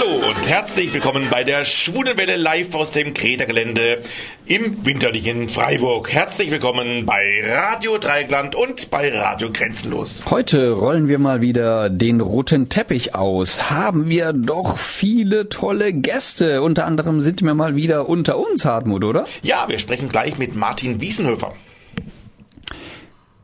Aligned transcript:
Hallo 0.00 0.28
und 0.28 0.48
herzlich 0.48 0.92
willkommen 0.94 1.26
bei 1.30 1.44
der 1.44 1.64
Schwulenwelle 1.64 2.36
live 2.36 2.74
aus 2.74 2.90
dem 2.92 3.12
Kreta-Gelände 3.12 3.98
im 4.46 4.86
winterlichen 4.86 5.48
Freiburg. 5.48 6.10
Herzlich 6.10 6.50
willkommen 6.50 7.04
bei 7.04 7.42
Radio 7.44 7.98
Dreigland 7.98 8.54
und 8.54 8.90
bei 8.90 9.14
Radio 9.14 9.50
Grenzenlos. 9.52 10.22
Heute 10.30 10.72
rollen 10.72 11.08
wir 11.08 11.18
mal 11.18 11.42
wieder 11.42 11.90
den 11.90 12.20
roten 12.20 12.68
Teppich 12.68 13.14
aus. 13.14 13.70
Haben 13.70 14.08
wir 14.08 14.32
doch 14.32 14.78
viele 14.78 15.48
tolle 15.48 15.92
Gäste. 15.92 16.62
Unter 16.62 16.86
anderem 16.86 17.20
sind 17.20 17.42
wir 17.42 17.54
mal 17.54 17.76
wieder 17.76 18.08
unter 18.08 18.38
uns, 18.38 18.64
Hartmut, 18.64 19.04
oder? 19.04 19.26
Ja, 19.42 19.66
wir 19.68 19.78
sprechen 19.78 20.08
gleich 20.08 20.38
mit 20.38 20.54
Martin 20.54 21.00
Wiesenhöfer. 21.00 21.52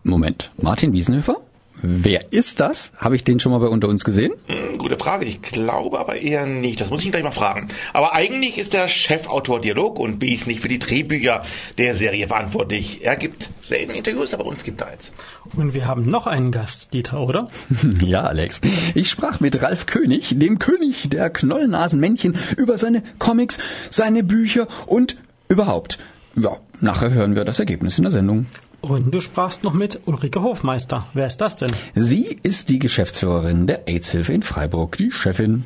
Moment, 0.05 0.53
Martin 0.57 0.93
Wiesenhöfer? 0.93 1.37
Wer 1.83 2.33
ist 2.33 2.61
das? 2.61 2.93
Habe 2.97 3.17
ich 3.17 3.25
den 3.25 3.39
schon 3.39 3.53
mal 3.53 3.59
bei 3.59 3.69
unter 3.69 3.89
uns 3.89 4.05
gesehen? 4.05 4.33
Hm, 4.47 4.79
gute 4.79 4.97
Frage. 4.97 5.27
Ich 5.27 5.43
glaube 5.43 5.99
aber 5.99 6.17
eher 6.17 6.47
nicht. 6.47 6.81
Das 6.81 6.91
muss 6.91 7.01
ich 7.01 7.07
ihn 7.07 7.13
gleich 7.13 7.23
mal 7.23 7.31
fragen. 7.31 7.69
Aber 7.93 8.15
eigentlich 8.15 8.59
ist 8.59 8.73
der 8.73 8.89
Chefautor 8.89 9.61
Dialog 9.61 9.99
und 9.99 10.23
nicht 10.23 10.61
für 10.61 10.69
die 10.69 10.79
Drehbücher 10.79 11.43
der 11.79 11.95
Serie 11.95 12.29
verantwortlich. 12.29 13.05
Er 13.05 13.17
gibt 13.17 13.51
selten 13.61 13.93
Interviews, 13.93 14.33
aber 14.33 14.47
uns 14.47 14.65
gibt 14.65 14.81
er 14.81 14.89
eins. 14.89 15.13
Und 15.55 15.75
wir 15.75 15.87
haben 15.87 16.09
noch 16.09 16.27
einen 16.27 16.51
Gast, 16.51 16.93
Dieter, 16.93 17.21
oder? 17.21 17.49
ja, 18.01 18.23
Alex. 18.23 18.61
Ich 18.95 19.11
sprach 19.11 19.41
mit 19.41 19.63
Ralf 19.63 19.87
König, 19.87 20.39
dem 20.39 20.59
König 20.59 21.09
der 21.11 21.31
Knollnasenmännchen, 21.31 22.37
über 22.57 22.79
seine 22.79 23.03
Comics, 23.19 23.59
seine 23.91 24.23
Bücher 24.25 24.67
und 24.87 25.17
überhaupt. 25.49 25.99
Ja, 26.35 26.57
nachher 26.81 27.13
hören 27.13 27.35
wir 27.35 27.45
das 27.45 27.61
Ergebnis 27.61 27.97
in 27.99 28.03
der 28.03 28.13
Sendung. 28.13 28.47
Und 28.89 29.11
du 29.11 29.21
sprachst 29.21 29.65
noch 29.65 29.73
mit 29.73 30.03
Ulrike 30.05 30.43
Hofmeister. 30.43 31.09
Wer 31.13 31.27
ist 31.27 31.39
das 31.39 31.57
denn? 31.57 31.73
Sie 31.97 32.39
ist 32.45 32.69
die 32.69 32.79
Geschäftsführerin 32.79 33.67
der 33.67 33.89
AIDS-Hilfe 33.89 34.33
in 34.33 34.45
Freiburg, 34.45 34.97
die 34.97 35.11
Chefin. 35.11 35.65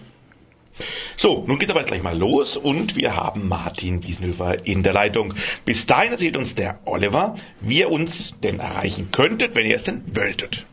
So, 1.19 1.45
nun 1.46 1.59
geht's 1.59 1.70
aber 1.70 1.80
jetzt 1.80 1.88
gleich 1.88 2.02
mal 2.02 2.16
los 2.16 2.56
und 2.56 2.96
wir 2.96 3.15
haben 3.15 3.46
Martin 3.46 4.02
Wiesenhöfer 4.02 4.66
in 4.66 4.82
der 4.82 4.95
Leitung. 4.95 5.35
Bis 5.66 5.85
dahin 5.85 6.13
erzählt 6.13 6.38
uns 6.38 6.54
der 6.54 6.79
Oliver, 6.87 7.37
wie 7.60 7.80
ihr 7.80 7.91
uns 7.91 8.41
denn 8.43 8.59
erreichen 8.59 9.10
könntet, 9.13 9.54
wenn 9.54 9.66
ihr 9.66 9.76
es 9.76 9.82
denn 9.82 10.02
wolltet. 10.15 10.65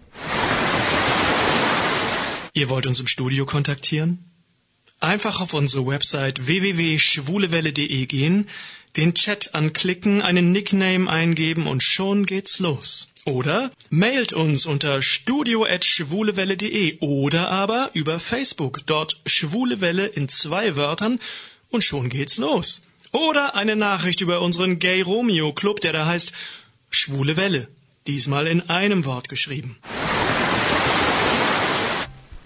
Ihr 2.53 2.69
wollt 2.69 2.87
uns 2.87 3.01
im 3.01 3.07
Studio 3.07 3.45
kontaktieren? 3.45 4.23
Einfach 5.01 5.41
auf 5.41 5.53
unsere 5.53 5.85
Website 5.85 6.47
www.schwulewelle.de 6.47 8.05
gehen, 8.05 8.47
den 8.97 9.13
Chat 9.13 9.53
anklicken, 9.53 10.21
einen 10.21 10.51
Nickname 10.51 11.09
eingeben 11.09 11.67
und 11.67 11.83
schon 11.83 12.25
geht's 12.25 12.59
los. 12.59 13.09
Oder 13.25 13.71
mailt 13.89 14.33
uns 14.33 14.65
unter 14.65 15.01
studio.schwulewelle.de 15.01 16.99
oder 16.99 17.49
aber 17.49 17.91
über 17.93 18.19
Facebook, 18.19 18.81
dort 18.85 19.21
Schwulewelle 19.25 20.07
in 20.07 20.29
zwei 20.29 20.75
Wörtern 20.75 21.19
und 21.69 21.83
schon 21.83 22.09
geht's 22.09 22.37
los. 22.37 22.83
Oder 23.11 23.55
eine 23.55 23.75
Nachricht 23.75 24.21
über 24.21 24.41
unseren 24.41 24.79
Gay 24.79 25.01
Romeo 25.01 25.53
Club, 25.53 25.81
der 25.81 25.93
da 25.93 26.05
heißt 26.05 26.33
Schwule 26.89 27.37
Welle, 27.37 27.67
diesmal 28.07 28.47
in 28.47 28.69
einem 28.69 29.05
Wort 29.05 29.29
geschrieben. 29.29 29.77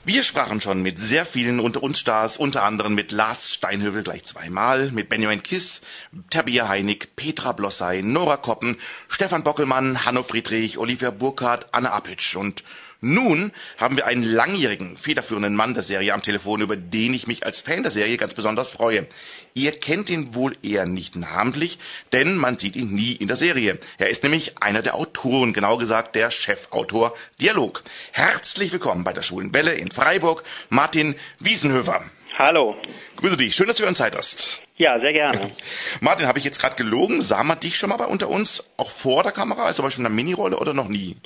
Wir 0.03 0.23
sprachen 0.23 0.61
schon 0.61 0.81
mit 0.81 0.97
sehr 0.97 1.27
vielen 1.27 1.59
unter 1.59 1.83
uns 1.83 1.99
Stars, 1.99 2.35
unter 2.35 2.63
anderem 2.63 2.95
mit 2.95 3.11
Lars 3.11 3.53
Steinhövel 3.53 4.01
gleich 4.01 4.25
zweimal, 4.25 4.89
mit 4.89 5.09
Benjamin 5.09 5.43
Kiss, 5.43 5.83
Tabia 6.31 6.67
Heinig, 6.67 7.15
Petra 7.15 7.51
Blossay, 7.51 8.01
Nora 8.01 8.37
Koppen, 8.37 8.77
Stefan 9.09 9.43
Bockelmann, 9.43 10.03
Hanno 10.03 10.23
Friedrich, 10.23 10.79
Olivia 10.79 11.11
Burkhardt, 11.11 11.71
Anne 11.71 11.91
Apitsch. 11.91 12.35
Und 12.35 12.63
nun 13.01 13.51
haben 13.77 13.97
wir 13.97 14.05
einen 14.05 14.21
langjährigen, 14.21 14.95
federführenden 14.95 15.55
Mann 15.55 15.73
der 15.73 15.81
Serie 15.81 16.13
am 16.13 16.21
Telefon, 16.21 16.61
über 16.61 16.75
den 16.77 17.15
ich 17.15 17.25
mich 17.25 17.43
als 17.45 17.61
Fan 17.61 17.81
der 17.81 17.91
Serie 17.91 18.15
ganz 18.15 18.35
besonders 18.35 18.69
freue. 18.69 19.07
Ihr 19.55 19.71
kennt 19.71 20.11
ihn 20.11 20.35
wohl 20.35 20.55
eher 20.61 20.85
nicht 20.85 21.15
namentlich, 21.15 21.79
denn 22.13 22.37
man 22.37 22.59
sieht 22.59 22.75
ihn 22.75 22.93
nie 22.93 23.13
in 23.13 23.27
der 23.27 23.37
Serie. 23.37 23.79
Er 23.97 24.09
ist 24.09 24.21
nämlich 24.21 24.61
einer 24.61 24.83
der 24.83 24.93
Autoren, 24.93 25.51
genau 25.51 25.77
gesagt 25.77 26.15
der 26.15 26.29
Chefautor 26.29 27.15
Dialog. 27.41 27.83
Herzlich 28.11 28.71
willkommen 28.71 29.03
bei 29.03 29.13
der 29.13 29.23
Schwulen 29.23 29.51
Welle 29.51 29.73
in 29.73 29.89
Freiburg, 29.89 30.43
Martin 30.69 31.15
Wiesenhöfer. 31.39 32.05
Hallo. 32.37 32.75
Grüße 33.17 33.37
dich, 33.37 33.55
schön, 33.55 33.67
dass 33.67 33.75
du 33.75 33.85
uns 33.85 33.97
Zeit 33.97 34.15
hast. 34.15 34.63
Ja, 34.77 34.99
sehr 34.99 35.13
gerne. 35.13 35.51
Martin, 36.01 36.27
habe 36.27 36.39
ich 36.39 36.45
jetzt 36.45 36.59
gerade 36.59 36.75
gelogen? 36.75 37.21
Sah 37.21 37.43
man 37.43 37.59
dich 37.59 37.77
schon 37.77 37.89
mal 37.89 37.97
bei 37.97 38.05
unter 38.05 38.29
uns, 38.29 38.63
auch 38.77 38.89
vor 38.89 39.23
der 39.23 39.31
Kamera, 39.31 39.63
also 39.63 39.77
zum 39.77 39.85
Beispiel 39.85 40.01
in 40.01 40.07
einer 40.07 40.15
Minirolle 40.15 40.57
oder 40.57 40.73
noch 40.73 40.87
nie? 40.87 41.17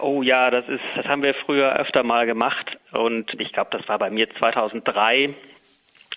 Oh 0.00 0.22
ja, 0.22 0.50
das 0.50 0.68
ist, 0.68 0.82
das 0.96 1.06
haben 1.06 1.22
wir 1.22 1.34
früher 1.34 1.76
öfter 1.76 2.02
mal 2.02 2.26
gemacht 2.26 2.76
und 2.92 3.30
ich 3.38 3.52
glaube, 3.52 3.70
das 3.76 3.88
war 3.88 3.98
bei 3.98 4.10
mir 4.10 4.28
2003. 4.40 5.34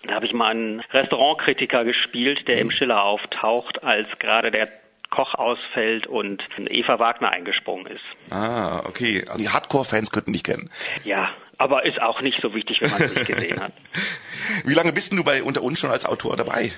Da 0.06 0.16
habe 0.16 0.25
ich 0.25 0.34
mal 0.34 0.50
einen 0.52 0.79
Restaurantkritiker 0.91 1.84
gespielt, 1.84 2.47
der 2.47 2.59
im 2.59 2.72
Schiller 2.72 3.03
auftaucht, 3.03 3.84
als 3.84 4.08
gerade 4.19 4.52
der 4.52 4.69
Koch 5.09 5.34
ausfällt 5.35 6.08
und 6.08 6.44
Eva 6.69 7.00
Wagner 7.00 7.34
eingesprungen 7.34 7.88
ist. 7.88 8.03
Ah, 8.31 8.81
okay. 8.85 9.24
Also 9.28 9.41
die 9.41 9.50
Hardcore-Fans 9.50 10.12
könnten 10.12 10.34
dich 10.34 10.44
kennen. 10.44 10.69
Ja, 11.03 11.29
aber 11.57 11.85
ist 11.85 12.01
auch 12.01 12.22
nicht 12.22 12.40
so 12.41 12.53
wichtig, 12.53 12.81
wenn 12.81 12.91
man 12.91 13.01
es 13.01 13.13
nicht 13.13 13.25
gesehen 13.28 13.59
hat. 13.59 13.73
Wie 14.66 14.73
lange 14.73 14.94
bist 14.94 15.12
du 15.12 15.23
bei 15.23 15.44
unter 15.44 15.63
uns 15.63 15.79
schon 15.79 15.90
als 15.90 16.06
Autor 16.06 16.35
dabei? 16.35 16.72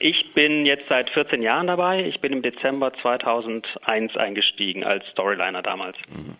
Ich 0.00 0.34
bin 0.34 0.66
jetzt 0.66 0.88
seit 0.88 1.08
14 1.10 1.40
Jahren 1.40 1.68
dabei. 1.68 2.04
Ich 2.04 2.20
bin 2.20 2.32
im 2.32 2.42
Dezember 2.42 2.92
2001 3.00 4.16
eingestiegen 4.16 4.82
als 4.82 5.06
Storyliner 5.12 5.62
damals. 5.62 5.96
Mhm. 6.08 6.34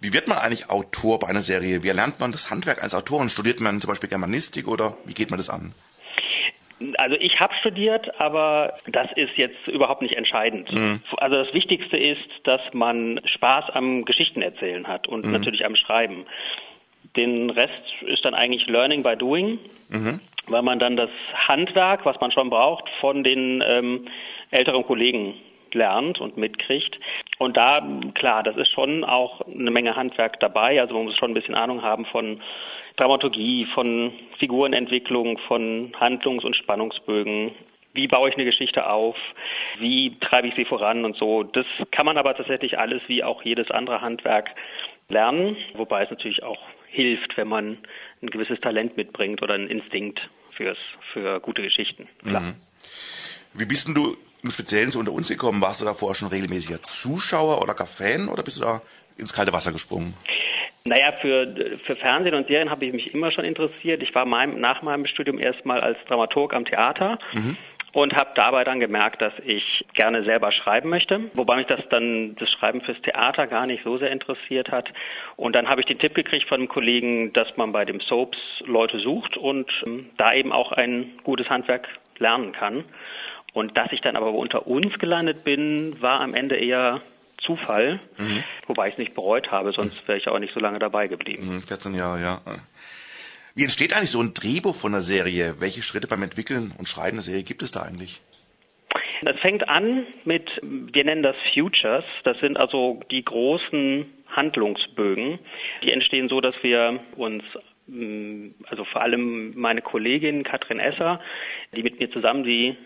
Wie 0.00 0.12
wird 0.12 0.28
man 0.28 0.38
eigentlich 0.38 0.68
Autor 0.68 1.18
bei 1.18 1.28
einer 1.28 1.40
Serie? 1.40 1.82
Wie 1.82 1.88
lernt 1.90 2.20
man 2.20 2.30
das 2.30 2.50
Handwerk 2.50 2.80
eines 2.80 2.94
Autoren? 2.94 3.30
Studiert 3.30 3.60
man 3.60 3.80
zum 3.80 3.88
Beispiel 3.88 4.08
Germanistik 4.08 4.68
oder 4.68 4.96
wie 5.06 5.14
geht 5.14 5.30
man 5.30 5.38
das 5.38 5.48
an? 5.48 5.74
Also 6.96 7.16
ich 7.16 7.40
habe 7.40 7.54
studiert, 7.60 8.20
aber 8.20 8.74
das 8.86 9.08
ist 9.14 9.36
jetzt 9.36 9.66
überhaupt 9.66 10.00
nicht 10.00 10.16
entscheidend. 10.16 10.72
Mhm. 10.72 11.00
Also 11.18 11.36
das 11.36 11.52
Wichtigste 11.52 11.96
ist, 11.96 12.28
dass 12.44 12.60
man 12.72 13.20
Spaß 13.24 13.70
am 13.74 14.04
Geschichtenerzählen 14.04 14.86
hat 14.86 15.06
und 15.06 15.26
mhm. 15.26 15.32
natürlich 15.32 15.64
am 15.64 15.76
Schreiben. 15.76 16.26
Den 17.20 17.50
Rest 17.50 17.84
ist 18.06 18.24
dann 18.24 18.34
eigentlich 18.34 18.66
Learning 18.66 19.02
by 19.02 19.16
Doing. 19.16 19.58
Mhm 19.90 20.20
weil 20.50 20.62
man 20.62 20.78
dann 20.78 20.96
das 20.96 21.10
Handwerk, 21.48 22.04
was 22.04 22.20
man 22.20 22.32
schon 22.32 22.50
braucht, 22.50 22.88
von 23.00 23.22
den 23.22 23.62
ähm, 23.66 24.06
älteren 24.50 24.84
Kollegen 24.84 25.34
lernt 25.72 26.20
und 26.20 26.36
mitkriegt. 26.36 26.98
Und 27.38 27.56
da, 27.56 27.86
klar, 28.14 28.42
das 28.42 28.56
ist 28.56 28.72
schon 28.72 29.04
auch 29.04 29.40
eine 29.42 29.70
Menge 29.70 29.94
Handwerk 29.96 30.40
dabei. 30.40 30.80
Also 30.80 30.94
man 30.94 31.04
muss 31.04 31.16
schon 31.16 31.30
ein 31.30 31.34
bisschen 31.34 31.54
Ahnung 31.54 31.82
haben 31.82 32.04
von 32.06 32.40
Dramaturgie, 32.96 33.66
von 33.74 34.12
Figurenentwicklung, 34.38 35.38
von 35.46 35.92
Handlungs- 35.98 36.44
und 36.44 36.56
Spannungsbögen. 36.56 37.52
Wie 37.92 38.08
baue 38.08 38.28
ich 38.28 38.34
eine 38.34 38.44
Geschichte 38.44 38.88
auf? 38.88 39.16
Wie 39.78 40.16
treibe 40.20 40.48
ich 40.48 40.54
sie 40.54 40.64
voran 40.64 41.04
und 41.04 41.16
so? 41.16 41.42
Das 41.44 41.66
kann 41.92 42.06
man 42.06 42.18
aber 42.18 42.36
tatsächlich 42.36 42.78
alles 42.78 43.02
wie 43.06 43.24
auch 43.24 43.42
jedes 43.42 43.70
andere 43.70 44.00
Handwerk 44.00 44.50
lernen, 45.08 45.56
wobei 45.74 46.02
es 46.04 46.10
natürlich 46.10 46.42
auch 46.42 46.58
hilft, 46.90 47.36
wenn 47.36 47.48
man 47.48 47.78
ein 48.22 48.30
gewisses 48.30 48.60
Talent 48.60 48.96
mitbringt 48.96 49.42
oder 49.42 49.54
einen 49.54 49.68
Instinkt 49.68 50.20
fürs, 50.52 50.78
für 51.12 51.40
gute 51.40 51.62
Geschichten. 51.62 52.08
Klar. 52.24 52.42
Mhm. 52.42 52.54
Wie 53.54 53.64
bist 53.64 53.88
denn 53.88 53.94
du 53.94 54.16
im 54.42 54.50
Speziellen 54.50 54.90
so 54.90 54.98
unter 54.98 55.12
uns 55.12 55.28
gekommen? 55.28 55.60
Warst 55.60 55.80
du 55.80 55.84
da 55.84 55.94
vorher 55.94 56.14
schon 56.14 56.28
regelmäßiger 56.28 56.82
Zuschauer 56.82 57.62
oder 57.62 57.74
gar 57.74 57.86
Fan 57.86 58.28
oder 58.28 58.42
bist 58.42 58.58
du 58.58 58.64
da 58.64 58.80
ins 59.16 59.32
kalte 59.32 59.52
Wasser 59.52 59.72
gesprungen? 59.72 60.14
Naja, 60.84 61.12
für, 61.20 61.78
für 61.84 61.94
Fernsehen 61.94 62.34
und 62.34 62.46
Serien 62.46 62.70
habe 62.70 62.86
ich 62.86 62.92
mich 62.92 63.14
immer 63.14 63.30
schon 63.32 63.44
interessiert. 63.44 64.02
Ich 64.02 64.14
war 64.14 64.24
mein, 64.24 64.60
nach 64.60 64.80
meinem 64.82 65.06
Studium 65.06 65.38
erstmal 65.38 65.80
als 65.80 65.98
Dramaturg 66.08 66.54
am 66.54 66.64
Theater. 66.64 67.18
Mhm 67.34 67.56
und 67.92 68.14
habe 68.14 68.30
dabei 68.34 68.64
dann 68.64 68.80
gemerkt, 68.80 69.20
dass 69.20 69.32
ich 69.44 69.84
gerne 69.94 70.24
selber 70.24 70.52
schreiben 70.52 70.88
möchte, 70.88 71.30
wobei 71.34 71.56
mich 71.56 71.66
das 71.66 71.80
dann 71.90 72.36
das 72.36 72.50
Schreiben 72.50 72.80
fürs 72.82 73.00
Theater 73.02 73.46
gar 73.46 73.66
nicht 73.66 73.82
so 73.84 73.98
sehr 73.98 74.10
interessiert 74.10 74.70
hat. 74.70 74.88
Und 75.36 75.54
dann 75.56 75.68
habe 75.68 75.80
ich 75.80 75.86
den 75.86 75.98
Tipp 75.98 76.14
gekriegt 76.14 76.48
von 76.48 76.60
einem 76.60 76.68
Kollegen, 76.68 77.32
dass 77.32 77.56
man 77.56 77.72
bei 77.72 77.84
dem 77.84 78.00
Soaps 78.00 78.38
Leute 78.64 79.00
sucht 79.00 79.36
und 79.36 79.70
ähm, 79.84 80.10
da 80.16 80.32
eben 80.32 80.52
auch 80.52 80.72
ein 80.72 81.12
gutes 81.24 81.48
Handwerk 81.48 81.88
lernen 82.18 82.52
kann. 82.52 82.84
Und 83.52 83.76
dass 83.76 83.90
ich 83.90 84.00
dann 84.00 84.14
aber 84.16 84.32
unter 84.32 84.66
uns 84.68 84.98
gelandet 84.98 85.42
bin, 85.42 86.00
war 86.00 86.20
am 86.20 86.34
Ende 86.34 86.56
eher 86.56 87.00
Zufall, 87.44 87.98
mhm. 88.18 88.44
wobei 88.66 88.88
ich 88.88 88.94
es 88.94 88.98
nicht 88.98 89.14
bereut 89.14 89.50
habe, 89.50 89.72
sonst 89.72 90.06
wäre 90.06 90.18
ich 90.18 90.28
auch 90.28 90.38
nicht 90.38 90.54
so 90.54 90.60
lange 90.60 90.78
dabei 90.78 91.08
geblieben. 91.08 91.62
14 91.66 91.92
mhm, 91.92 91.98
Jahre, 91.98 92.20
ja. 92.20 92.40
Wie 93.54 93.62
entsteht 93.62 93.94
eigentlich 93.94 94.10
so 94.10 94.22
ein 94.22 94.34
Drehbuch 94.34 94.74
von 94.74 94.92
einer 94.92 95.02
Serie? 95.02 95.56
Welche 95.58 95.82
Schritte 95.82 96.06
beim 96.06 96.22
Entwickeln 96.22 96.72
und 96.78 96.88
Schreiben 96.88 97.16
der 97.16 97.22
Serie 97.22 97.42
gibt 97.42 97.62
es 97.62 97.72
da 97.72 97.82
eigentlich? 97.82 98.20
Das 99.22 99.38
fängt 99.40 99.68
an 99.68 100.06
mit, 100.24 100.48
wir 100.62 101.04
nennen 101.04 101.22
das 101.22 101.36
Futures. 101.52 102.04
Das 102.24 102.38
sind 102.38 102.58
also 102.58 103.00
die 103.10 103.24
großen 103.24 104.06
Handlungsbögen. 104.28 105.38
Die 105.82 105.92
entstehen 105.92 106.28
so, 106.28 106.40
dass 106.40 106.54
wir 106.62 107.00
uns 107.16 107.42
mm, 107.86 108.48
also 108.68 108.84
vor 108.84 109.02
allem 109.02 109.52
meine 109.56 109.82
Kollegin 109.82 110.44
Katrin 110.44 110.78
Esser, 110.78 111.20
die 111.74 111.82
mit 111.82 111.98
mir 111.98 112.10
zusammen 112.10 112.44
die 112.44 112.76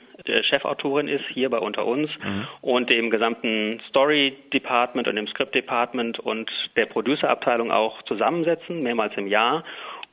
Chefautorin 0.42 1.08
ist, 1.08 1.24
hier 1.32 1.50
bei 1.50 1.58
unter 1.58 1.86
uns, 1.86 2.08
mhm. 2.22 2.46
und 2.60 2.88
dem 2.88 3.10
gesamten 3.10 3.80
Story 3.88 4.36
Department 4.52 5.08
und 5.08 5.16
dem 5.16 5.26
Script 5.26 5.54
Department 5.54 6.20
und 6.20 6.50
der 6.76 6.86
Producer 6.86 7.28
Abteilung 7.28 7.72
auch 7.72 8.00
zusammensetzen, 8.02 8.82
mehrmals 8.82 9.14
im 9.16 9.26
Jahr 9.26 9.64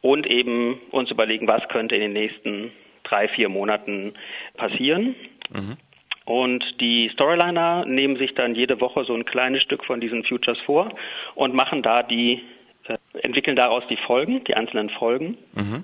und 0.01 0.27
eben 0.27 0.79
uns 0.91 1.11
überlegen, 1.11 1.47
was 1.47 1.67
könnte 1.69 1.95
in 1.95 2.01
den 2.01 2.13
nächsten 2.13 2.71
drei, 3.03 3.27
vier 3.27 3.49
Monaten 3.49 4.13
passieren. 4.57 5.15
Mhm. 5.49 5.77
Und 6.25 6.79
die 6.79 7.09
Storyliner 7.09 7.85
nehmen 7.85 8.17
sich 8.17 8.33
dann 8.35 8.55
jede 8.55 8.79
Woche 8.79 9.03
so 9.05 9.13
ein 9.13 9.25
kleines 9.25 9.63
Stück 9.63 9.85
von 9.85 9.99
diesen 9.99 10.23
Futures 10.23 10.59
vor 10.61 10.93
und 11.35 11.53
machen 11.53 11.81
da 11.81 12.03
die, 12.03 12.43
äh, 12.87 12.97
entwickeln 13.23 13.55
daraus 13.55 13.83
die 13.89 13.97
Folgen, 13.97 14.43
die 14.45 14.55
einzelnen 14.55 14.89
Folgen. 14.89 15.37
Mhm. 15.53 15.83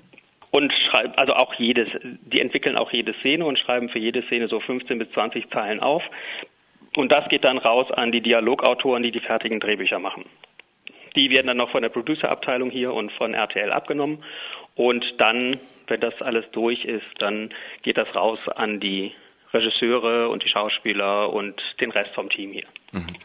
Und 0.50 0.72
schreiben, 0.72 1.12
also 1.16 1.34
auch 1.34 1.52
jedes, 1.54 1.88
die 2.02 2.40
entwickeln 2.40 2.76
auch 2.78 2.90
jede 2.92 3.12
Szene 3.20 3.44
und 3.44 3.58
schreiben 3.58 3.90
für 3.90 3.98
jede 3.98 4.22
Szene 4.22 4.48
so 4.48 4.60
15 4.60 4.98
bis 4.98 5.10
20 5.10 5.50
Zeilen 5.50 5.80
auf. 5.80 6.02
Und 6.96 7.12
das 7.12 7.28
geht 7.28 7.44
dann 7.44 7.58
raus 7.58 7.90
an 7.92 8.12
die 8.12 8.22
Dialogautoren, 8.22 9.02
die 9.02 9.12
die 9.12 9.20
fertigen 9.20 9.60
Drehbücher 9.60 9.98
machen. 9.98 10.24
Die 11.16 11.30
werden 11.30 11.46
dann 11.46 11.56
noch 11.56 11.70
von 11.70 11.82
der 11.82 11.88
Producerabteilung 11.88 12.70
hier 12.70 12.92
und 12.92 13.12
von 13.12 13.34
RTL 13.34 13.72
abgenommen. 13.72 14.24
Und 14.74 15.04
dann, 15.18 15.58
wenn 15.86 16.00
das 16.00 16.14
alles 16.20 16.44
durch 16.52 16.84
ist, 16.84 17.06
dann 17.18 17.50
geht 17.82 17.98
das 17.98 18.14
raus 18.14 18.38
an 18.54 18.80
die 18.80 19.12
Regisseure 19.52 20.28
und 20.28 20.44
die 20.44 20.48
Schauspieler 20.48 21.32
und 21.32 21.60
den 21.80 21.90
Rest 21.90 22.14
vom 22.14 22.28
Team 22.28 22.52
hier. 22.52 22.66
Mhm. 22.92 23.16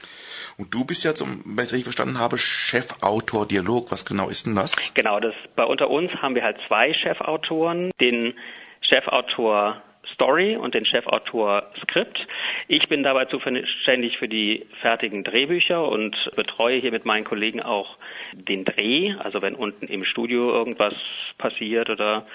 Und 0.57 0.73
du 0.73 0.85
bist 0.85 1.03
ja, 1.03 1.13
zum, 1.13 1.41
wenn 1.45 1.63
ich 1.63 1.69
es 1.69 1.73
richtig 1.73 1.85
verstanden 1.85 2.19
habe, 2.19 2.37
Chefautor 2.37 3.47
Dialog. 3.47 3.91
Was 3.91 4.05
genau 4.05 4.29
ist 4.29 4.45
denn 4.45 4.55
das? 4.55 4.93
Genau, 4.93 5.19
das 5.19 5.33
bei 5.55 5.63
unter 5.63 5.89
uns 5.89 6.15
haben 6.15 6.35
wir 6.35 6.43
halt 6.43 6.57
zwei 6.67 6.93
Chefautoren, 6.93 7.91
den 7.99 8.33
Chefautor 8.81 9.81
Story 10.23 10.55
und 10.55 10.73
den 10.73 10.85
Chefautor 10.85 11.63
Skript. 11.81 12.27
Ich 12.67 12.87
bin 12.87 13.03
dabei 13.03 13.25
zuständig 13.25 14.17
für 14.17 14.27
die 14.29 14.65
fertigen 14.81 15.23
Drehbücher 15.23 15.85
und 15.87 16.15
betreue 16.35 16.79
hier 16.79 16.91
mit 16.91 17.05
meinen 17.05 17.25
Kollegen 17.25 17.61
auch 17.61 17.97
den 18.33 18.63
Dreh. 18.63 19.13
Also 19.19 19.41
wenn 19.41 19.55
unten 19.55 19.87
im 19.87 20.05
Studio 20.05 20.49
irgendwas 20.51 20.93
passiert 21.37 21.89
oder 21.89 22.25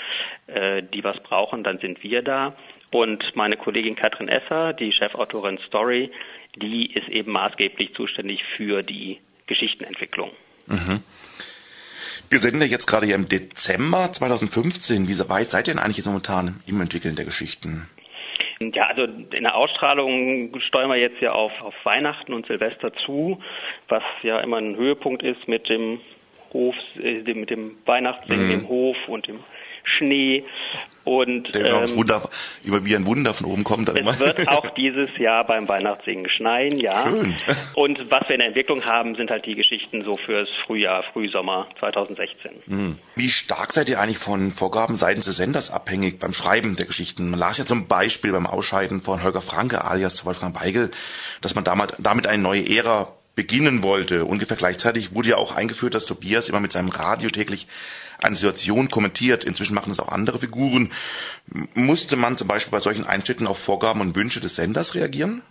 äh, 0.48 0.82
die 0.82 1.02
was 1.02 1.18
brauchen, 1.22 1.64
dann 1.64 1.78
sind 1.78 2.02
wir 2.02 2.22
da. 2.22 2.54
Und 2.90 3.24
meine 3.34 3.56
Kollegin 3.56 3.96
Katrin 3.96 4.28
Esser, 4.28 4.72
die 4.74 4.92
Chefautorin 4.92 5.58
Story, 5.66 6.10
die 6.56 6.92
ist 6.92 7.08
eben 7.08 7.32
maßgeblich 7.32 7.94
zuständig 7.94 8.44
für 8.56 8.82
die 8.82 9.18
Geschichtenentwicklung. 9.46 10.30
Mhm. 10.66 11.02
Wir 12.30 12.40
sind 12.40 12.60
ja 12.60 12.66
jetzt 12.66 12.86
gerade 12.86 13.06
hier 13.06 13.14
im 13.14 13.28
Dezember 13.28 14.12
2015. 14.12 15.08
Wie 15.08 15.30
weit 15.30 15.46
seid 15.46 15.68
ihr 15.68 15.74
denn 15.74 15.82
eigentlich 15.82 15.96
jetzt 15.96 16.06
momentan 16.06 16.60
im 16.66 16.80
Entwickeln 16.80 17.16
der 17.16 17.24
Geschichten? 17.24 17.88
Ja, 18.60 18.88
also 18.88 19.04
in 19.04 19.44
der 19.44 19.54
Ausstrahlung 19.54 20.52
steuern 20.60 20.90
wir 20.90 21.00
jetzt 21.00 21.20
ja 21.22 21.32
auf, 21.32 21.52
auf 21.62 21.74
Weihnachten 21.84 22.34
und 22.34 22.46
Silvester 22.46 22.92
zu, 23.06 23.40
was 23.88 24.02
ja 24.22 24.40
immer 24.40 24.58
ein 24.58 24.76
Höhepunkt 24.76 25.22
ist 25.22 25.46
mit 25.48 25.68
dem 25.68 26.00
Hof, 26.52 26.74
äh, 27.00 27.22
mit 27.32 27.50
dem 27.50 27.76
Weihnachtssingen 27.86 28.46
mhm. 28.46 28.54
im 28.54 28.68
Hof 28.68 28.96
und 29.06 29.26
dem 29.28 29.38
Schnee. 29.98 30.44
Und, 31.04 31.54
Der 31.54 31.70
ähm, 31.70 31.96
Wunder, 31.96 32.28
über 32.64 32.84
wie 32.84 32.94
ein 32.94 33.06
Wunder 33.06 33.32
von 33.32 33.46
oben 33.46 33.64
kommt. 33.64 33.88
Es 33.88 33.94
immer. 33.96 34.18
wird 34.18 34.46
auch 34.46 34.68
dieses 34.76 35.08
Jahr 35.16 35.46
beim 35.46 35.66
Weihnachtssingen 35.66 36.28
schneien, 36.28 36.78
ja. 36.78 37.02
Schön. 37.02 37.34
Und 37.74 38.10
was 38.10 38.28
wir 38.28 38.34
in 38.34 38.40
der 38.40 38.48
Entwicklung 38.48 38.84
haben, 38.84 39.14
sind 39.14 39.30
halt 39.30 39.46
die 39.46 39.54
Geschichten 39.54 40.04
so 40.04 40.16
fürs 40.16 40.50
Frühjahr, 40.66 41.02
Frühsommer 41.14 41.66
2016. 41.78 42.50
Hm. 42.66 42.98
Wie 43.16 43.30
stark 43.30 43.72
seid 43.72 43.88
ihr 43.88 44.00
eigentlich 44.00 44.18
von 44.18 44.52
Vorgaben 44.52 44.96
seitens 44.96 45.24
des 45.24 45.38
Senders 45.38 45.70
abhängig 45.70 46.18
beim 46.18 46.34
Schreiben 46.34 46.76
der 46.76 46.84
Geschichten? 46.84 47.30
Man 47.30 47.40
las 47.40 47.56
ja 47.56 47.64
zum 47.64 47.88
Beispiel 47.88 48.32
beim 48.32 48.46
Ausscheiden 48.46 49.00
von 49.00 49.22
Holger 49.22 49.40
Franke 49.40 49.86
alias 49.86 50.26
Wolfgang 50.26 50.60
Weigel, 50.60 50.90
dass 51.40 51.54
man 51.54 51.64
damit, 51.64 51.94
damit 51.98 52.26
eine 52.26 52.42
neue 52.42 52.68
Ära 52.68 53.14
beginnen 53.34 53.84
wollte. 53.84 54.24
Ungefähr 54.24 54.56
gleichzeitig 54.56 55.14
wurde 55.14 55.30
ja 55.30 55.36
auch 55.36 55.54
eingeführt, 55.54 55.94
dass 55.94 56.04
Tobias 56.04 56.48
immer 56.48 56.58
mit 56.58 56.72
seinem 56.72 56.88
Radio 56.88 57.30
täglich 57.30 57.68
eine 58.22 58.36
Situation 58.36 58.88
kommentiert. 58.88 59.44
Inzwischen 59.44 59.74
machen 59.74 59.90
es 59.92 60.00
auch 60.00 60.08
andere 60.08 60.38
Figuren. 60.38 60.90
Musste 61.74 62.16
man 62.16 62.36
zum 62.36 62.48
Beispiel 62.48 62.72
bei 62.72 62.80
solchen 62.80 63.06
Einschnitten 63.06 63.46
auf 63.46 63.58
Vorgaben 63.58 64.00
und 64.00 64.16
Wünsche 64.16 64.40
des 64.40 64.56
Senders 64.56 64.94
reagieren? 64.94 65.42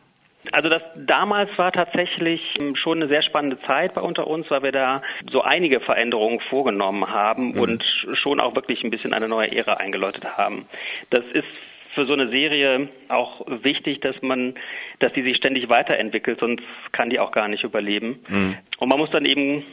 Also 0.52 0.69
das 0.69 0.81
damals 0.96 1.50
war 1.58 1.72
tatsächlich 1.72 2.42
schon 2.75 3.02
eine 3.02 3.10
sehr 3.10 3.22
spannende 3.22 3.60
Zeit 3.62 3.94
bei 3.94 4.02
unter 4.02 4.28
uns, 4.28 4.50
weil 4.50 4.64
wir 4.64 4.72
da 4.72 5.02
so 5.30 5.42
einige 5.42 5.81
Veränderungen 5.81 6.40
vorgenommen 6.50 7.10
haben 7.10 7.52
mhm. 7.52 7.60
und 7.60 7.84
schon 8.14 8.40
auch 8.40 8.56
wirklich 8.56 8.84
ein 8.84 8.90
bisschen 8.90 9.14
eine 9.14 9.28
neue 9.28 9.52
Ära 9.52 9.74
eingeläutet 9.74 10.38
haben. 10.38 10.66
Das 11.10 11.25
ist 11.34 11.48
für 11.96 12.06
so 12.06 12.14
eine 12.14 12.30
Serie 12.30 12.90
auch 13.10 13.42
wichtig, 13.64 14.02
dass 14.02 14.22
man, 14.22 14.54
dass 15.00 15.12
die 15.14 15.24
sich 15.24 15.38
ständig 15.38 15.68
weiterentwickelt, 15.68 16.40
sonst 16.40 16.64
kann 16.92 17.10
die 17.10 17.19
auch 17.19 17.31
gar 17.31 17.48
nicht 17.48 17.64
überleben. 17.64 18.19
Mhm. 18.30 18.56
Und 18.78 18.90
man 18.90 19.00
muss 19.00 19.10
dann 19.10 19.25
eben 19.25 19.64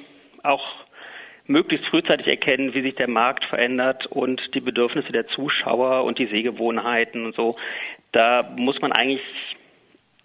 auch 0.42 0.64
möglichst 1.46 1.86
frühzeitig 1.86 2.26
erkennen, 2.26 2.74
wie 2.74 2.82
sich 2.82 2.94
der 2.94 3.08
Markt 3.08 3.44
verändert 3.44 4.06
und 4.06 4.40
die 4.54 4.60
Bedürfnisse 4.60 5.12
der 5.12 5.26
Zuschauer 5.28 6.04
und 6.04 6.18
die 6.18 6.26
Sehgewohnheiten 6.26 7.26
und 7.26 7.34
so. 7.34 7.56
Da 8.12 8.54
muss 8.56 8.80
man 8.80 8.92
eigentlich 8.92 9.22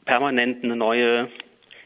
permanent 0.05 0.63
eine 0.63 0.75
neue 0.75 1.29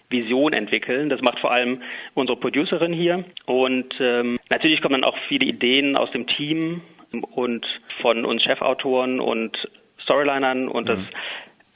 Vision 0.10 0.54
entwickeln. 0.54 1.10
Das 1.10 1.22
macht 1.22 1.40
vor 1.40 1.52
allem 1.52 1.82
unsere 2.14 2.40
Producerin 2.40 2.94
hier. 2.94 3.26
Und 3.46 3.94
ähm, 4.00 4.40
natürlich 4.50 4.82
kommen 4.82 5.02
dann 5.02 5.12
auch 5.12 5.18
viele 5.28 5.46
Ideen 5.46 5.98
aus 5.98 6.12
dem 6.12 6.28
Team 6.28 6.82
und 7.22 7.66
von 8.02 8.26
uns 8.26 8.44
Chefautoren 8.44 9.20
und 9.20 9.58
Storylinern 10.02 10.68
und 10.68 10.90
das 10.90 11.00
mhm. 11.00 11.08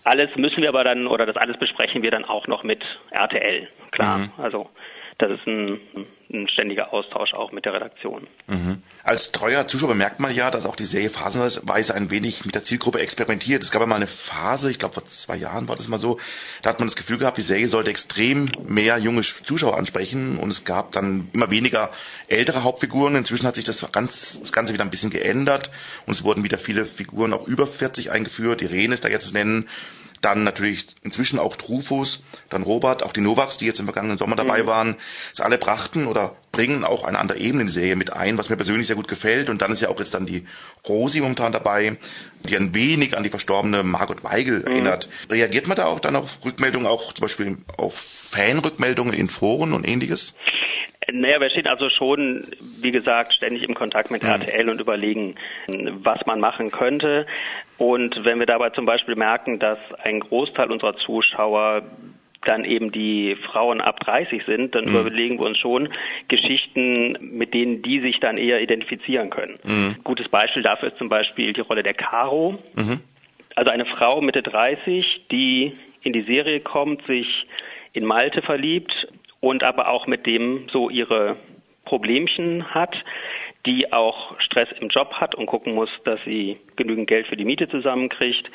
alles 0.03 0.35
müssen 0.35 0.61
wir 0.61 0.69
aber 0.69 0.83
dann 0.83 1.07
oder 1.07 1.25
das 1.25 1.37
alles 1.37 1.57
besprechen 1.57 2.03
wir 2.03 2.11
dann 2.11 2.25
auch 2.25 2.47
noch 2.47 2.63
mit 2.63 2.83
RTL. 3.11 3.67
Klar. 3.91 4.17
Mhm. 4.19 4.29
Also 4.37 4.69
das 5.19 5.31
ist 5.31 5.47
ein, 5.47 5.79
ein 6.31 6.47
ständiger 6.47 6.93
Austausch 6.93 7.33
auch 7.33 7.51
mit 7.51 7.65
der 7.65 7.73
Redaktion. 7.73 8.27
Mhm. 8.45 8.83
Als 9.03 9.31
treuer 9.31 9.67
Zuschauer 9.67 9.95
merkt 9.95 10.19
man 10.19 10.33
ja, 10.33 10.51
dass 10.51 10.67
auch 10.67 10.75
die 10.75 10.85
Serie 10.85 11.09
phasenweise 11.09 11.95
ein 11.95 12.11
wenig 12.11 12.45
mit 12.45 12.53
der 12.53 12.63
Zielgruppe 12.63 12.99
experimentiert. 12.99 13.63
Es 13.63 13.71
gab 13.71 13.81
ja 13.81 13.87
mal 13.87 13.95
eine 13.95 14.05
Phase, 14.05 14.69
ich 14.69 14.77
glaube 14.77 14.93
vor 14.93 15.05
zwei 15.05 15.35
Jahren 15.35 15.67
war 15.67 15.75
das 15.75 15.87
mal 15.87 15.97
so, 15.97 16.19
da 16.61 16.69
hat 16.69 16.79
man 16.79 16.87
das 16.87 16.95
Gefühl 16.95 17.17
gehabt, 17.17 17.37
die 17.37 17.41
Serie 17.41 17.67
sollte 17.67 17.89
extrem 17.89 18.51
mehr 18.67 18.99
junge 18.99 19.21
Zuschauer 19.21 19.75
ansprechen 19.75 20.37
und 20.37 20.51
es 20.51 20.65
gab 20.65 20.91
dann 20.91 21.29
immer 21.33 21.49
weniger 21.49 21.89
ältere 22.27 22.63
Hauptfiguren. 22.63 23.15
Inzwischen 23.15 23.47
hat 23.47 23.55
sich 23.55 23.63
das, 23.63 23.91
ganz, 23.91 24.39
das 24.39 24.51
Ganze 24.51 24.73
wieder 24.73 24.83
ein 24.83 24.91
bisschen 24.91 25.09
geändert 25.09 25.71
und 26.05 26.13
es 26.13 26.23
wurden 26.23 26.43
wieder 26.43 26.59
viele 26.59 26.85
Figuren 26.85 27.33
auch 27.33 27.47
über 27.47 27.65
40 27.65 28.11
eingeführt. 28.11 28.61
Irene 28.61 28.93
ist 28.93 29.03
da 29.03 29.09
jetzt 29.09 29.27
zu 29.27 29.33
nennen 29.33 29.67
dann 30.21 30.43
natürlich 30.43 30.87
inzwischen 31.03 31.39
auch 31.39 31.55
Trufus, 31.55 32.23
dann 32.49 32.63
Robert, 32.63 33.03
auch 33.03 33.13
die 33.13 33.21
Novaks, 33.21 33.57
die 33.57 33.65
jetzt 33.65 33.79
im 33.79 33.85
vergangenen 33.85 34.17
Sommer 34.17 34.35
dabei 34.35 34.63
mhm. 34.63 34.67
waren. 34.67 34.95
Sie 35.33 35.43
alle 35.43 35.57
brachten 35.57 36.07
oder 36.07 36.35
bringen 36.51 36.83
auch 36.83 37.03
eine 37.03 37.19
andere 37.19 37.39
Ebene 37.39 37.61
in 37.61 37.67
die 37.67 37.73
Serie 37.73 37.95
mit 37.95 38.13
ein, 38.13 38.37
was 38.37 38.49
mir 38.49 38.55
persönlich 38.55 38.87
sehr 38.87 38.95
gut 38.95 39.07
gefällt. 39.07 39.49
Und 39.49 39.61
dann 39.61 39.71
ist 39.71 39.81
ja 39.81 39.89
auch 39.89 39.99
jetzt 39.99 40.13
dann 40.13 40.25
die 40.25 40.45
Rosi 40.87 41.21
momentan 41.21 41.51
dabei, 41.51 41.97
die 42.43 42.55
ein 42.55 42.73
wenig 42.73 43.17
an 43.17 43.23
die 43.23 43.29
verstorbene 43.29 43.83
Margot 43.83 44.23
Weigel 44.23 44.59
mhm. 44.59 44.67
erinnert. 44.67 45.09
Reagiert 45.29 45.67
man 45.67 45.77
da 45.77 45.85
auch 45.85 45.99
dann 45.99 46.15
auf 46.15 46.43
Rückmeldungen, 46.45 46.87
auch 46.87 47.13
zum 47.13 47.21
Beispiel 47.21 47.57
auf 47.77 47.95
Fanrückmeldungen 47.95 49.13
in 49.13 49.29
Foren 49.29 49.73
und 49.73 49.87
ähnliches? 49.87 50.35
Naja, 51.11 51.39
wir 51.39 51.49
stehen 51.49 51.67
also 51.67 51.89
schon, 51.89 52.47
wie 52.81 52.91
gesagt, 52.91 53.33
ständig 53.33 53.63
im 53.63 53.75
Kontakt 53.75 54.11
mit. 54.11 54.23
RTL 54.23 54.69
und 54.69 54.81
überlegen, 54.81 55.35
was 55.67 56.25
man 56.25 56.39
machen 56.39 56.69
könnte. 56.71 57.25
Und 57.77 58.25
wenn 58.25 58.39
wir 58.39 58.45
dabei 58.45 58.71
zum 58.71 58.85
Beispiel 58.85 59.15
merken, 59.15 59.59
dass 59.59 59.79
ein 60.03 60.19
Großteil 60.19 60.69
unserer 60.69 60.97
Zuschauer 60.97 61.83
dann 62.45 62.65
eben 62.65 62.91
die 62.91 63.35
Frauen 63.35 63.81
ab 63.81 63.99
30 64.01 64.43
sind, 64.45 64.75
dann 64.75 64.85
mhm. 64.85 64.97
überlegen 64.97 65.39
wir 65.39 65.45
uns 65.45 65.57
schon 65.57 65.89
Geschichten, 66.27 67.17
mit 67.21 67.53
denen 67.53 67.81
die 67.81 67.99
sich 67.99 68.19
dann 68.19 68.37
eher 68.37 68.61
identifizieren 68.61 69.29
können. 69.29 69.57
Mhm. 69.63 69.95
Gutes 70.03 70.29
Beispiel 70.29 70.63
dafür 70.63 70.89
ist 70.89 70.97
zum 70.97 71.09
Beispiel 71.09 71.53
die 71.53 71.61
Rolle 71.61 71.83
der 71.83 71.93
Caro. 71.93 72.59
Mhm. 72.75 72.99
Also 73.55 73.71
eine 73.71 73.85
Frau 73.85 74.21
Mitte 74.21 74.43
30, 74.43 75.27
die 75.31 75.73
in 76.03 76.13
die 76.13 76.23
Serie 76.23 76.59
kommt, 76.59 77.05
sich 77.05 77.47
in 77.93 78.05
Malte 78.05 78.41
verliebt 78.41 79.07
und 79.39 79.63
aber 79.63 79.89
auch 79.89 80.07
mit 80.07 80.25
dem 80.25 80.67
so 80.71 80.89
ihre 80.89 81.37
Problemchen 81.85 82.73
hat, 82.73 82.95
die 83.65 83.91
auch 83.91 84.39
Stress 84.39 84.69
im 84.79 84.89
Job 84.89 85.13
hat 85.13 85.35
und 85.35 85.45
gucken 85.45 85.73
muss, 85.73 85.89
dass 86.05 86.19
sie 86.25 86.57
genügend 86.75 87.07
Geld 87.07 87.27
für 87.27 87.35
die 87.35 87.45
Miete 87.45 87.67
zusammenkriegt 87.67 88.49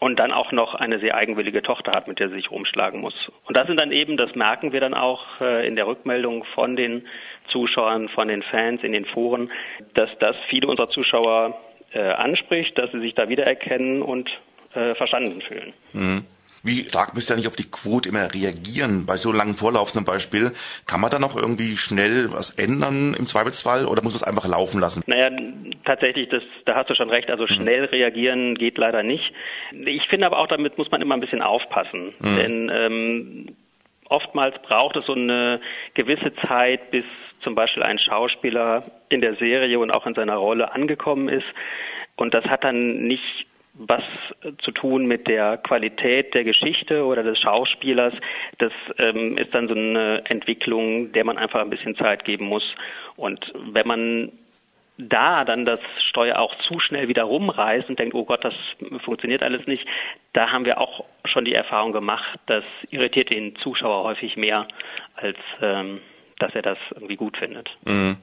und 0.00 0.18
dann 0.18 0.32
auch 0.32 0.52
noch 0.52 0.74
eine 0.74 0.98
sehr 1.00 1.14
eigenwillige 1.16 1.62
Tochter 1.62 1.92
hat, 1.94 2.08
mit 2.08 2.18
der 2.18 2.28
sie 2.28 2.36
sich 2.36 2.50
rumschlagen 2.50 3.00
muss. 3.00 3.14
Und 3.46 3.56
das 3.56 3.66
sind 3.66 3.78
dann 3.78 3.92
eben, 3.92 4.16
das 4.16 4.34
merken 4.34 4.72
wir 4.72 4.80
dann 4.80 4.94
auch 4.94 5.40
äh, 5.40 5.66
in 5.66 5.76
der 5.76 5.86
Rückmeldung 5.86 6.44
von 6.54 6.76
den 6.76 7.06
Zuschauern, 7.48 8.08
von 8.08 8.28
den 8.28 8.42
Fans 8.42 8.82
in 8.82 8.92
den 8.92 9.04
Foren, 9.04 9.50
dass 9.94 10.10
das 10.18 10.36
viele 10.48 10.66
unserer 10.66 10.88
Zuschauer 10.88 11.58
äh, 11.92 12.00
anspricht, 12.00 12.76
dass 12.78 12.90
sie 12.92 13.00
sich 13.00 13.14
da 13.14 13.28
wiedererkennen 13.28 14.02
und 14.02 14.30
äh, 14.74 14.94
verstanden 14.94 15.42
fühlen. 15.42 15.72
Mhm. 15.92 16.24
Wie 16.64 16.88
stark 16.88 17.14
müsst 17.14 17.30
ihr 17.30 17.36
nicht 17.36 17.46
auf 17.46 17.56
die 17.56 17.70
Quote 17.70 18.08
immer 18.08 18.32
reagieren? 18.32 19.04
Bei 19.04 19.18
so 19.18 19.32
langen 19.32 19.54
Vorlauf 19.54 19.92
zum 19.92 20.06
Beispiel, 20.06 20.52
kann 20.86 20.98
man 20.98 21.10
da 21.10 21.18
noch 21.18 21.36
irgendwie 21.36 21.76
schnell 21.76 22.32
was 22.32 22.50
ändern 22.50 23.14
im 23.18 23.26
Zweifelsfall 23.26 23.84
oder 23.84 24.02
muss 24.02 24.14
man 24.14 24.16
es 24.16 24.22
einfach 24.22 24.48
laufen 24.48 24.80
lassen? 24.80 25.02
Naja, 25.06 25.28
tatsächlich, 25.84 26.30
das, 26.30 26.42
da 26.64 26.74
hast 26.74 26.88
du 26.88 26.94
schon 26.94 27.10
recht. 27.10 27.30
Also 27.30 27.46
schnell 27.46 27.82
mhm. 27.82 27.88
reagieren 27.88 28.54
geht 28.54 28.78
leider 28.78 29.02
nicht. 29.02 29.30
Ich 29.72 30.08
finde 30.08 30.24
aber 30.26 30.38
auch, 30.38 30.46
damit 30.46 30.78
muss 30.78 30.90
man 30.90 31.02
immer 31.02 31.14
ein 31.14 31.20
bisschen 31.20 31.42
aufpassen. 31.42 32.14
Mhm. 32.18 32.36
Denn 32.36 32.70
ähm, 32.72 33.56
oftmals 34.08 34.54
braucht 34.62 34.96
es 34.96 35.04
so 35.04 35.12
eine 35.12 35.60
gewisse 35.92 36.32
Zeit, 36.48 36.90
bis 36.90 37.04
zum 37.42 37.54
Beispiel 37.54 37.82
ein 37.82 37.98
Schauspieler 37.98 38.82
in 39.10 39.20
der 39.20 39.36
Serie 39.36 39.78
und 39.78 39.90
auch 39.90 40.06
in 40.06 40.14
seiner 40.14 40.36
Rolle 40.36 40.72
angekommen 40.72 41.28
ist. 41.28 41.46
Und 42.16 42.32
das 42.32 42.44
hat 42.46 42.64
dann 42.64 43.06
nicht 43.06 43.46
was 43.74 44.02
zu 44.58 44.70
tun 44.70 45.06
mit 45.06 45.26
der 45.26 45.58
Qualität 45.58 46.32
der 46.34 46.44
Geschichte 46.44 47.04
oder 47.04 47.22
des 47.22 47.40
Schauspielers. 47.40 48.14
Das 48.58 48.72
ähm, 48.98 49.36
ist 49.36 49.52
dann 49.52 49.68
so 49.68 49.74
eine 49.74 50.22
Entwicklung, 50.30 51.12
der 51.12 51.24
man 51.24 51.38
einfach 51.38 51.60
ein 51.60 51.70
bisschen 51.70 51.96
Zeit 51.96 52.24
geben 52.24 52.46
muss. 52.46 52.64
Und 53.16 53.52
wenn 53.72 53.86
man 53.86 54.32
da 54.96 55.44
dann 55.44 55.64
das 55.64 55.80
Steuer 56.08 56.38
auch 56.38 56.54
zu 56.68 56.78
schnell 56.78 57.08
wieder 57.08 57.24
rumreißt 57.24 57.88
und 57.88 57.98
denkt, 57.98 58.14
oh 58.14 58.24
Gott, 58.24 58.44
das 58.44 58.54
funktioniert 59.04 59.42
alles 59.42 59.66
nicht, 59.66 59.86
da 60.32 60.52
haben 60.52 60.64
wir 60.64 60.80
auch 60.80 61.04
schon 61.24 61.44
die 61.44 61.54
Erfahrung 61.54 61.92
gemacht, 61.92 62.38
das 62.46 62.64
irritiert 62.90 63.30
den 63.30 63.56
Zuschauer 63.56 64.04
häufig 64.04 64.36
mehr, 64.36 64.68
als 65.16 65.36
ähm, 65.60 66.00
dass 66.44 66.54
er 66.54 66.62
das 66.62 66.78
irgendwie 66.94 67.16
gut 67.16 67.38
findet. 67.38 67.70
Mhm. 67.86 68.16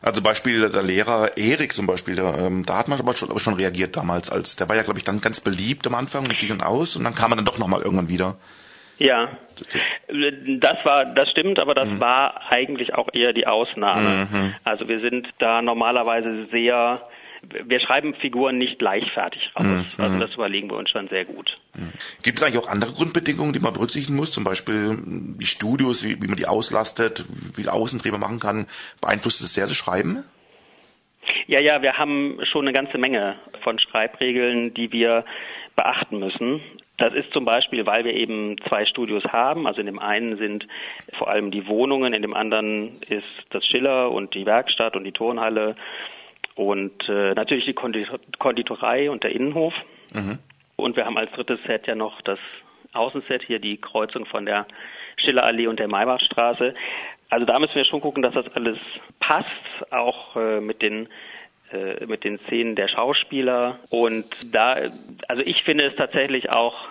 Also 0.00 0.22
Beispiel 0.22 0.68
der 0.70 0.82
Lehrer 0.82 1.36
Erik 1.36 1.72
zum 1.74 1.86
Beispiel, 1.86 2.16
der, 2.16 2.34
ähm, 2.38 2.64
da 2.64 2.78
hat 2.78 2.88
man 2.88 2.98
aber 2.98 3.12
schon, 3.14 3.30
aber 3.30 3.40
schon 3.40 3.54
reagiert 3.54 3.96
damals, 3.96 4.30
als 4.30 4.56
der 4.56 4.68
war 4.68 4.76
ja 4.76 4.82
glaube 4.82 4.98
ich 4.98 5.04
dann 5.04 5.20
ganz 5.20 5.40
beliebt 5.40 5.86
am 5.86 5.94
Anfang 5.94 6.24
und 6.24 6.34
stieg 6.34 6.48
dann 6.48 6.62
aus 6.62 6.96
und 6.96 7.04
dann 7.04 7.14
kam 7.14 7.32
er 7.32 7.36
dann 7.36 7.44
doch 7.44 7.58
nochmal 7.58 7.82
irgendwann 7.82 8.08
wieder. 8.08 8.36
Ja, 8.98 9.28
das 10.06 10.76
war, 10.84 11.04
das 11.04 11.28
stimmt, 11.30 11.58
aber 11.58 11.74
das 11.74 11.88
mhm. 11.88 12.00
war 12.00 12.40
eigentlich 12.50 12.94
auch 12.94 13.08
eher 13.12 13.32
die 13.32 13.46
Ausnahme. 13.46 14.28
Mhm. 14.30 14.54
Also 14.62 14.88
wir 14.88 15.00
sind 15.00 15.28
da 15.38 15.62
normalerweise 15.62 16.44
sehr, 16.46 17.02
wir 17.64 17.80
schreiben 17.80 18.14
Figuren 18.14 18.58
nicht 18.58 18.80
leichtfertig 18.80 19.50
raus. 19.56 19.64
Mhm. 19.64 19.84
Also 19.98 20.18
das 20.18 20.34
überlegen 20.34 20.70
wir 20.70 20.76
uns 20.76 20.90
schon 20.90 21.08
sehr 21.08 21.24
gut. 21.24 21.58
Mhm. 21.74 21.92
Gibt 22.22 22.38
es 22.38 22.44
eigentlich 22.44 22.62
auch 22.62 22.68
andere 22.68 22.92
Grundbedingungen, 22.92 23.52
die 23.52 23.60
man 23.60 23.72
berücksichtigen 23.72 24.16
muss? 24.16 24.30
Zum 24.30 24.44
Beispiel 24.44 24.96
die 25.04 25.46
Studios, 25.46 26.04
wie, 26.04 26.20
wie 26.22 26.26
man 26.26 26.36
die 26.36 26.46
auslastet, 26.46 27.24
wie 27.28 27.62
viel 27.62 27.68
Außentriebe 27.68 28.18
machen 28.18 28.40
kann, 28.40 28.66
beeinflusst 29.00 29.40
es 29.40 29.54
sehr 29.54 29.66
das 29.66 29.76
Schreiben? 29.76 30.24
Ja, 31.46 31.60
ja, 31.60 31.82
wir 31.82 31.94
haben 31.98 32.38
schon 32.44 32.62
eine 32.62 32.72
ganze 32.72 32.98
Menge 32.98 33.36
von 33.62 33.78
Schreibregeln, 33.78 34.74
die 34.74 34.92
wir 34.92 35.24
beachten 35.76 36.18
müssen. 36.18 36.60
Das 36.96 37.12
ist 37.12 37.32
zum 37.32 37.44
Beispiel, 37.44 37.86
weil 37.86 38.04
wir 38.04 38.14
eben 38.14 38.56
zwei 38.68 38.86
Studios 38.86 39.24
haben. 39.24 39.66
Also 39.66 39.80
in 39.80 39.86
dem 39.86 39.98
einen 39.98 40.38
sind 40.38 40.66
vor 41.18 41.28
allem 41.28 41.50
die 41.50 41.66
Wohnungen, 41.66 42.14
in 42.14 42.22
dem 42.22 42.34
anderen 42.34 42.92
ist 43.08 43.24
das 43.50 43.66
Schiller 43.66 44.12
und 44.12 44.34
die 44.34 44.46
Werkstatt 44.46 44.94
und 44.94 45.04
die 45.04 45.12
Turnhalle 45.12 45.74
und 46.54 47.08
äh, 47.08 47.34
natürlich 47.34 47.64
die 47.64 47.74
Konditorei 47.74 49.10
und 49.10 49.24
der 49.24 49.32
Innenhof. 49.32 49.74
Mhm. 50.12 50.38
Und 50.76 50.96
wir 50.96 51.06
haben 51.06 51.18
als 51.18 51.32
drittes 51.32 51.60
Set 51.66 51.86
ja 51.86 51.94
noch 51.94 52.20
das 52.22 52.38
Außenset, 52.92 53.42
hier 53.42 53.58
die 53.58 53.76
Kreuzung 53.76 54.26
von 54.26 54.46
der 54.46 54.66
Schillerallee 55.16 55.66
und 55.66 55.78
der 55.78 55.88
Maybachstraße. 55.88 56.74
Also 57.30 57.46
da 57.46 57.58
müssen 57.58 57.74
wir 57.74 57.84
schon 57.84 58.00
gucken, 58.00 58.22
dass 58.22 58.34
das 58.34 58.46
alles 58.54 58.78
passt, 59.18 59.48
auch 59.90 60.36
äh, 60.36 60.60
mit 60.60 60.82
den 60.82 61.08
äh, 61.72 62.06
mit 62.06 62.24
den 62.24 62.38
Szenen 62.40 62.76
der 62.76 62.88
Schauspieler. 62.88 63.78
Und 63.90 64.26
da, 64.52 64.76
also 65.28 65.42
ich 65.44 65.62
finde 65.64 65.86
es 65.86 65.96
tatsächlich 65.96 66.50
auch 66.50 66.88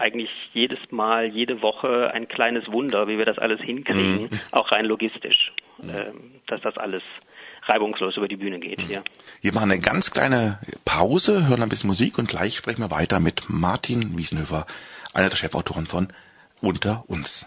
eigentlich 0.00 0.30
jedes 0.52 0.78
Mal, 0.90 1.26
jede 1.26 1.62
Woche 1.62 2.10
ein 2.12 2.26
kleines 2.28 2.66
Wunder, 2.68 3.06
wie 3.06 3.18
wir 3.18 3.26
das 3.26 3.38
alles 3.38 3.60
hinkriegen, 3.60 4.22
mhm. 4.22 4.40
auch 4.50 4.72
rein 4.72 4.86
logistisch, 4.86 5.52
mhm. 5.78 5.90
äh, 5.90 6.06
dass 6.46 6.60
das 6.62 6.76
alles 6.76 7.02
reibungslos 7.64 8.16
über 8.16 8.28
die 8.28 8.36
Bühne 8.36 8.58
geht. 8.58 8.82
Mhm. 8.82 8.90
Ja. 8.90 9.02
Wir 9.40 9.52
machen 9.52 9.70
eine 9.70 9.80
ganz 9.80 10.10
kleine 10.10 10.58
Pause, 10.84 11.48
hören 11.48 11.62
ein 11.62 11.68
bisschen 11.68 11.88
Musik 11.88 12.18
und 12.18 12.28
gleich 12.28 12.56
sprechen 12.56 12.82
wir 12.82 12.90
weiter 12.90 13.20
mit 13.20 13.44
Martin 13.48 14.16
Wiesenhöfer, 14.16 14.66
einer 15.12 15.28
der 15.28 15.36
Chefautoren 15.36 15.86
von 15.86 16.08
Unter 16.60 17.04
uns. 17.06 17.46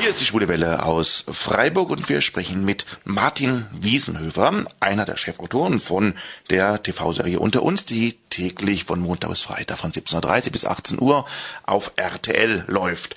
Hier 0.00 0.08
ist 0.08 0.20
die 0.22 0.24
Schwule 0.24 0.48
Welle 0.48 0.82
aus 0.82 1.26
Freiburg 1.30 1.90
und 1.90 2.08
wir 2.08 2.22
sprechen 2.22 2.64
mit 2.64 2.86
Martin 3.04 3.66
Wiesenhöfer, 3.70 4.64
einer 4.80 5.04
der 5.04 5.18
Chefautoren 5.18 5.78
von 5.78 6.14
der 6.48 6.82
TV-Serie 6.82 7.38
Unter 7.38 7.62
uns, 7.62 7.84
die 7.84 8.14
täglich 8.30 8.84
von 8.84 8.98
Montag 8.98 9.28
bis 9.28 9.42
Freitag 9.42 9.76
von 9.76 9.92
17.30 9.92 10.52
bis 10.52 10.64
18 10.64 11.02
Uhr 11.02 11.26
auf 11.64 11.92
RTL 11.96 12.64
läuft. 12.66 13.14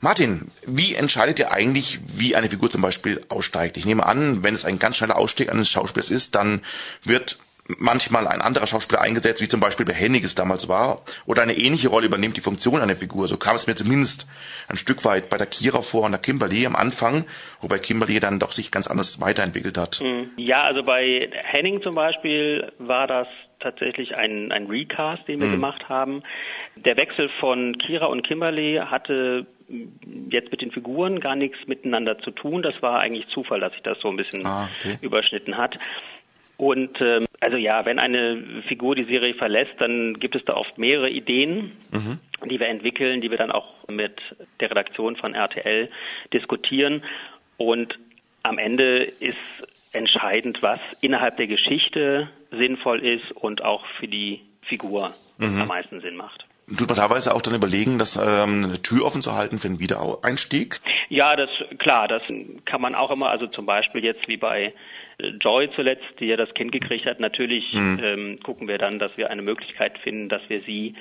Martin, 0.00 0.50
wie 0.66 0.96
entscheidet 0.96 1.38
ihr 1.38 1.52
eigentlich, 1.52 2.00
wie 2.04 2.34
eine 2.34 2.50
Figur 2.50 2.72
zum 2.72 2.82
Beispiel 2.82 3.24
aussteigt? 3.28 3.76
Ich 3.76 3.86
nehme 3.86 4.04
an, 4.04 4.42
wenn 4.42 4.54
es 4.56 4.64
ein 4.64 4.80
ganz 4.80 4.96
schneller 4.96 5.16
Ausstieg 5.16 5.48
eines 5.48 5.70
Schauspielers 5.70 6.10
ist, 6.10 6.34
dann 6.34 6.60
wird 7.04 7.38
manchmal 7.78 8.26
ein 8.26 8.40
anderer 8.40 8.66
Schauspieler 8.66 9.00
eingesetzt, 9.00 9.42
wie 9.42 9.48
zum 9.48 9.60
Beispiel 9.60 9.86
bei 9.86 9.92
Hennig 9.92 10.24
es 10.24 10.34
damals 10.34 10.68
war, 10.68 11.02
oder 11.26 11.42
eine 11.42 11.54
ähnliche 11.54 11.88
Rolle 11.88 12.06
übernimmt 12.06 12.36
die 12.36 12.40
Funktion 12.40 12.80
einer 12.80 12.96
Figur. 12.96 13.26
So 13.28 13.36
kam 13.36 13.56
es 13.56 13.66
mir 13.66 13.74
zumindest 13.74 14.28
ein 14.68 14.76
Stück 14.76 15.04
weit 15.04 15.28
bei 15.28 15.36
der 15.36 15.46
Kira 15.46 15.82
vor 15.82 16.04
und 16.04 16.12
der 16.12 16.20
Kimberly 16.20 16.66
am 16.66 16.76
Anfang, 16.76 17.24
wobei 17.60 17.78
Kimberly 17.78 18.20
dann 18.20 18.38
doch 18.38 18.52
sich 18.52 18.70
ganz 18.70 18.86
anders 18.86 19.20
weiterentwickelt 19.20 19.78
hat. 19.78 20.00
Mhm. 20.02 20.30
Ja, 20.36 20.62
also 20.62 20.82
bei 20.82 21.30
Henning 21.32 21.82
zum 21.82 21.94
Beispiel 21.94 22.72
war 22.78 23.06
das 23.06 23.28
tatsächlich 23.60 24.16
ein, 24.16 24.52
ein 24.52 24.66
Recast, 24.66 25.26
den 25.28 25.40
wir 25.40 25.48
mhm. 25.48 25.52
gemacht 25.52 25.88
haben. 25.88 26.22
Der 26.76 26.96
Wechsel 26.96 27.30
von 27.40 27.76
Kira 27.78 28.06
und 28.06 28.26
Kimberly 28.26 28.80
hatte 28.84 29.46
jetzt 30.30 30.50
mit 30.50 30.60
den 30.60 30.70
Figuren 30.70 31.20
gar 31.20 31.34
nichts 31.34 31.58
miteinander 31.66 32.18
zu 32.18 32.30
tun. 32.30 32.62
Das 32.62 32.80
war 32.82 33.00
eigentlich 33.00 33.26
Zufall, 33.28 33.60
dass 33.60 33.72
sich 33.72 33.82
das 33.82 33.98
so 34.00 34.08
ein 34.08 34.16
bisschen 34.16 34.46
ah, 34.46 34.68
okay. 34.78 34.96
überschnitten 35.00 35.56
hat. 35.56 35.76
Und 36.56 37.00
ähm, 37.00 37.26
also 37.40 37.56
ja, 37.56 37.84
wenn 37.84 37.98
eine 37.98 38.62
Figur 38.66 38.94
die 38.94 39.04
Serie 39.04 39.34
verlässt, 39.34 39.74
dann 39.78 40.14
gibt 40.14 40.36
es 40.36 40.44
da 40.44 40.54
oft 40.54 40.78
mehrere 40.78 41.10
Ideen, 41.10 41.72
mhm. 41.92 42.18
die 42.48 42.58
wir 42.58 42.68
entwickeln, 42.68 43.20
die 43.20 43.30
wir 43.30 43.38
dann 43.38 43.52
auch 43.52 43.74
mit 43.90 44.20
der 44.60 44.70
Redaktion 44.70 45.16
von 45.16 45.34
RTL 45.34 45.90
diskutieren. 46.32 47.04
Und 47.58 47.98
am 48.42 48.58
Ende 48.58 49.02
ist 49.04 49.36
entscheidend, 49.92 50.62
was 50.62 50.80
innerhalb 51.00 51.36
der 51.36 51.46
Geschichte 51.46 52.28
sinnvoll 52.50 53.04
ist 53.04 53.32
und 53.32 53.62
auch 53.62 53.84
für 53.98 54.08
die 54.08 54.40
Figur 54.62 55.12
mhm. 55.38 55.60
am 55.60 55.68
meisten 55.68 56.00
Sinn 56.00 56.16
macht. 56.16 56.46
Tut 56.76 56.88
man 56.88 56.96
teilweise 56.96 57.32
auch 57.32 57.42
dann 57.42 57.54
überlegen, 57.54 57.98
das 57.98 58.16
ähm, 58.16 58.64
eine 58.64 58.82
Tür 58.82 59.04
offen 59.04 59.22
zu 59.22 59.36
halten 59.36 59.60
für 59.60 59.68
einen 59.68 59.78
Wiedereinstieg? 59.78 60.80
Ja, 61.08 61.36
das 61.36 61.48
klar, 61.78 62.08
das 62.08 62.22
kann 62.64 62.80
man 62.80 62.96
auch 62.96 63.12
immer, 63.12 63.30
also 63.30 63.46
zum 63.46 63.66
Beispiel 63.66 64.04
jetzt 64.04 64.26
wie 64.26 64.36
bei 64.36 64.74
Joy 65.18 65.70
zuletzt, 65.74 66.04
die 66.20 66.26
ja 66.26 66.36
das 66.36 66.52
Kind 66.54 66.72
gekriegt 66.72 67.06
hat, 67.06 67.20
natürlich 67.20 67.72
mhm. 67.72 68.00
ähm, 68.02 68.40
gucken 68.42 68.68
wir 68.68 68.78
dann, 68.78 68.98
dass 68.98 69.16
wir 69.16 69.30
eine 69.30 69.42
Möglichkeit 69.42 69.98
finden, 69.98 70.28
dass 70.28 70.42
wir 70.48 70.60
sie 70.62 70.94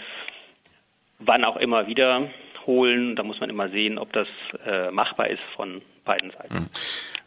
wann 1.20 1.44
auch 1.44 1.58
immer 1.58 1.88
wieder 1.88 2.30
holen. 2.66 3.16
Da 3.16 3.24
muss 3.24 3.40
man 3.40 3.50
immer 3.50 3.70
sehen, 3.70 3.98
ob 3.98 4.12
das 4.14 4.28
äh, 4.66 4.92
machbar 4.92 5.30
ist 5.30 5.44
von 5.56 5.82
beiden 6.04 6.32
Seiten. 6.32 6.56
Mhm. 6.56 6.68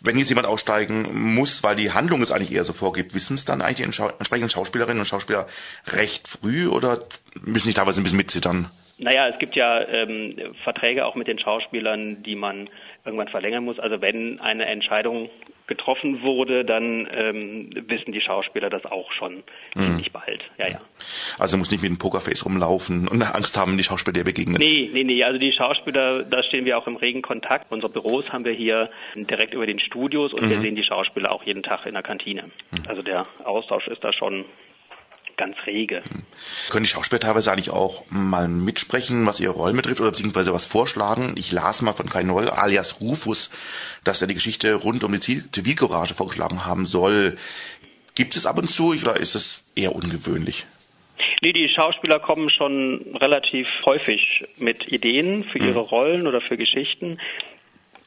Wenn 0.01 0.17
jetzt 0.17 0.29
jemand 0.29 0.47
aussteigen 0.47 1.09
muss, 1.35 1.65
weil 1.65 1.75
die 1.75 1.91
Handlung 1.91 2.23
es 2.23 2.31
eigentlich 2.31 2.53
eher 2.53 2.65
so 2.65 2.73
vorgibt, 2.73 3.15
wissen 3.15 3.35
es 3.35 3.45
dann 3.45 3.61
eigentlich 3.61 3.77
die 3.77 3.83
entsprechenden 3.83 4.51
Schauspielerinnen 4.51 5.01
und 5.01 5.07
Schauspieler 5.07 5.47
recht 5.89 6.29
früh 6.29 6.69
oder 6.69 6.99
müssen 7.43 7.69
die 7.69 7.75
teilweise 7.75 8.01
ein 8.01 8.05
bisschen 8.05 8.19
mitzittern? 8.19 8.71
Naja, 8.99 9.29
es 9.29 9.39
gibt 9.39 9.57
ja 9.57 9.87
ähm, 9.89 10.37
Verträge 10.63 11.07
auch 11.07 11.15
mit 11.15 11.29
den 11.29 11.39
Schauspielern, 11.39 12.23
die 12.23 12.35
man 12.35 12.69
irgendwann 13.05 13.29
verlängern 13.29 13.65
muss. 13.65 13.79
Also 13.79 14.01
wenn 14.01 14.41
eine 14.41 14.67
Entscheidung 14.67 15.31
getroffen 15.69 16.23
wurde, 16.23 16.65
dann 16.65 17.07
ähm, 17.13 17.71
wissen 17.87 18.13
die 18.13 18.21
Schauspieler 18.21 18.71
das 18.71 18.85
auch 18.87 19.13
schon 19.13 19.45
mhm. 19.75 19.81
ziemlich 19.81 20.13
bald. 20.13 20.43
Ja, 20.59 20.69
ja. 20.69 20.81
Also 21.39 21.57
muss 21.57 21.71
nicht 21.71 21.83
mit 21.83 21.91
einem 21.91 21.99
Pokerface 21.99 22.45
rumlaufen 22.45 23.07
und 23.07 23.23
Angst 23.23 23.57
haben, 23.57 23.77
die 23.77 23.85
Schauspieler 23.85 24.15
dir 24.15 24.25
begegnen. 24.25 24.57
Nee, 24.59 24.91
nee, 24.93 25.05
nee. 25.05 25.23
Also 25.23 25.39
die 25.39 25.53
Schauspieler, 25.53 26.25
da 26.25 26.43
stehen 26.43 26.65
wir 26.65 26.79
auch 26.79 26.87
im 26.87 26.97
regen 26.97 27.23
Kontakt. 27.23 27.71
Unsere 27.71 27.93
Büros 27.93 28.29
haben 28.31 28.45
wir 28.45 28.53
hier 28.53 28.91
direkt 29.15 29.55
über 29.55 29.67
den 29.67 29.79
Studios 29.79 30.33
und 30.33 30.45
mhm. 30.45 30.51
wir 30.51 30.61
sehen 30.61 30.75
die 30.75 30.85
Schauspieler 30.85 31.31
auch 31.31 31.45
jeden 31.45 31.63
Tag 31.63 31.87
in 31.87 31.93
der 31.93 32.03
Kantine. 32.03 32.45
Mhm. 32.71 32.85
Also 32.89 33.03
der 33.03 33.27
Austausch 33.45 33.87
ist 33.89 34.03
da 34.03 34.13
schon 34.13 34.45
ganz 35.39 35.57
rege. 35.67 36.03
Können 36.69 36.85
die 36.85 36.91
Schauspieler 36.91 37.21
teilweise 37.21 37.51
eigentlich 37.51 37.71
auch 37.71 38.05
mal 38.11 38.49
mitsprechen, 38.49 39.25
was 39.25 39.41
ihre 39.41 39.55
Rollen 39.55 39.77
betrifft 39.77 40.01
oder 40.01 40.11
beziehungsweise 40.11 40.53
was 40.53 40.67
vorschlagen? 40.67 41.35
Ich 41.39 41.51
las 41.53 41.81
mal 41.81 41.95
von 41.95 42.11
Kai 42.11 42.25
Noll 42.25 42.51
alias 42.51 43.01
Rufus, 43.01 43.51
dass 44.05 44.21
er 44.21 44.27
die 44.27 44.35
Geschichte 44.35 44.75
rund 44.75 45.03
um 45.05 45.13
die 45.13 45.21
Zivilcourage 45.51 46.13
vorgeschlagen 46.13 46.67
haben 46.67 46.85
soll. 46.85 47.39
Gibt 48.15 48.37
es 48.37 48.45
ab 48.45 48.59
und 48.59 48.69
zu 48.69 48.91
oder 48.91 49.17
ist 49.17 49.35
es 49.35 49.65
eher 49.75 49.95
ungewöhnlich? 49.95 50.67
Nee, 51.41 51.53
die 51.53 51.69
Schauspieler 51.69 52.19
kommen 52.19 52.51
schon 52.51 53.05
relativ 53.15 53.67
häufig 53.85 54.45
mit 54.57 54.93
Ideen 54.93 55.45
für 55.45 55.59
ihre 55.59 55.81
hm. 55.81 55.89
Rollen 55.89 56.27
oder 56.27 56.41
für 56.41 56.57
Geschichten. 56.57 57.19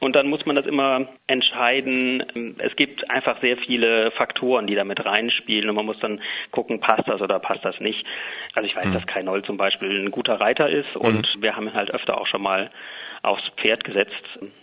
Und 0.02 0.16
dann 0.16 0.26
muss 0.26 0.44
man 0.46 0.56
das 0.56 0.66
immer 0.66 1.06
entscheiden. 1.28 2.56
Es 2.58 2.74
gibt 2.74 3.08
einfach 3.08 3.40
sehr 3.40 3.56
viele 3.56 4.10
Faktoren, 4.10 4.66
die 4.66 4.74
damit 4.74 5.04
reinspielen 5.04 5.70
und 5.70 5.76
man 5.76 5.86
muss 5.86 6.00
dann 6.00 6.20
gucken, 6.50 6.80
passt 6.80 7.06
das 7.06 7.20
oder 7.20 7.38
passt 7.38 7.64
das 7.64 7.78
nicht. 7.78 8.04
Also 8.52 8.68
ich 8.68 8.74
weiß, 8.74 8.86
mhm. 8.86 8.94
dass 8.94 9.06
Kai 9.06 9.22
Noll 9.22 9.44
zum 9.44 9.56
Beispiel 9.56 10.04
ein 10.04 10.10
guter 10.10 10.40
Reiter 10.40 10.68
ist 10.68 10.96
und 10.96 11.28
mhm. 11.36 11.42
wir 11.42 11.54
haben 11.54 11.68
ihn 11.68 11.74
halt 11.74 11.92
öfter 11.92 12.20
auch 12.20 12.26
schon 12.26 12.42
mal 12.42 12.72
aufs 13.22 13.44
Pferd 13.58 13.84
gesetzt, 13.84 14.10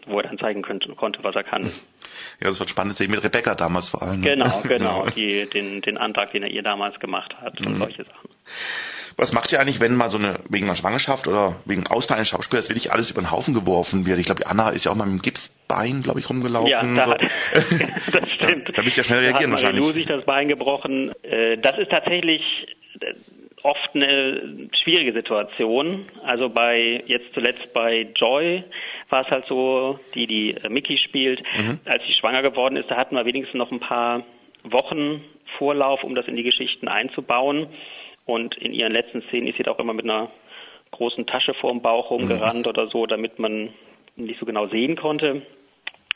wo 0.07 0.17
er 0.17 0.23
dann 0.23 0.37
zeigen 0.39 0.61
könnte, 0.61 0.89
konnte, 0.89 1.23
was 1.23 1.35
er 1.35 1.45
kann. 1.45 1.63
Ja, 2.41 2.49
das 2.49 2.59
war 2.59 2.67
spannend 2.67 2.97
sehen 2.97 3.09
mit 3.09 3.23
Rebecca 3.23 3.55
damals 3.55 3.87
vor 3.87 4.01
allem. 4.03 4.19
Ne? 4.19 4.31
Genau, 4.31 4.61
genau, 4.67 5.05
die, 5.15 5.49
den, 5.49 5.79
den 5.79 5.97
Antrag, 5.97 6.33
den 6.33 6.43
er 6.43 6.49
ihr 6.49 6.63
damals 6.63 6.99
gemacht 6.99 7.33
hat 7.39 7.61
und 7.61 7.75
mhm. 7.75 7.77
solche 7.77 8.03
Sachen. 8.03 8.29
Was 9.19 9.33
macht 9.33 9.51
ihr 9.51 9.59
eigentlich, 9.59 9.81
wenn 9.81 9.97
mal 9.97 10.09
so 10.09 10.17
eine, 10.17 10.39
wegen 10.49 10.65
einer 10.65 10.77
Schwangerschaft 10.77 11.27
oder 11.27 11.57
wegen 11.65 11.85
Ausfall 11.87 12.15
eines 12.15 12.29
Schauspielers 12.29 12.69
wirklich 12.69 12.93
alles 12.93 13.11
über 13.11 13.21
den 13.21 13.31
Haufen 13.31 13.53
geworfen 13.53 14.05
wird? 14.05 14.17
Ich 14.17 14.25
glaube, 14.25 14.47
Anna 14.47 14.69
ist 14.69 14.85
ja 14.85 14.91
auch 14.91 14.95
mal 14.95 15.05
mit 15.05 15.19
dem 15.19 15.21
Gips 15.21 15.53
Bein, 15.67 16.01
glaube 16.01 16.21
ich, 16.21 16.29
rumgelaufen. 16.29 16.95
Ja, 16.95 17.05
da 17.05 17.11
hat, 17.11 17.21
das 17.51 18.31
stimmt. 18.35 18.69
Da, 18.69 18.71
da 18.71 18.81
bist 18.81 18.95
du 18.95 19.01
ja 19.01 19.03
schnell 19.03 19.19
reagieren 19.19 19.51
da 19.51 19.57
hat 19.57 19.63
wahrscheinlich. 19.63 19.93
sich 19.93 20.05
das 20.05 20.23
Bein 20.23 20.47
gebrochen. 20.47 21.11
Äh, 21.23 21.57
das 21.57 21.77
ist 21.77 21.91
tatsächlich 21.91 22.41
äh, 23.01 23.13
oft 23.63 23.93
eine 23.93 24.69
schwierige 24.81 25.11
Situation. 25.11 26.05
Also 26.23 26.47
bei 26.47 27.03
jetzt 27.05 27.33
zuletzt 27.33 27.73
bei 27.73 28.07
Joy 28.15 28.63
war 29.09 29.25
es 29.25 29.27
halt 29.27 29.45
so, 29.47 29.99
die 30.15 30.27
die 30.27 30.51
äh, 30.51 30.69
Mickey 30.69 30.97
spielt, 30.97 31.43
mhm. 31.57 31.79
als 31.83 32.03
sie 32.07 32.13
schwanger 32.13 32.41
geworden 32.41 32.77
ist, 32.77 32.89
da 32.89 32.95
hatten 32.95 33.15
wir 33.15 33.25
wenigstens 33.25 33.57
noch 33.57 33.71
ein 33.71 33.81
paar 33.81 34.23
Wochen 34.63 35.23
Vorlauf, 35.57 36.03
um 36.03 36.15
das 36.15 36.27
in 36.27 36.35
die 36.35 36.43
Geschichten 36.43 36.87
einzubauen. 36.87 37.67
Und 38.29 38.55
in 38.59 38.73
ihren 38.73 38.91
letzten 38.91 39.23
Szenen 39.23 39.47
ist 39.47 39.57
sie 39.57 39.67
auch 39.67 39.79
immer 39.79 39.93
mit 39.93 40.05
einer 40.05 40.29
großen 40.91 41.25
Tasche 41.25 41.55
vorm 41.55 41.81
Bauch 41.81 42.11
rumgerannt 42.11 42.65
mhm. 42.65 42.69
oder 42.69 42.87
so, 42.87 43.07
damit 43.07 43.39
man 43.39 43.69
nicht 44.15 44.39
so 44.39 44.45
genau 44.45 44.67
sehen 44.67 44.95
konnte 44.95 45.41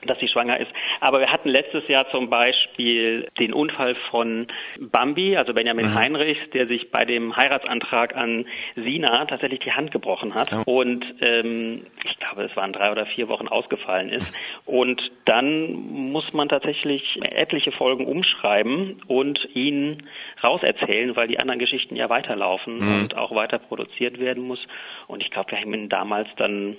dass 0.05 0.19
sie 0.19 0.27
schwanger 0.27 0.59
ist. 0.59 0.71
Aber 0.99 1.19
wir 1.19 1.31
hatten 1.31 1.49
letztes 1.49 1.87
Jahr 1.87 2.09
zum 2.09 2.29
Beispiel 2.29 3.27
den 3.39 3.53
Unfall 3.53 3.95
von 3.95 4.47
Bambi, 4.79 5.37
also 5.37 5.53
Benjamin 5.53 5.87
mhm. 5.87 5.95
Heinrichs, 5.95 6.41
der 6.53 6.67
sich 6.67 6.91
bei 6.91 7.05
dem 7.05 7.35
Heiratsantrag 7.35 8.15
an 8.15 8.45
Sina 8.75 9.25
tatsächlich 9.25 9.59
die 9.61 9.71
Hand 9.71 9.91
gebrochen 9.91 10.35
hat 10.35 10.51
ja. 10.51 10.63
und 10.65 11.05
ähm, 11.21 11.85
ich 12.03 12.17
glaube, 12.19 12.43
es 12.43 12.55
waren 12.55 12.73
drei 12.73 12.91
oder 12.91 13.05
vier 13.05 13.27
Wochen 13.27 13.47
ausgefallen 13.47 14.09
ist. 14.09 14.35
Und 14.65 15.01
dann 15.25 15.73
muss 15.73 16.33
man 16.33 16.49
tatsächlich 16.49 17.19
etliche 17.21 17.71
Folgen 17.71 18.05
umschreiben 18.05 19.01
und 19.07 19.39
ihn 19.53 20.03
rauserzählen, 20.43 21.15
weil 21.15 21.27
die 21.27 21.39
anderen 21.39 21.59
Geschichten 21.59 21.95
ja 21.95 22.09
weiterlaufen 22.09 22.77
mhm. 22.77 23.01
und 23.01 23.17
auch 23.17 23.33
weiter 23.35 23.59
produziert 23.59 24.19
werden 24.19 24.43
muss. 24.43 24.59
Und 25.07 25.23
ich 25.23 25.31
glaube, 25.31 25.51
wir 25.51 25.59
haben 25.59 25.73
ihn 25.73 25.89
damals 25.89 26.27
dann 26.37 26.75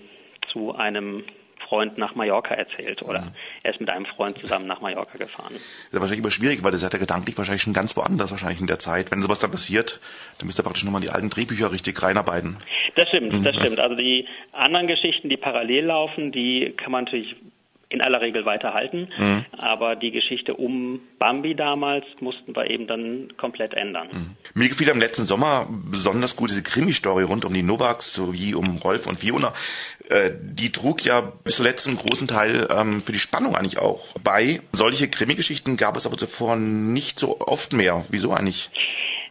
zu 0.52 0.74
einem 0.74 1.24
Freund 1.68 1.98
nach 1.98 2.14
Mallorca 2.14 2.54
erzählt 2.54 3.02
oder 3.02 3.20
ja. 3.20 3.32
er 3.62 3.72
ist 3.72 3.80
mit 3.80 3.90
einem 3.90 4.06
Freund 4.06 4.38
zusammen 4.38 4.66
nach 4.66 4.80
Mallorca 4.80 5.18
gefahren. 5.18 5.52
Das 5.52 5.60
ist 5.92 6.00
wahrscheinlich 6.00 6.20
immer 6.20 6.30
schwierig, 6.30 6.62
weil 6.62 6.72
das 6.72 6.84
hat 6.84 6.92
er 6.92 6.98
gedanklich 6.98 7.36
wahrscheinlich 7.36 7.62
schon 7.62 7.72
ganz 7.72 7.96
woanders 7.96 8.30
wahrscheinlich 8.30 8.60
in 8.60 8.66
der 8.66 8.78
Zeit. 8.78 9.10
Wenn 9.10 9.22
sowas 9.22 9.40
dann 9.40 9.50
passiert, 9.50 10.00
dann 10.38 10.46
müsst 10.46 10.58
ihr 10.58 10.62
praktisch 10.62 10.84
nochmal 10.84 11.00
die 11.00 11.10
alten 11.10 11.30
Drehbücher 11.30 11.72
richtig 11.72 12.02
reinarbeiten. 12.02 12.56
Das 12.96 13.08
stimmt, 13.08 13.32
das 13.46 13.56
mhm. 13.56 13.60
stimmt. 13.60 13.80
Also 13.80 13.96
die 13.96 14.26
anderen 14.52 14.86
Geschichten, 14.86 15.28
die 15.28 15.36
parallel 15.36 15.86
laufen, 15.86 16.32
die 16.32 16.72
kann 16.76 16.92
man 16.92 17.04
natürlich 17.04 17.36
in 17.94 18.02
aller 18.02 18.20
Regel 18.20 18.44
weiterhalten. 18.44 19.08
Mhm. 19.16 19.44
Aber 19.52 19.96
die 19.96 20.10
Geschichte 20.10 20.54
um 20.54 21.00
Bambi 21.18 21.54
damals 21.54 22.04
mussten 22.20 22.54
wir 22.54 22.68
eben 22.68 22.86
dann 22.86 23.32
komplett 23.36 23.74
ändern. 23.74 24.08
Mhm. 24.12 24.36
Mir 24.54 24.68
gefiel 24.68 24.88
im 24.88 25.00
letzten 25.00 25.24
Sommer 25.24 25.66
besonders 25.90 26.36
gut 26.36 26.50
diese 26.50 26.62
Krimi-Story 26.62 27.24
rund 27.24 27.44
um 27.44 27.54
die 27.54 27.62
Novaks 27.62 28.12
sowie 28.14 28.54
um 28.54 28.76
Rolf 28.76 29.06
und 29.06 29.18
Fiona. 29.18 29.52
Äh, 30.10 30.30
die 30.42 30.70
trug 30.70 31.04
ja 31.04 31.20
bis 31.20 31.56
zuletzt 31.56 31.88
einen 31.88 31.96
großen 31.96 32.28
Teil 32.28 32.68
ähm, 32.70 33.00
für 33.00 33.12
die 33.12 33.18
Spannung 33.18 33.56
eigentlich 33.56 33.78
auch 33.78 34.18
bei. 34.22 34.60
Solche 34.72 35.08
Krimi-Geschichten 35.08 35.76
gab 35.76 35.96
es 35.96 36.06
aber 36.06 36.16
zuvor 36.16 36.56
nicht 36.56 37.18
so 37.18 37.40
oft 37.40 37.72
mehr. 37.72 38.04
Wieso 38.10 38.32
eigentlich? 38.32 38.70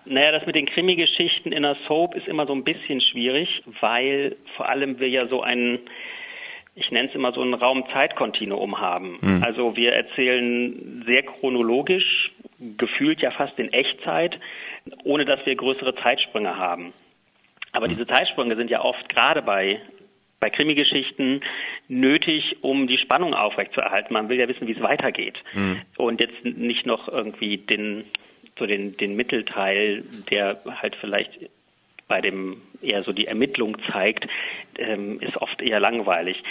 Naja, 0.06 0.32
das 0.32 0.46
mit 0.46 0.56
den 0.56 0.66
Krimi-Geschichten 0.66 1.52
in 1.52 1.64
der 1.64 1.76
Soap 1.88 2.16
ist 2.16 2.28
immer 2.28 2.46
so 2.46 2.54
ein 2.54 2.64
bisschen 2.64 3.00
schwierig, 3.00 3.64
weil 3.80 4.36
vor 4.58 4.68
allem 4.68 5.00
wir 5.00 5.08
ja 5.08 5.28
so 5.28 5.42
einen 5.42 5.80
ich 6.76 6.92
nenne 6.92 7.10
es 7.10 7.16
immer 7.16 7.32
so 7.34 7.42
ein 7.42 7.54
Raum-Zeit-Kontinuum 7.54 8.80
haben. 8.80 9.18
Mhm. 9.22 9.44
Also 9.44 9.76
wir 9.76 9.94
erzählen 9.94 11.04
sehr 11.06 11.24
chronologisch, 11.24 12.32
gefühlt 12.78 13.22
ja 13.22 13.32
fast 13.32 13.58
in 13.60 13.72
Echtzeit, 13.72 14.40
ohne 15.04 15.26
dass 15.26 15.46
wir 15.46 15.56
größere 15.56 15.96
Zeitsprünge 15.96 16.58
haben. 16.58 16.94
Aber 17.72 17.88
mhm. 17.88 17.92
diese 17.92 18.08
Zeitsprünge 18.08 18.56
sind 18.56 18.70
ja 18.70 18.82
oft 18.82 19.08
gerade 19.10 19.42
bei 19.42 19.80
bei 20.44 20.50
Krimi-Geschichten 20.50 21.40
nötig, 21.88 22.58
um 22.60 22.86
die 22.86 22.98
Spannung 22.98 23.34
aufrechtzuerhalten. 23.34 24.12
Man 24.12 24.28
will 24.28 24.38
ja 24.38 24.50
wissen, 24.50 24.68
wie 24.68 24.74
es 24.74 24.82
weitergeht. 24.82 25.42
Mhm. 25.54 25.82
Und 25.96 26.20
jetzt 26.20 26.44
nicht 26.44 26.86
noch 26.86 27.08
irgendwie 27.08 27.60
den, 27.60 28.04
so 28.60 28.66
den, 28.66 28.98
den 28.98 29.16
Mittelteil, 29.16 30.04
der 30.30 30.60
halt 30.66 30.98
vielleicht 30.98 31.50
bei 32.08 32.22
dem 32.22 32.62
eher 32.82 33.04
so 33.04 33.14
die 33.14 33.28
Ermittlung 33.28 33.78
zeigt, 33.92 34.28
ähm, 34.78 35.20
ist 35.22 35.38
oft 35.38 35.62
eher 35.62 35.80
langweilig. 35.80 36.44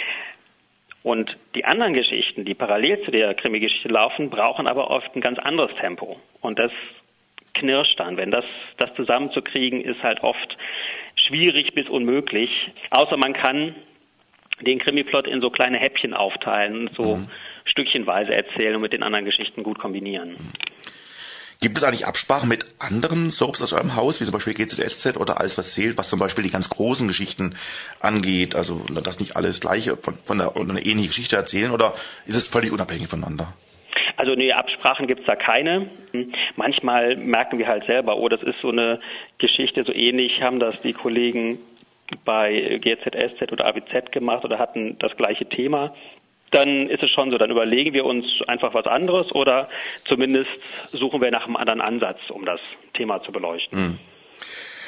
Und 1.03 1.37
die 1.53 1.65
anderen 1.65 1.93
Geschichten, 1.93 2.45
die 2.45 2.53
parallel 2.53 3.01
zu 3.03 3.11
der 3.11 3.33
Krimi-Geschichte 3.33 3.89
laufen, 3.89 4.29
brauchen 4.29 4.67
aber 4.67 4.89
oft 4.89 5.13
ein 5.15 5.21
ganz 5.21 5.37
anderes 5.37 5.75
Tempo. 5.75 6.17
Und 6.39 6.59
das 6.59 6.71
knirscht 7.53 7.99
dann. 7.99 8.17
Wenn 8.17 8.31
das, 8.31 8.45
das 8.77 8.93
zusammenzukriegen, 8.95 9.81
ist 9.81 10.01
halt 10.01 10.23
oft 10.23 10.57
schwierig 11.15 11.73
bis 11.73 11.89
unmöglich. 11.89 12.49
Außer 12.89 13.17
man 13.17 13.33
kann 13.33 13.75
den 14.61 14.79
Krimi-Plot 14.79 15.27
in 15.27 15.41
so 15.41 15.49
kleine 15.49 15.77
Häppchen 15.77 16.13
aufteilen 16.13 16.89
so 16.95 17.17
mhm. 17.17 17.29
stückchenweise 17.65 18.33
erzählen 18.33 18.75
und 18.75 18.81
mit 18.81 18.93
den 18.93 19.03
anderen 19.03 19.25
Geschichten 19.25 19.63
gut 19.63 19.79
kombinieren. 19.79 20.31
Mhm. 20.31 20.51
Gibt 21.63 21.77
es 21.77 21.85
eigentlich 21.85 22.05
Absprachen 22.05 22.49
mit 22.49 22.65
anderen 22.79 23.31
Soaps 23.31 23.61
aus 23.61 23.71
eurem 23.71 23.95
Haus, 23.95 24.19
wie 24.19 24.25
zum 24.25 24.33
Beispiel 24.33 24.53
GZSZ 24.53 25.15
oder 25.15 25.39
alles, 25.39 25.57
was 25.57 25.71
zählt, 25.71 25.97
was 25.97 26.09
zum 26.09 26.19
Beispiel 26.19 26.43
die 26.43 26.49
ganz 26.49 26.69
großen 26.69 27.07
Geschichten 27.07 27.55
angeht? 28.01 28.53
Also, 28.53 28.81
dass 29.01 29.21
nicht 29.21 29.37
alles 29.37 29.61
gleiche 29.61 29.95
von, 29.95 30.17
von 30.25 30.39
der, 30.39 30.57
oder 30.57 30.71
eine 30.71 30.81
ähnliche 30.81 31.07
Geschichte 31.07 31.37
erzählen 31.37 31.71
oder 31.71 31.93
ist 32.25 32.35
es 32.35 32.47
völlig 32.49 32.73
unabhängig 32.73 33.07
voneinander? 33.07 33.53
Also 34.17 34.35
nee, 34.35 34.51
Absprachen 34.51 35.07
gibt's 35.07 35.25
da 35.25 35.37
keine. 35.37 35.89
Manchmal 36.57 37.15
merken 37.15 37.57
wir 37.57 37.67
halt 37.69 37.85
selber, 37.85 38.17
oh, 38.17 38.27
das 38.27 38.43
ist 38.43 38.59
so 38.61 38.69
eine 38.69 38.99
Geschichte, 39.37 39.85
so 39.85 39.93
ähnlich 39.93 40.41
haben 40.41 40.59
das 40.59 40.75
die 40.83 40.91
Kollegen 40.91 41.59
bei 42.25 42.77
GZSZ 42.81 43.53
oder 43.53 43.67
AWZ 43.67 44.11
gemacht 44.11 44.43
oder 44.43 44.59
hatten 44.59 44.97
das 44.99 45.15
gleiche 45.15 45.47
Thema 45.47 45.95
dann 46.53 46.89
ist 46.89 47.03
es 47.03 47.09
schon 47.09 47.31
so, 47.31 47.37
dann 47.37 47.51
überlegen 47.51 47.93
wir 47.93 48.05
uns 48.05 48.25
einfach 48.47 48.73
was 48.73 48.85
anderes 48.85 49.33
oder 49.33 49.67
zumindest 50.05 50.49
suchen 50.87 51.21
wir 51.21 51.31
nach 51.31 51.45
einem 51.45 51.55
anderen 51.55 51.81
Ansatz, 51.81 52.29
um 52.29 52.45
das 52.45 52.59
Thema 52.93 53.21
zu 53.21 53.31
beleuchten. 53.31 53.79
Mhm. 53.79 53.99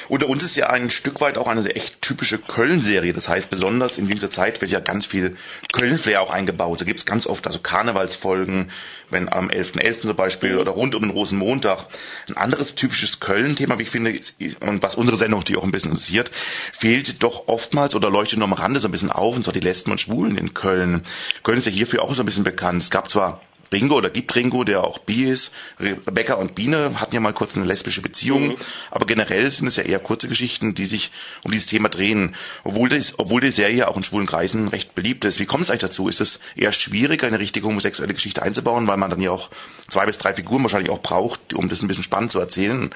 Unter 0.08 0.28
uns 0.28 0.42
ist 0.42 0.56
ja 0.56 0.68
ein 0.70 0.90
Stück 0.90 1.20
weit 1.20 1.38
auch 1.38 1.46
eine 1.46 1.64
echt 1.74 2.00
typische 2.02 2.38
Köln-Serie. 2.38 3.12
Das 3.12 3.28
heißt, 3.28 3.50
besonders 3.50 3.98
in 3.98 4.06
dieser 4.06 4.30
Zeit 4.30 4.60
wird 4.60 4.70
ja 4.70 4.80
ganz 4.80 5.06
viel 5.06 5.36
Köln-Flair 5.72 6.22
auch 6.22 6.30
eingebaut. 6.30 6.80
Da 6.80 6.84
gibt's 6.84 7.06
ganz 7.06 7.26
oft 7.26 7.46
also 7.46 7.58
Karnevalsfolgen, 7.58 8.70
wenn 9.10 9.32
am 9.32 9.48
11.11. 9.48 9.80
.11. 9.80 10.00
zum 10.00 10.16
Beispiel 10.16 10.58
oder 10.58 10.72
rund 10.72 10.94
um 10.94 11.02
den 11.02 11.10
Rosenmontag. 11.10 11.86
Ein 12.28 12.36
anderes 12.36 12.74
typisches 12.74 13.20
Köln-Thema, 13.20 13.78
wie 13.78 13.82
ich 13.84 13.90
finde, 13.90 14.18
und 14.60 14.82
was 14.82 14.94
unsere 14.94 15.16
Sendung 15.16 15.44
die 15.44 15.56
auch 15.56 15.64
ein 15.64 15.72
bisschen 15.72 15.90
interessiert, 15.90 16.30
fehlt 16.72 17.22
doch 17.22 17.48
oftmals 17.48 17.94
oder 17.94 18.10
leuchtet 18.10 18.38
nur 18.38 18.48
am 18.48 18.52
Rande 18.52 18.80
so 18.80 18.88
ein 18.88 18.92
bisschen 18.92 19.10
auf, 19.10 19.36
und 19.36 19.44
zwar 19.44 19.54
die 19.54 19.60
Lesben 19.60 19.90
und 19.92 20.00
Schwulen 20.00 20.38
in 20.38 20.54
Köln. 20.54 21.02
Köln 21.42 21.58
ist 21.58 21.66
ja 21.66 21.72
hierfür 21.72 22.02
auch 22.02 22.14
so 22.14 22.22
ein 22.22 22.26
bisschen 22.26 22.44
bekannt. 22.44 22.82
Es 22.82 22.90
gab 22.90 23.10
zwar 23.10 23.40
Ringo 23.72 23.96
oder 23.96 24.10
gibt 24.10 24.34
Ringo, 24.34 24.64
der 24.64 24.84
auch 24.84 24.98
bi 24.98 25.24
ist. 25.24 25.52
Rebecca 25.80 26.34
und 26.34 26.54
Biene 26.54 27.00
hatten 27.00 27.14
ja 27.14 27.20
mal 27.20 27.32
kurz 27.32 27.56
eine 27.56 27.66
lesbische 27.66 28.02
Beziehung, 28.02 28.48
mhm. 28.48 28.56
aber 28.90 29.06
generell 29.06 29.50
sind 29.50 29.66
es 29.66 29.76
ja 29.76 29.82
eher 29.82 29.98
kurze 29.98 30.28
Geschichten, 30.28 30.74
die 30.74 30.86
sich 30.86 31.10
um 31.42 31.50
dieses 31.50 31.66
Thema 31.66 31.88
drehen. 31.88 32.34
Obwohl, 32.64 32.88
das, 32.88 33.18
obwohl 33.18 33.40
die 33.40 33.50
Serie 33.50 33.88
auch 33.88 33.96
in 33.96 34.04
schwulen 34.04 34.26
Kreisen 34.26 34.68
recht 34.68 34.94
beliebt 34.94 35.24
ist. 35.24 35.40
Wie 35.40 35.46
kommt 35.46 35.62
es 35.62 35.70
eigentlich 35.70 35.82
dazu? 35.82 36.08
Ist 36.08 36.20
es 36.20 36.40
eher 36.54 36.72
schwierig, 36.72 37.24
eine 37.24 37.38
richtige 37.38 37.66
homosexuelle 37.66 38.14
Geschichte 38.14 38.42
einzubauen, 38.42 38.86
weil 38.86 38.96
man 38.96 39.10
dann 39.10 39.20
ja 39.20 39.30
auch 39.30 39.50
zwei 39.88 40.06
bis 40.06 40.18
drei 40.18 40.34
Figuren 40.34 40.62
wahrscheinlich 40.62 40.90
auch 40.90 41.02
braucht, 41.02 41.54
um 41.54 41.68
das 41.68 41.82
ein 41.82 41.88
bisschen 41.88 42.04
spannend 42.04 42.32
zu 42.32 42.38
erzählen? 42.38 42.90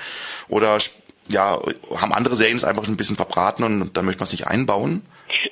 Oder 0.49 0.79
ja, 1.29 1.61
haben 1.95 2.13
andere 2.13 2.37
Serien 2.37 2.57
es 2.57 2.65
einfach 2.65 2.85
schon 2.85 2.95
ein 2.95 2.99
bisschen 2.99 3.17
verbraten 3.17 3.63
und 3.65 3.97
dann 3.97 4.05
möchte 4.05 4.21
man 4.21 4.27
es 4.27 4.33
nicht 4.33 4.47
einbauen? 4.47 5.03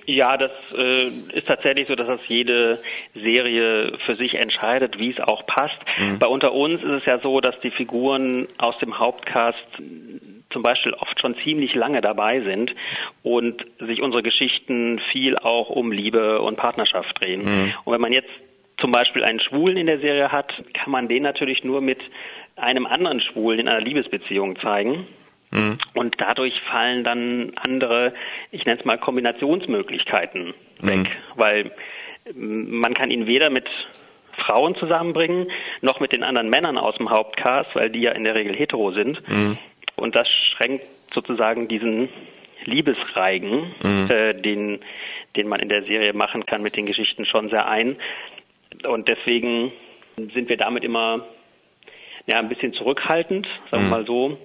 Ja, 0.08 0.38
das 0.38 0.50
äh, 0.74 1.08
ist 1.08 1.48
tatsächlich 1.48 1.86
so, 1.86 1.94
dass 1.94 2.06
das 2.06 2.20
jede 2.28 2.78
Serie 3.14 3.92
für 3.98 4.16
sich 4.16 4.36
entscheidet, 4.36 4.98
wie 4.98 5.10
es 5.10 5.20
auch 5.20 5.44
passt. 5.44 5.76
Mhm. 5.98 6.18
Bei 6.18 6.26
Unter 6.26 6.54
uns 6.54 6.82
ist 6.82 6.90
es 6.90 7.04
ja 7.04 7.18
so, 7.18 7.42
dass 7.42 7.60
die 7.60 7.70
Figuren 7.70 8.48
aus 8.56 8.78
dem 8.78 8.98
Hauptcast 8.98 9.58
zum 10.48 10.62
Beispiel 10.62 10.94
oft 10.94 11.20
schon 11.20 11.36
ziemlich 11.44 11.74
lange 11.74 12.00
dabei 12.00 12.40
sind 12.40 12.74
und 13.22 13.66
sich 13.80 14.00
unsere 14.00 14.22
Geschichten 14.22 14.98
viel 15.12 15.36
auch 15.36 15.68
um 15.68 15.92
Liebe 15.92 16.40
und 16.40 16.56
Partnerschaft 16.56 17.20
drehen. 17.20 17.42
Mhm. 17.42 17.74
Und 17.84 17.92
wenn 17.92 18.00
man 18.00 18.14
jetzt 18.14 18.30
zum 18.78 18.90
Beispiel 18.90 19.24
einen 19.24 19.40
Schwulen 19.40 19.76
in 19.76 19.88
der 19.88 20.00
Serie 20.00 20.32
hat, 20.32 20.54
kann 20.72 20.90
man 20.90 21.08
den 21.08 21.22
natürlich 21.22 21.64
nur 21.64 21.82
mit 21.82 22.00
einem 22.56 22.86
anderen 22.86 23.20
Schwulen 23.20 23.60
in 23.60 23.68
einer 23.68 23.82
Liebesbeziehung 23.82 24.58
zeigen. 24.58 25.06
Mhm. 25.50 25.78
Und 25.94 26.16
dadurch 26.18 26.60
fallen 26.70 27.04
dann 27.04 27.52
andere, 27.56 28.12
ich 28.50 28.64
nenne 28.64 28.78
es 28.78 28.84
mal 28.84 28.98
Kombinationsmöglichkeiten 28.98 30.54
weg, 30.80 30.98
mhm. 30.98 31.08
weil 31.36 31.72
man 32.34 32.94
kann 32.94 33.10
ihn 33.10 33.26
weder 33.26 33.50
mit 33.50 33.68
Frauen 34.36 34.76
zusammenbringen, 34.76 35.50
noch 35.80 36.00
mit 36.00 36.12
den 36.12 36.22
anderen 36.22 36.48
Männern 36.48 36.78
aus 36.78 36.96
dem 36.96 37.10
Hauptcast, 37.10 37.74
weil 37.74 37.90
die 37.90 38.00
ja 38.00 38.12
in 38.12 38.24
der 38.24 38.34
Regel 38.34 38.54
hetero 38.54 38.92
sind. 38.92 39.26
Mhm. 39.28 39.58
Und 39.96 40.14
das 40.14 40.28
schränkt 40.28 40.86
sozusagen 41.12 41.68
diesen 41.68 42.08
Liebesreigen, 42.64 43.72
mhm. 43.82 44.10
äh, 44.10 44.34
den, 44.34 44.80
den 45.36 45.48
man 45.48 45.60
in 45.60 45.68
der 45.68 45.82
Serie 45.82 46.12
machen 46.12 46.46
kann, 46.46 46.62
mit 46.62 46.76
den 46.76 46.86
Geschichten 46.86 47.24
schon 47.24 47.48
sehr 47.48 47.66
ein. 47.68 47.96
Und 48.86 49.08
deswegen 49.08 49.72
sind 50.16 50.48
wir 50.48 50.56
damit 50.56 50.84
immer 50.84 51.26
ja, 52.26 52.38
ein 52.38 52.48
bisschen 52.48 52.72
zurückhaltend, 52.74 53.46
sagen 53.70 53.84
wir 53.84 53.86
mhm. 53.86 53.90
mal 53.90 54.06
so. 54.06 54.38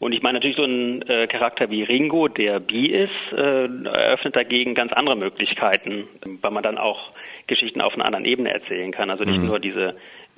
Und 0.00 0.12
ich 0.12 0.22
meine 0.22 0.38
natürlich 0.38 0.56
so 0.56 0.64
ein 0.64 1.02
äh, 1.02 1.26
Charakter 1.26 1.68
wie 1.68 1.82
Ringo, 1.82 2.26
der 2.26 2.58
bi 2.58 2.86
ist, 2.86 3.10
äh, 3.32 3.66
eröffnet 3.66 4.34
dagegen 4.34 4.74
ganz 4.74 4.94
andere 4.94 5.14
Möglichkeiten, 5.14 6.08
weil 6.40 6.50
man 6.50 6.62
dann 6.62 6.78
auch 6.78 7.12
Geschichten 7.46 7.82
auf 7.82 7.92
einer 7.92 8.06
anderen 8.06 8.24
Ebene 8.24 8.50
erzählen 8.50 8.92
kann. 8.92 9.10
Also 9.10 9.24
nicht 9.24 9.40
mhm. 9.40 9.46
nur 9.46 9.60
diese 9.60 9.94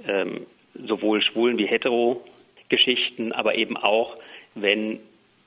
ähm, 0.08 0.46
sowohl 0.74 1.22
schwulen 1.22 1.58
wie 1.58 1.66
hetero 1.66 2.24
Geschichten, 2.70 3.30
aber 3.30 3.54
eben 3.54 3.76
auch, 3.76 4.16
wenn 4.56 4.98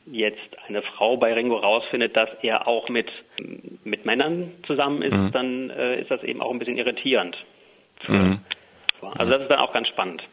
jetzt 0.06 0.39
eine 0.69 0.82
Frau 0.82 1.17
bei 1.17 1.34
Ringo 1.34 1.58
rausfindet, 1.58 2.15
dass 2.15 2.30
er 2.41 2.69
auch 2.69 2.88
mit, 2.88 3.12
mit 3.84 4.06
Männern 4.06 4.54
zusammen 4.65 5.01
ist, 5.01 5.17
mhm. 5.17 5.32
dann 5.34 5.69
äh, 5.71 5.99
ist 5.99 6.10
das 6.10 6.23
eben 6.23 6.41
auch 6.41 6.51
ein 6.51 6.60
bisschen 6.60 6.78
irritierend. 6.78 7.36
Mhm. 8.08 8.39
Also 9.17 9.34
das 9.34 9.41
ist 9.41 9.51
dann 9.51 9.60
auch 9.60 9.73
ganz 9.73 9.89
spannend. 9.89 10.23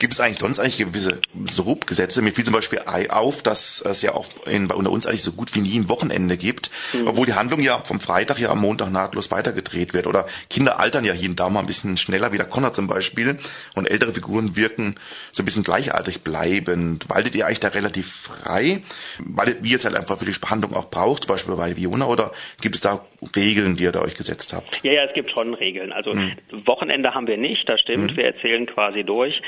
Gibt 0.00 0.12
es 0.12 0.20
eigentlich 0.20 0.38
sonst 0.38 0.60
eigentlich 0.60 0.76
gewisse 0.76 1.20
Srub-Gesetze? 1.48 2.22
Mir 2.22 2.30
fiel 2.30 2.44
zum 2.44 2.54
Beispiel 2.54 2.80
auf, 3.08 3.42
dass 3.42 3.80
es 3.80 4.00
ja 4.00 4.14
auch 4.14 4.28
in, 4.46 4.68
bei 4.68 4.76
unter 4.76 4.92
uns 4.92 5.06
eigentlich 5.06 5.24
so 5.24 5.32
gut 5.32 5.56
wie 5.56 5.60
nie 5.60 5.76
ein 5.76 5.88
Wochenende 5.88 6.36
gibt, 6.36 6.70
mhm. 6.92 7.08
obwohl 7.08 7.26
die 7.26 7.34
Handlung 7.34 7.60
ja 7.60 7.82
vom 7.82 7.98
Freitag 7.98 8.38
ja 8.38 8.50
am 8.50 8.60
Montag 8.60 8.92
nahtlos 8.92 9.32
weitergedreht 9.32 9.94
wird. 9.94 10.06
Oder 10.06 10.26
Kinder 10.50 10.78
altern 10.78 11.04
ja 11.04 11.12
hier 11.12 11.30
und 11.30 11.40
da 11.40 11.50
mal 11.50 11.58
ein 11.60 11.66
bisschen 11.66 11.96
schneller, 11.96 12.32
wie 12.32 12.36
der 12.36 12.46
Connor 12.46 12.72
zum 12.72 12.86
Beispiel. 12.86 13.40
Und 13.74 13.90
ältere 13.90 14.14
Figuren 14.14 14.54
wirken 14.54 14.94
so 15.32 15.42
ein 15.42 15.46
bisschen 15.46 15.64
gleichaltrig 15.64 16.22
bleibend. 16.22 17.10
Waltet 17.10 17.34
ihr 17.34 17.46
eigentlich 17.46 17.58
da 17.58 17.68
relativ 17.68 18.08
frei? 18.08 18.84
Weil 19.18 19.56
wie 19.62 19.70
ihr 19.70 19.78
es 19.78 19.84
halt 19.84 19.96
einfach 19.96 20.16
für 20.16 20.26
die 20.26 20.38
Behandlung 20.38 20.74
auch 20.74 20.90
braucht, 20.90 21.24
zum 21.24 21.34
Beispiel 21.34 21.56
bei 21.56 21.76
Viona, 21.76 22.06
oder 22.06 22.30
gibt 22.60 22.76
es 22.76 22.82
da 22.82 23.04
Regeln, 23.34 23.74
die 23.76 23.84
ihr 23.84 23.92
da 23.92 24.02
euch 24.02 24.16
gesetzt 24.16 24.52
habt? 24.52 24.80
Ja, 24.84 24.92
ja, 24.92 25.04
es 25.04 25.12
gibt 25.12 25.30
schon 25.30 25.54
Regeln. 25.54 25.92
Also 25.92 26.14
mhm. 26.14 26.32
Wochenende 26.66 27.14
haben 27.14 27.26
wir 27.26 27.36
nicht, 27.36 27.68
das 27.68 27.80
stimmt. 27.80 28.12
Mhm. 28.12 28.16
Wir 28.16 28.26
erzählen 28.26 28.66
quasi 28.66 29.02
durch. 29.02 29.40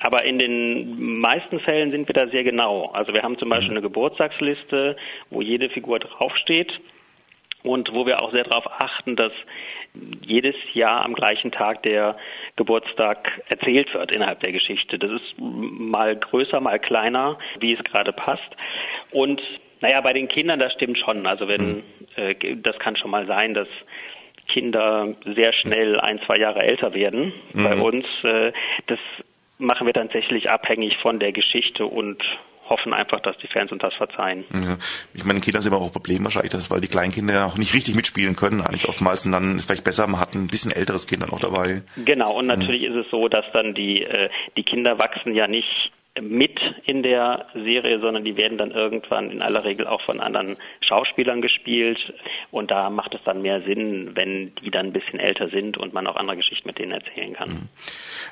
Aber 0.00 0.24
in 0.24 0.38
den 0.38 1.20
meisten 1.20 1.60
Fällen 1.60 1.90
sind 1.90 2.08
wir 2.08 2.14
da 2.14 2.26
sehr 2.28 2.42
genau. 2.44 2.86
Also 2.86 3.14
wir 3.14 3.22
haben 3.22 3.38
zum 3.38 3.48
Beispiel 3.48 3.70
mhm. 3.70 3.76
eine 3.76 3.82
Geburtstagsliste, 3.82 4.96
wo 5.30 5.40
jede 5.40 5.70
Figur 5.70 6.00
draufsteht 6.00 6.72
und 7.62 7.92
wo 7.92 8.06
wir 8.06 8.22
auch 8.22 8.32
sehr 8.32 8.44
darauf 8.44 8.66
achten, 8.80 9.16
dass 9.16 9.32
jedes 10.22 10.54
Jahr 10.74 11.04
am 11.04 11.14
gleichen 11.14 11.52
Tag 11.52 11.82
der 11.82 12.16
Geburtstag 12.56 13.40
erzählt 13.48 13.92
wird 13.94 14.12
innerhalb 14.12 14.40
der 14.40 14.52
Geschichte. 14.52 14.98
Das 14.98 15.10
ist 15.10 15.34
mal 15.38 16.16
größer, 16.16 16.60
mal 16.60 16.78
kleiner, 16.78 17.38
wie 17.60 17.72
es 17.72 17.82
gerade 17.84 18.12
passt. 18.12 18.56
Und 19.10 19.40
naja, 19.80 20.00
bei 20.00 20.12
den 20.12 20.28
Kindern, 20.28 20.58
das 20.58 20.72
stimmt 20.72 20.98
schon. 20.98 21.26
Also 21.26 21.48
wenn, 21.48 21.76
mhm. 21.76 21.82
äh, 22.16 22.56
das 22.56 22.78
kann 22.78 22.96
schon 22.96 23.10
mal 23.10 23.26
sein, 23.26 23.54
dass 23.54 23.68
Kinder 24.48 25.14
sehr 25.24 25.52
schnell 25.52 25.98
ein, 26.00 26.20
zwei 26.26 26.38
Jahre 26.38 26.62
älter 26.62 26.94
werden 26.94 27.32
mhm. 27.52 27.64
bei 27.64 27.76
uns. 27.76 28.06
Äh, 28.22 28.52
das 28.86 28.98
machen 29.58 29.86
wir 29.86 29.94
tatsächlich 29.94 30.50
abhängig 30.50 30.96
von 30.98 31.18
der 31.18 31.32
Geschichte 31.32 31.86
und 31.86 32.22
hoffen 32.68 32.92
einfach, 32.92 33.20
dass 33.20 33.36
die 33.38 33.46
Fans 33.46 33.70
uns 33.70 33.80
das 33.80 33.94
verzeihen. 33.94 34.44
Ja. 34.52 34.76
Ich 35.14 35.24
meine, 35.24 35.40
Kinder 35.40 35.62
sind 35.62 35.72
immer 35.72 35.80
auch 35.80 35.86
ein 35.86 35.92
Problem 35.92 36.24
wahrscheinlich, 36.24 36.50
das, 36.50 36.70
weil 36.70 36.80
die 36.80 36.88
Kleinkinder 36.88 37.46
auch 37.46 37.56
nicht 37.56 37.74
richtig 37.74 37.94
mitspielen 37.94 38.34
können, 38.34 38.60
eigentlich 38.60 38.88
oftmals. 38.88 39.24
Und 39.24 39.32
dann 39.32 39.52
ist 39.52 39.60
es 39.60 39.64
vielleicht 39.66 39.84
besser, 39.84 40.06
man 40.08 40.20
hat 40.20 40.34
ein 40.34 40.48
bisschen 40.48 40.72
älteres 40.72 41.06
Kind 41.06 41.22
dann 41.22 41.30
auch 41.30 41.40
dabei. 41.40 41.82
Genau, 42.04 42.36
und 42.36 42.46
natürlich 42.46 42.88
mhm. 42.88 42.96
ist 42.98 43.06
es 43.06 43.10
so, 43.10 43.28
dass 43.28 43.44
dann 43.52 43.74
die, 43.74 44.02
äh, 44.02 44.30
die 44.56 44.64
Kinder 44.64 44.98
wachsen 44.98 45.34
ja 45.34 45.46
nicht 45.46 45.92
mit 46.20 46.58
in 46.84 47.02
der 47.02 47.46
Serie, 47.54 48.00
sondern 48.00 48.24
die 48.24 48.36
werden 48.36 48.58
dann 48.58 48.70
irgendwann 48.70 49.30
in 49.30 49.42
aller 49.42 49.64
Regel 49.64 49.86
auch 49.86 50.00
von 50.02 50.20
anderen 50.20 50.56
Schauspielern 50.80 51.42
gespielt. 51.42 51.98
Und 52.50 52.70
da 52.70 52.90
macht 52.90 53.14
es 53.14 53.20
dann 53.24 53.42
mehr 53.42 53.62
Sinn, 53.62 54.12
wenn 54.14 54.54
die 54.56 54.70
dann 54.70 54.86
ein 54.86 54.92
bisschen 54.92 55.18
älter 55.18 55.48
sind 55.48 55.76
und 55.76 55.92
man 55.92 56.06
auch 56.06 56.16
andere 56.16 56.36
Geschichten 56.36 56.68
mit 56.68 56.78
denen 56.78 56.92
erzählen 56.92 57.34
kann. 57.34 57.48
Mhm. 57.48 57.68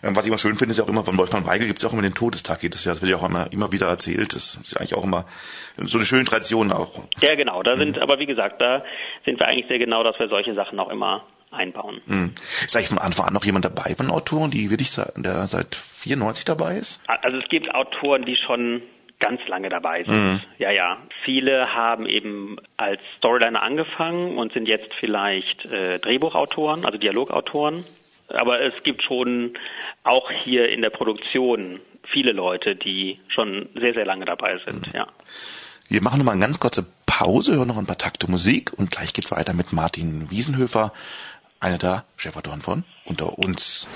Ähm, 0.02 0.16
was 0.16 0.24
ich 0.24 0.28
immer 0.28 0.38
schön 0.38 0.56
finde, 0.56 0.72
ist 0.72 0.78
ja 0.78 0.84
auch 0.84 0.88
immer 0.88 1.04
von 1.04 1.18
Wolfgang 1.18 1.46
Weigel 1.46 1.66
gibt 1.66 1.78
es 1.78 1.82
ja 1.82 1.88
auch 1.88 1.92
immer 1.92 2.02
den 2.02 2.14
Todestag. 2.14 2.60
Das 2.62 2.86
wird 2.86 3.10
ja 3.10 3.16
auch 3.16 3.28
immer, 3.28 3.52
immer 3.52 3.72
wieder 3.72 3.86
erzählt. 3.86 4.34
Das 4.34 4.56
ist 4.56 4.72
ja 4.72 4.80
eigentlich 4.80 4.94
auch 4.94 5.04
immer 5.04 5.26
so 5.76 5.98
eine 5.98 6.06
schöne 6.06 6.24
Tradition 6.24 6.72
auch. 6.72 7.04
Ja, 7.20 7.34
genau. 7.34 7.62
Da 7.62 7.76
sind, 7.76 7.96
mhm. 7.96 8.02
aber 8.02 8.18
wie 8.18 8.26
gesagt, 8.26 8.60
da 8.60 8.84
sind 9.24 9.40
wir 9.40 9.48
eigentlich 9.48 9.66
sehr 9.68 9.78
genau, 9.78 10.02
dass 10.02 10.18
wir 10.18 10.28
solche 10.28 10.54
Sachen 10.54 10.78
auch 10.78 10.90
immer 10.90 11.24
einbauen. 11.54 12.00
Hm. 12.06 12.32
Ist 12.64 12.76
eigentlich 12.76 12.88
von 12.88 12.98
Anfang 12.98 13.26
an 13.26 13.34
noch 13.34 13.44
jemand 13.44 13.64
dabei 13.64 13.94
von 13.96 14.10
Autoren, 14.10 14.50
die 14.50 14.70
wirklich 14.70 14.90
der 15.16 15.46
seit 15.46 15.74
94 15.74 16.44
dabei 16.44 16.76
ist? 16.76 17.02
Also 17.06 17.38
es 17.38 17.48
gibt 17.48 17.74
Autoren, 17.74 18.24
die 18.24 18.36
schon 18.36 18.82
ganz 19.20 19.40
lange 19.48 19.68
dabei 19.68 20.04
sind. 20.04 20.14
Mhm. 20.14 20.40
Ja, 20.58 20.70
ja. 20.70 20.98
Viele 21.24 21.74
haben 21.74 22.06
eben 22.06 22.56
als 22.76 23.00
Storyliner 23.18 23.62
angefangen 23.62 24.36
und 24.36 24.52
sind 24.52 24.68
jetzt 24.68 24.92
vielleicht 25.00 25.64
äh, 25.66 25.98
Drehbuchautoren, 25.98 26.84
also 26.84 26.98
Dialogautoren. 26.98 27.84
Aber 28.28 28.60
es 28.60 28.74
gibt 28.82 29.02
schon 29.02 29.54
auch 30.02 30.30
hier 30.30 30.68
in 30.68 30.82
der 30.82 30.90
Produktion 30.90 31.80
viele 32.12 32.32
Leute, 32.32 32.76
die 32.76 33.18
schon 33.28 33.68
sehr, 33.74 33.94
sehr 33.94 34.04
lange 34.04 34.24
dabei 34.24 34.58
sind, 34.64 34.86
mhm. 34.88 34.92
ja. 34.92 35.06
Wir 35.88 36.02
machen 36.02 36.18
noch 36.18 36.24
mal 36.24 36.32
eine 36.32 36.40
ganz 36.40 36.58
kurze 36.58 36.86
Pause, 37.04 37.56
hören 37.56 37.68
noch 37.68 37.76
ein 37.76 37.86
paar 37.86 37.98
Takte 37.98 38.30
Musik 38.30 38.72
und 38.72 38.90
gleich 38.90 39.12
geht's 39.12 39.30
weiter 39.30 39.52
mit 39.52 39.72
Martin 39.72 40.30
Wiesenhöfer 40.30 40.92
einer 41.60 41.78
der 41.78 42.04
Chefautoren 42.16 42.62
von 42.62 42.84
Unter 43.04 43.38
uns. 43.38 43.86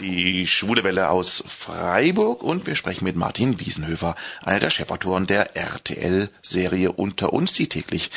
Die 0.00 0.46
Schwule 0.46 0.82
Welle 0.84 1.10
aus 1.10 1.44
Freiburg 1.46 2.42
und 2.42 2.66
wir 2.66 2.74
sprechen 2.74 3.04
mit 3.04 3.14
Martin 3.14 3.60
Wiesenhöfer, 3.60 4.16
einer 4.42 4.58
der 4.58 4.70
Chefautoren 4.70 5.26
der 5.26 5.56
RTL-Serie 5.56 6.92
Unter 6.92 7.32
uns, 7.32 7.52
die 7.52 7.68
täglich 7.68 8.10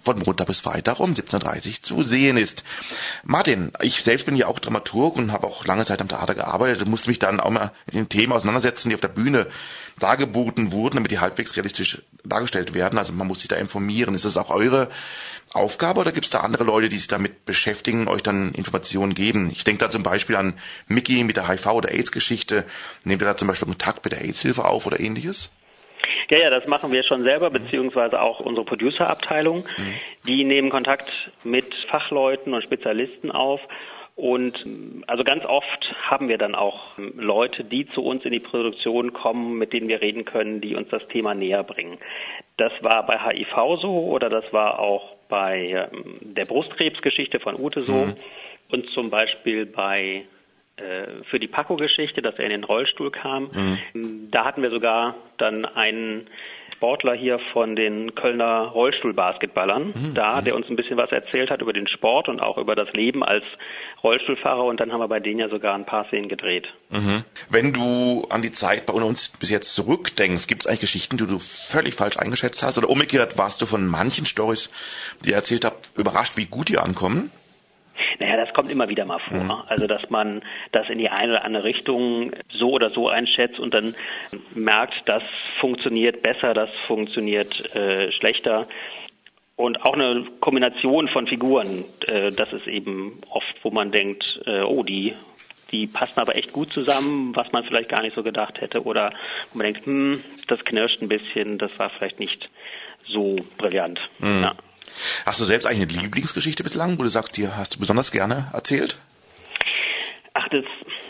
von 0.00 0.18
Montag 0.18 0.46
bis 0.46 0.60
Freitag 0.60 0.98
um 0.98 1.12
17.30 1.12 1.68
Uhr 1.68 1.82
zu 1.82 2.02
sehen 2.02 2.36
ist. 2.36 2.64
Martin, 3.22 3.72
ich 3.82 4.02
selbst 4.02 4.26
bin 4.26 4.34
ja 4.34 4.46
auch 4.46 4.58
Dramaturg 4.58 5.16
und 5.16 5.30
habe 5.30 5.46
auch 5.46 5.66
lange 5.66 5.84
Zeit 5.84 6.00
am 6.00 6.08
Theater 6.08 6.34
gearbeitet 6.34 6.82
und 6.82 6.90
musste 6.90 7.10
mich 7.10 7.18
dann 7.18 7.38
auch 7.38 7.50
mal 7.50 7.72
mit 7.86 7.94
den 7.94 8.08
Themen 8.08 8.32
auseinandersetzen, 8.32 8.88
die 8.88 8.94
auf 8.94 9.00
der 9.02 9.08
Bühne 9.08 9.46
dargeboten 10.00 10.72
wurden, 10.72 10.96
damit 10.96 11.10
die 11.10 11.20
halbwegs 11.20 11.56
realistisch 11.56 12.02
dargestellt 12.24 12.74
werden. 12.74 12.98
Also 12.98 13.12
man 13.12 13.26
muss 13.26 13.40
sich 13.40 13.48
da 13.48 13.56
informieren. 13.56 14.14
Ist 14.14 14.24
das 14.24 14.36
auch 14.36 14.50
eure 14.50 14.88
Aufgabe 15.52 16.00
oder 16.00 16.12
gibt 16.12 16.26
es 16.26 16.30
da 16.30 16.40
andere 16.40 16.64
Leute, 16.64 16.88
die 16.88 16.96
sich 16.96 17.08
damit 17.08 17.44
beschäftigen, 17.44 18.08
euch 18.08 18.22
dann 18.22 18.52
Informationen 18.52 19.14
geben? 19.14 19.50
Ich 19.52 19.64
denke 19.64 19.84
da 19.84 19.90
zum 19.90 20.02
Beispiel 20.02 20.36
an 20.36 20.54
Mickey 20.86 21.24
mit 21.24 21.36
der 21.36 21.48
HIV- 21.48 21.72
oder 21.72 21.90
AIDS-Geschichte. 21.90 22.64
Nehmt 23.04 23.22
ihr 23.22 23.26
da 23.26 23.36
zum 23.36 23.48
Beispiel 23.48 23.68
Kontakt 23.68 24.04
mit 24.04 24.12
der 24.12 24.22
AIDS-Hilfe 24.22 24.64
auf 24.64 24.86
oder 24.86 25.00
ähnliches? 25.00 25.50
Ja, 26.30 26.38
ja, 26.38 26.50
das 26.50 26.66
machen 26.66 26.92
wir 26.92 27.02
schon 27.02 27.24
selber, 27.24 27.50
beziehungsweise 27.50 28.20
auch 28.20 28.38
unsere 28.38 28.64
Producer-Abteilung. 28.64 29.64
Mhm. 29.76 29.94
Die 30.28 30.44
nehmen 30.44 30.70
Kontakt 30.70 31.30
mit 31.42 31.74
Fachleuten 31.90 32.54
und 32.54 32.62
Spezialisten 32.62 33.32
auf. 33.32 33.60
Und 34.20 34.66
also 35.06 35.24
ganz 35.24 35.46
oft 35.46 35.94
haben 36.02 36.28
wir 36.28 36.36
dann 36.36 36.54
auch 36.54 36.90
Leute, 36.98 37.64
die 37.64 37.86
zu 37.86 38.02
uns 38.02 38.22
in 38.26 38.32
die 38.32 38.40
Produktion 38.40 39.14
kommen, 39.14 39.56
mit 39.56 39.72
denen 39.72 39.88
wir 39.88 40.02
reden 40.02 40.26
können, 40.26 40.60
die 40.60 40.74
uns 40.74 40.90
das 40.90 41.08
Thema 41.08 41.34
näher 41.34 41.64
bringen. 41.64 41.96
Das 42.58 42.70
war 42.82 43.06
bei 43.06 43.18
HIV 43.18 43.80
so 43.80 44.04
oder 44.08 44.28
das 44.28 44.44
war 44.52 44.78
auch 44.78 45.16
bei 45.30 45.88
ähm, 45.90 46.18
der 46.20 46.44
Brustkrebsgeschichte 46.44 47.40
von 47.40 47.58
Ute 47.58 47.82
so 47.82 47.94
mhm. 47.94 48.14
und 48.70 48.90
zum 48.90 49.08
Beispiel 49.08 49.64
bei 49.64 50.26
äh, 50.76 51.24
für 51.30 51.40
die 51.40 51.48
Paco-Geschichte, 51.48 52.20
dass 52.20 52.38
er 52.38 52.44
in 52.44 52.50
den 52.50 52.64
Rollstuhl 52.64 53.10
kam. 53.10 53.44
Mhm. 53.94 54.28
Da 54.30 54.44
hatten 54.44 54.60
wir 54.60 54.70
sogar 54.70 55.14
dann 55.38 55.64
einen 55.64 56.26
Sportler 56.80 57.12
hier 57.12 57.38
von 57.52 57.76
den 57.76 58.14
Kölner 58.14 58.68
Rollstuhlbasketballern 58.68 59.88
mhm. 59.88 60.14
da, 60.14 60.40
der 60.40 60.56
uns 60.56 60.66
ein 60.70 60.76
bisschen 60.76 60.96
was 60.96 61.12
erzählt 61.12 61.50
hat 61.50 61.60
über 61.60 61.74
den 61.74 61.86
Sport 61.86 62.26
und 62.30 62.40
auch 62.40 62.56
über 62.56 62.74
das 62.74 62.90
Leben 62.94 63.22
als 63.22 63.44
Rollstuhlfahrer 64.02 64.64
und 64.64 64.80
dann 64.80 64.90
haben 64.90 65.00
wir 65.00 65.08
bei 65.08 65.20
denen 65.20 65.40
ja 65.40 65.50
sogar 65.50 65.74
ein 65.74 65.84
paar 65.84 66.06
Szenen 66.06 66.30
gedreht. 66.30 66.68
Mhm. 66.88 67.22
Wenn 67.50 67.74
du 67.74 68.22
an 68.30 68.40
die 68.40 68.50
Zeit 68.50 68.86
bei 68.86 68.94
uns 68.94 69.28
bis 69.28 69.50
jetzt 69.50 69.74
zurückdenkst, 69.74 70.46
gibt 70.46 70.62
es 70.62 70.66
eigentlich 70.66 70.80
Geschichten, 70.80 71.18
die 71.18 71.26
du 71.26 71.38
völlig 71.38 71.92
falsch 71.92 72.16
eingeschätzt 72.16 72.62
hast 72.62 72.78
oder 72.78 72.88
umgekehrt 72.88 73.36
warst 73.36 73.60
du 73.60 73.66
von 73.66 73.86
manchen 73.86 74.24
Stories, 74.24 74.72
die 75.22 75.30
ihr 75.30 75.36
erzählt 75.36 75.66
habt, 75.66 75.92
überrascht, 75.98 76.38
wie 76.38 76.46
gut 76.46 76.70
die 76.70 76.78
ankommen? 76.78 77.30
Naja, 78.18 78.29
das 78.50 78.56
kommt 78.56 78.70
immer 78.70 78.88
wieder 78.88 79.04
mal 79.04 79.20
vor. 79.20 79.38
Mhm. 79.38 79.52
Also, 79.68 79.86
dass 79.86 80.08
man 80.10 80.42
das 80.72 80.88
in 80.88 80.98
die 80.98 81.08
eine 81.08 81.32
oder 81.32 81.44
andere 81.44 81.64
Richtung 81.64 82.32
so 82.52 82.70
oder 82.70 82.90
so 82.90 83.08
einschätzt 83.08 83.58
und 83.58 83.74
dann 83.74 83.94
merkt, 84.54 84.94
das 85.06 85.22
funktioniert 85.60 86.22
besser, 86.22 86.54
das 86.54 86.70
funktioniert 86.86 87.74
äh, 87.74 88.10
schlechter. 88.12 88.66
Und 89.56 89.84
auch 89.84 89.92
eine 89.92 90.24
Kombination 90.40 91.08
von 91.08 91.26
Figuren, 91.26 91.84
äh, 92.06 92.32
das 92.32 92.52
ist 92.52 92.66
eben 92.66 93.20
oft, 93.30 93.54
wo 93.62 93.70
man 93.70 93.92
denkt, 93.92 94.40
äh, 94.46 94.62
oh, 94.62 94.82
die 94.82 95.14
die 95.70 95.86
passen 95.86 96.18
aber 96.18 96.34
echt 96.34 96.52
gut 96.52 96.72
zusammen, 96.72 97.30
was 97.36 97.52
man 97.52 97.62
vielleicht 97.62 97.88
gar 97.88 98.02
nicht 98.02 98.16
so 98.16 98.24
gedacht 98.24 98.60
hätte. 98.60 98.82
Oder 98.82 99.12
wo 99.52 99.58
man 99.58 99.72
denkt, 99.72 99.86
hm, 99.86 100.20
das 100.48 100.58
knirscht 100.64 101.00
ein 101.00 101.06
bisschen, 101.06 101.58
das 101.58 101.78
war 101.78 101.90
vielleicht 101.90 102.18
nicht 102.18 102.50
so 103.06 103.36
brillant. 103.56 104.00
Mhm. 104.18 104.42
Ja. 104.42 104.54
Hast 105.26 105.40
du 105.40 105.44
selbst 105.44 105.66
eigentlich 105.66 105.98
eine 105.98 106.04
Lieblingsgeschichte 106.04 106.62
bislang, 106.62 106.98
wo 106.98 107.02
du 107.02 107.08
sagst, 107.08 107.36
die 107.36 107.48
hast 107.48 107.74
du 107.74 107.78
besonders 107.78 108.12
gerne 108.12 108.48
erzählt? 108.52 108.98
Ach, 110.32 110.48
das, 110.48 110.64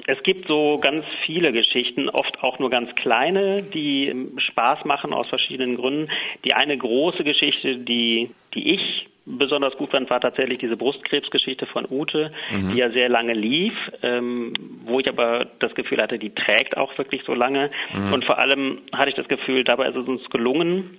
es 0.06 0.22
gibt 0.22 0.48
so 0.48 0.78
ganz 0.78 1.04
viele 1.26 1.52
Geschichten, 1.52 2.08
oft 2.08 2.42
auch 2.42 2.58
nur 2.58 2.70
ganz 2.70 2.94
kleine, 2.94 3.62
die 3.62 4.14
Spaß 4.38 4.84
machen 4.86 5.12
aus 5.12 5.28
verschiedenen 5.28 5.76
Gründen. 5.76 6.10
Die 6.44 6.54
eine 6.54 6.76
große 6.76 7.22
Geschichte, 7.22 7.76
die, 7.76 8.30
die 8.54 8.74
ich 8.74 9.08
besonders 9.26 9.76
gut 9.76 9.90
fand, 9.90 10.08
war 10.10 10.20
tatsächlich 10.20 10.58
diese 10.58 10.76
Brustkrebsgeschichte 10.76 11.66
von 11.66 11.86
Ute, 11.90 12.32
mhm. 12.50 12.70
die 12.70 12.78
ja 12.78 12.90
sehr 12.90 13.08
lange 13.08 13.34
lief, 13.34 13.74
ähm, 14.02 14.54
wo 14.84 15.00
ich 15.00 15.08
aber 15.08 15.46
das 15.58 15.74
Gefühl 15.74 16.00
hatte, 16.00 16.18
die 16.18 16.34
trägt 16.34 16.76
auch 16.76 16.96
wirklich 16.96 17.22
so 17.24 17.34
lange. 17.34 17.70
Mhm. 17.92 18.12
Und 18.12 18.24
vor 18.24 18.38
allem 18.38 18.80
hatte 18.92 19.10
ich 19.10 19.16
das 19.16 19.28
Gefühl, 19.28 19.64
dabei 19.64 19.88
ist 19.88 19.96
es 19.96 20.08
uns 20.08 20.24
gelungen, 20.30 20.98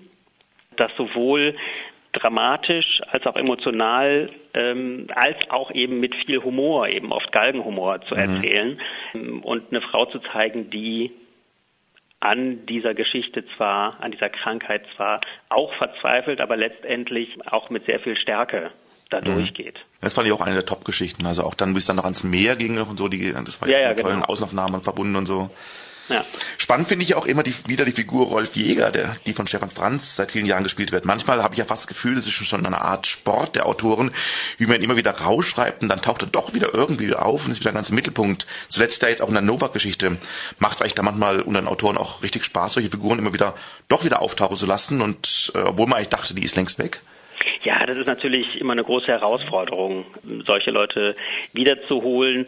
dass 0.77 0.91
sowohl 0.95 1.55
dramatisch 2.13 3.01
als 3.07 3.25
auch 3.25 3.35
emotional, 3.35 4.29
ähm, 4.53 5.07
als 5.15 5.37
auch 5.49 5.71
eben 5.71 5.99
mit 5.99 6.13
viel 6.25 6.43
Humor, 6.43 6.87
eben 6.87 7.11
oft 7.11 7.31
Galgenhumor 7.31 8.01
zu 8.01 8.15
mhm. 8.15 8.21
erzählen 8.21 8.81
mhm. 9.13 9.39
und 9.39 9.71
eine 9.71 9.81
Frau 9.81 10.05
zu 10.05 10.19
zeigen, 10.19 10.69
die 10.69 11.11
an 12.19 12.65
dieser 12.67 12.93
Geschichte 12.93 13.43
zwar, 13.57 13.99
an 14.01 14.11
dieser 14.11 14.29
Krankheit 14.29 14.85
zwar 14.95 15.21
auch 15.49 15.73
verzweifelt, 15.75 16.39
aber 16.39 16.55
letztendlich 16.55 17.29
auch 17.47 17.69
mit 17.69 17.85
sehr 17.87 17.99
viel 17.99 18.15
Stärke 18.15 18.71
da 19.09 19.19
mhm. 19.19 19.35
durchgeht. 19.35 19.79
Das 20.01 20.13
fand 20.13 20.27
ich 20.27 20.33
auch 20.33 20.41
eine 20.41 20.55
der 20.55 20.65
Top-Geschichten. 20.65 21.25
Also 21.25 21.43
auch 21.43 21.55
dann, 21.55 21.73
bis 21.73 21.85
dann 21.85 21.95
noch 21.95 22.03
ans 22.03 22.23
Meer 22.23 22.55
ging 22.55 22.79
und 22.79 22.97
so, 22.97 23.07
die, 23.07 23.33
das 23.33 23.59
war 23.59 23.67
ja, 23.67 23.77
ja, 23.77 23.83
ja 23.83 23.89
mit 23.89 23.99
tollen 23.99 24.15
genau. 24.17 24.27
Außenaufnahmen 24.27 24.83
verbunden 24.83 25.15
und 25.15 25.25
so. 25.25 25.49
Ja. 26.11 26.25
Spannend 26.57 26.87
finde 26.87 27.05
ich 27.05 27.15
auch 27.15 27.25
immer 27.25 27.43
die, 27.43 27.53
wieder 27.67 27.85
die 27.85 27.91
Figur 27.91 28.27
Rolf 28.27 28.55
Jäger, 28.55 28.91
der, 28.91 29.15
die 29.25 29.33
von 29.33 29.47
Stefan 29.47 29.71
Franz 29.71 30.15
seit 30.15 30.31
vielen 30.31 30.45
Jahren 30.45 30.63
gespielt 30.63 30.91
wird. 30.91 31.05
Manchmal 31.05 31.41
habe 31.41 31.53
ich 31.53 31.59
ja 31.59 31.65
fast 31.65 31.83
das 31.83 31.87
Gefühl, 31.87 32.15
das 32.15 32.25
ist 32.25 32.33
schon 32.33 32.65
eine 32.65 32.81
Art 32.81 33.07
Sport 33.07 33.55
der 33.55 33.65
Autoren, 33.65 34.11
wie 34.57 34.65
man 34.65 34.81
immer 34.81 34.95
wieder 34.95 35.11
rausschreibt 35.11 35.81
und 35.81 35.89
dann 35.89 36.01
taucht 36.01 36.23
er 36.23 36.27
doch 36.27 36.53
wieder 36.53 36.73
irgendwie 36.73 37.13
auf 37.13 37.45
und 37.45 37.51
ist 37.51 37.61
wieder 37.61 37.71
ganz 37.71 37.89
im 37.89 37.95
Mittelpunkt. 37.95 38.47
Zuletzt 38.69 39.01
da 39.03 39.07
jetzt 39.07 39.21
auch 39.21 39.27
in 39.27 39.33
der 39.33 39.41
Nova-Geschichte 39.41 40.17
macht 40.59 40.75
es 40.75 40.81
eigentlich 40.81 40.95
da 40.95 41.03
manchmal 41.03 41.41
unter 41.41 41.61
den 41.61 41.67
Autoren 41.67 41.97
auch 41.97 42.23
richtig 42.23 42.43
Spaß, 42.43 42.73
solche 42.73 42.89
Figuren 42.89 43.19
immer 43.19 43.33
wieder 43.33 43.55
doch 43.87 44.05
wieder 44.05 44.21
auftauchen 44.21 44.57
zu 44.57 44.65
lassen 44.65 45.01
und 45.01 45.51
äh, 45.55 45.59
obwohl 45.59 45.87
man 45.87 45.97
eigentlich 45.97 46.09
dachte, 46.09 46.33
die 46.33 46.43
ist 46.43 46.55
längst 46.55 46.79
weg. 46.79 47.01
Ja, 47.63 47.85
das 47.85 47.97
ist 47.97 48.07
natürlich 48.07 48.59
immer 48.59 48.73
eine 48.73 48.83
große 48.83 49.07
Herausforderung, 49.07 50.05
solche 50.45 50.71
Leute 50.71 51.15
wiederzuholen. 51.53 52.47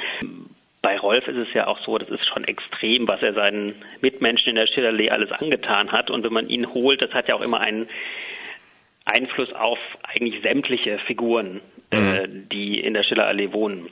Bei 0.84 1.00
Rolf 1.00 1.26
ist 1.30 1.38
es 1.38 1.54
ja 1.54 1.68
auch 1.68 1.80
so, 1.80 1.98
das 1.98 2.10
ist 2.10 2.28
schon 2.28 2.44
extrem, 2.44 3.08
was 3.08 3.24
er 3.24 3.34
seinen 3.34 3.74
Mitmenschen 4.02 4.50
in 4.50 4.56
der 4.56 4.68
Schillerlee 4.68 5.10
alles 5.10 5.32
angetan 5.32 5.94
hat. 5.94 6.12
Und 6.12 6.26
wenn 6.26 6.34
man 6.34 6.50
ihn 6.50 6.74
holt, 6.74 7.02
das 7.02 7.14
hat 7.14 7.30
ja 7.30 7.36
auch 7.36 7.42
immer 7.42 7.62
einen 7.62 7.88
Einfluss 9.06 9.54
auf 9.54 9.80
eigentlich 10.04 10.42
sämtliche 10.44 11.00
Figuren, 11.00 11.62
äh, 11.90 11.98
mhm. 11.98 12.16
äh, 12.16 12.28
die 12.52 12.82
in 12.82 12.94
der 12.94 13.04
Schillerallee 13.04 13.54
wohnen. 13.54 13.88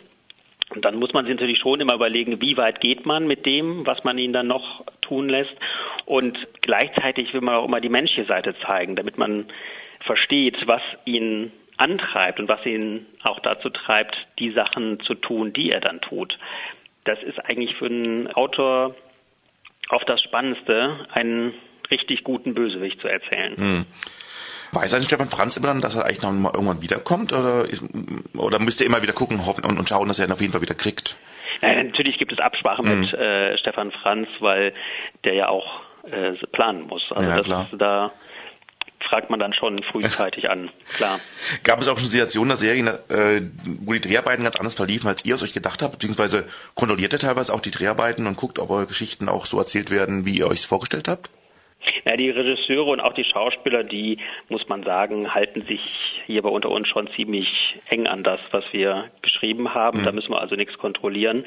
Und 0.76 0.84
dann 0.84 1.00
muss 1.00 1.14
man 1.14 1.26
sich 1.26 1.34
natürlich 1.34 1.60
schon 1.60 1.80
immer 1.80 1.96
überlegen, 1.96 2.42
wie 2.42 2.58
weit 2.58 2.82
geht 2.82 3.06
man 3.06 3.26
mit 3.26 3.46
dem, 3.46 3.86
was 3.88 4.04
man 4.04 4.18
ihnen 4.18 4.34
dann 4.34 4.48
noch 4.48 4.84
tun 5.00 5.30
lässt. 5.30 5.56
Und 6.06 6.38
gleichzeitig 6.60 7.34
will 7.34 7.42
man 7.42 7.56
auch 7.56 7.70
immer 7.70 7.80
die 7.80 7.88
menschliche 7.88 8.28
Seite 8.28 8.54
zeigen, 8.66 8.98
damit 8.98 9.18
man 9.18 9.46
versteht, 10.02 10.68
was 10.68 10.82
ihn 11.06 11.54
antreibt 11.78 12.42
und 12.42 12.50
was 12.50 12.66
ihn 12.66 13.06
auch 13.24 13.40
dazu 13.40 13.70
treibt, 13.70 14.18
die 14.40 14.52
Sachen 14.52 15.00
zu 15.00 15.16
tun, 15.16 15.54
die 15.54 15.72
er 15.72 15.80
dann 15.80 16.02
tut 16.02 16.38
das 17.06 17.20
ist 17.24 17.40
eigentlich 17.40 17.76
für 17.78 17.86
einen 17.86 18.28
Autor 18.34 18.96
auf 19.90 20.04
das 20.06 20.22
Spannendste, 20.22 21.06
einen 21.12 21.54
richtig 21.90 22.24
guten 22.24 22.54
Bösewicht 22.54 23.02
zu 23.02 23.08
erzählen. 23.08 23.56
Hm. 23.58 23.86
Weiß 24.72 24.94
eigentlich 24.94 25.08
Stefan 25.08 25.28
Franz 25.28 25.58
immer 25.58 25.68
dann, 25.68 25.82
dass 25.82 25.96
er 25.96 26.06
eigentlich 26.06 26.22
noch 26.22 26.32
mal 26.32 26.52
irgendwann 26.54 26.82
wiederkommt 26.82 27.34
oder, 27.34 27.66
ist, 27.66 27.84
oder 28.38 28.58
müsst 28.60 28.80
ihr 28.80 28.88
immer 28.88 29.04
wieder 29.04 29.12
gucken 29.12 29.46
hoffen 29.46 29.66
und, 29.66 29.78
und 29.78 29.90
schauen, 29.90 30.08
dass 30.08 30.20
er 30.20 30.28
ihn 30.28 30.32
auf 30.32 30.40
jeden 30.40 30.54
Fall 30.54 30.62
wieder 30.62 30.76
kriegt? 30.76 31.18
Nein, 31.62 31.88
natürlich 31.88 32.18
gibt 32.18 32.32
es 32.32 32.40
Absprachen 32.40 32.86
hm. 32.86 33.02
mit 33.02 33.14
äh, 33.14 33.58
Stefan 33.58 33.92
Franz, 33.92 34.30
weil 34.40 34.74
der 35.26 35.34
ja 35.34 35.50
auch 35.50 35.82
äh, 36.04 36.34
planen 36.52 36.88
muss. 36.88 37.04
Also 37.12 37.30
ja, 37.30 37.38
das, 37.38 37.46
klar. 37.46 37.68
da 37.78 38.12
fragt 39.12 39.30
man 39.30 39.42
dann 39.42 39.54
schon 39.54 39.84
frühzeitig 39.84 40.50
an, 40.50 40.72
klar. 40.96 41.20
Gab 41.64 41.82
es 41.82 41.90
auch 41.90 42.00
schon 42.00 42.10
Situationen 42.10 42.48
der 42.48 42.56
Serien, 42.56 42.88
äh, 42.88 43.42
wo 43.82 43.92
die 43.92 44.00
Dreharbeiten 44.00 44.44
ganz 44.44 44.56
anders 44.56 44.74
verliefen, 44.74 45.08
als 45.10 45.26
ihr 45.26 45.36
es 45.36 45.44
euch 45.44 45.52
gedacht 45.52 45.82
habt, 45.82 45.92
beziehungsweise 45.92 46.46
kontrolliert 46.76 47.12
ihr 47.12 47.20
teilweise 47.20 47.54
auch 47.54 47.60
die 47.60 47.72
Dreharbeiten 47.72 48.26
und 48.26 48.38
guckt, 48.38 48.58
ob 48.58 48.70
eure 48.70 48.86
Geschichten 48.88 49.28
auch 49.28 49.46
so 49.46 49.60
erzählt 49.60 49.92
werden, 49.92 50.26
wie 50.26 50.38
ihr 50.38 50.48
euch 50.48 50.60
es 50.60 50.66
vorgestellt 50.66 51.10
habt? 51.10 51.30
Ja, 52.08 52.16
die 52.16 52.30
Regisseure 52.30 52.90
und 52.92 53.00
auch 53.00 53.14
die 53.14 53.24
Schauspieler, 53.24 53.84
die, 53.84 54.18
muss 54.50 54.68
man 54.68 54.84
sagen, 54.84 55.34
halten 55.34 55.62
sich 55.62 55.82
hier 56.26 56.42
bei 56.42 56.50
unter 56.50 56.70
uns 56.70 56.88
schon 56.88 57.10
ziemlich 57.16 57.48
eng 57.90 58.08
an 58.08 58.24
das, 58.24 58.40
was 58.52 58.64
wir 58.72 59.10
geschrieben 59.22 59.74
haben. 59.74 60.02
Mhm. 60.02 60.06
Da 60.06 60.12
müssen 60.12 60.32
wir 60.32 60.42
also 60.42 60.56
nichts 60.56 60.78
kontrollieren. 60.78 61.46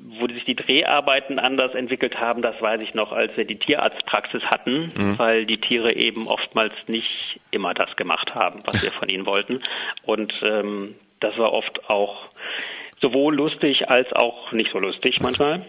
Wo 0.00 0.28
sich 0.28 0.44
die 0.44 0.54
Dreharbeiten 0.54 1.38
anders 1.38 1.74
entwickelt 1.74 2.20
haben, 2.20 2.42
das 2.42 2.60
weiß 2.60 2.80
ich 2.80 2.94
noch, 2.94 3.12
als 3.12 3.36
wir 3.36 3.44
die 3.44 3.58
Tierarztpraxis 3.58 4.42
hatten, 4.44 4.92
mhm. 4.96 5.18
weil 5.18 5.46
die 5.46 5.58
Tiere 5.58 5.94
eben 5.94 6.28
oftmals 6.28 6.72
nicht 6.86 7.40
immer 7.50 7.74
das 7.74 7.96
gemacht 7.96 8.34
haben, 8.34 8.60
was 8.66 8.82
wir 8.82 8.92
von 8.92 9.08
ihnen 9.08 9.26
wollten. 9.26 9.62
Und 10.04 10.32
ähm, 10.42 10.94
das 11.20 11.36
war 11.38 11.52
oft 11.52 11.90
auch 11.90 12.28
sowohl 13.00 13.34
lustig 13.34 13.88
als 13.88 14.12
auch 14.12 14.52
nicht 14.52 14.70
so 14.72 14.78
lustig 14.78 15.20
manchmal. 15.20 15.64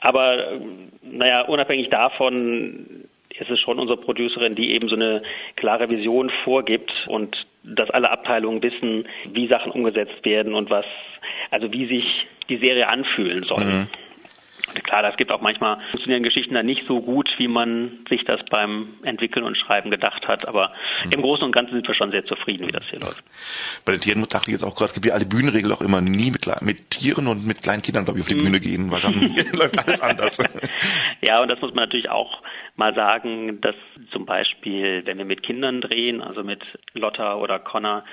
Aber 0.00 0.60
naja, 1.02 1.42
unabhängig 1.42 1.90
davon 1.90 2.97
ist 3.40 3.50
es 3.50 3.60
schon 3.60 3.78
unsere 3.78 4.00
Producerin, 4.00 4.54
die 4.54 4.72
eben 4.72 4.88
so 4.88 4.94
eine 4.94 5.22
klare 5.56 5.88
Vision 5.88 6.30
vorgibt 6.44 7.06
und 7.08 7.46
dass 7.62 7.90
alle 7.90 8.10
Abteilungen 8.10 8.62
wissen, 8.62 9.06
wie 9.32 9.48
Sachen 9.48 9.72
umgesetzt 9.72 10.24
werden 10.24 10.54
und 10.54 10.70
was, 10.70 10.86
also 11.50 11.72
wie 11.72 11.86
sich 11.86 12.26
die 12.48 12.56
Serie 12.56 12.88
anfühlen 12.88 13.44
soll. 13.44 13.64
Mhm. 13.64 13.86
Klar, 14.84 15.02
das 15.02 15.16
gibt 15.16 15.32
auch 15.32 15.40
manchmal 15.40 15.78
funktionieren 15.90 16.22
Geschichten 16.22 16.54
dann 16.54 16.66
nicht 16.66 16.86
so 16.86 17.00
gut, 17.00 17.28
wie 17.38 17.48
man 17.48 18.04
sich 18.08 18.24
das 18.24 18.40
beim 18.50 18.94
Entwickeln 19.02 19.44
und 19.44 19.56
Schreiben 19.56 19.90
gedacht 19.90 20.26
hat. 20.28 20.46
Aber 20.46 20.72
mhm. 21.04 21.12
im 21.12 21.22
Großen 21.22 21.44
und 21.44 21.52
Ganzen 21.52 21.74
sind 21.74 21.86
wir 21.86 21.94
schon 21.94 22.10
sehr 22.10 22.24
zufrieden, 22.24 22.66
wie 22.66 22.72
das 22.72 22.84
hier 22.90 23.00
läuft. 23.00 23.22
Bei 23.84 23.92
den 23.92 24.00
Tieren 24.00 24.22
dachte 24.28 24.50
ich 24.50 24.52
jetzt 24.52 24.64
auch 24.64 24.74
gerade, 24.74 24.88
es 24.88 24.94
gibt 24.94 25.06
ja 25.06 25.14
alle 25.14 25.26
Bühnenregeln 25.26 25.72
auch 25.72 25.80
immer 25.80 26.00
nie 26.00 26.30
mit, 26.30 26.46
mit 26.62 26.90
Tieren 26.90 27.26
und 27.26 27.46
mit 27.46 27.62
kleinen 27.62 27.82
Kindern, 27.82 28.04
glaube 28.04 28.18
ich, 28.18 28.24
auf 28.24 28.28
die 28.28 28.36
mhm. 28.36 28.44
Bühne 28.44 28.60
gehen, 28.60 28.90
weil 28.90 29.00
dann 29.00 29.14
läuft 29.52 29.78
alles 29.78 30.00
anders. 30.00 30.38
ja, 31.20 31.40
und 31.42 31.50
das 31.50 31.60
muss 31.60 31.74
man 31.74 31.84
natürlich 31.84 32.10
auch 32.10 32.42
mal 32.76 32.94
sagen, 32.94 33.60
dass 33.60 33.74
zum 34.12 34.24
Beispiel, 34.26 35.02
wenn 35.04 35.18
wir 35.18 35.24
mit 35.24 35.42
Kindern 35.42 35.80
drehen, 35.80 36.22
also 36.22 36.42
mit 36.42 36.62
Lotta 36.94 37.36
oder 37.36 37.58
Connor 37.58 38.04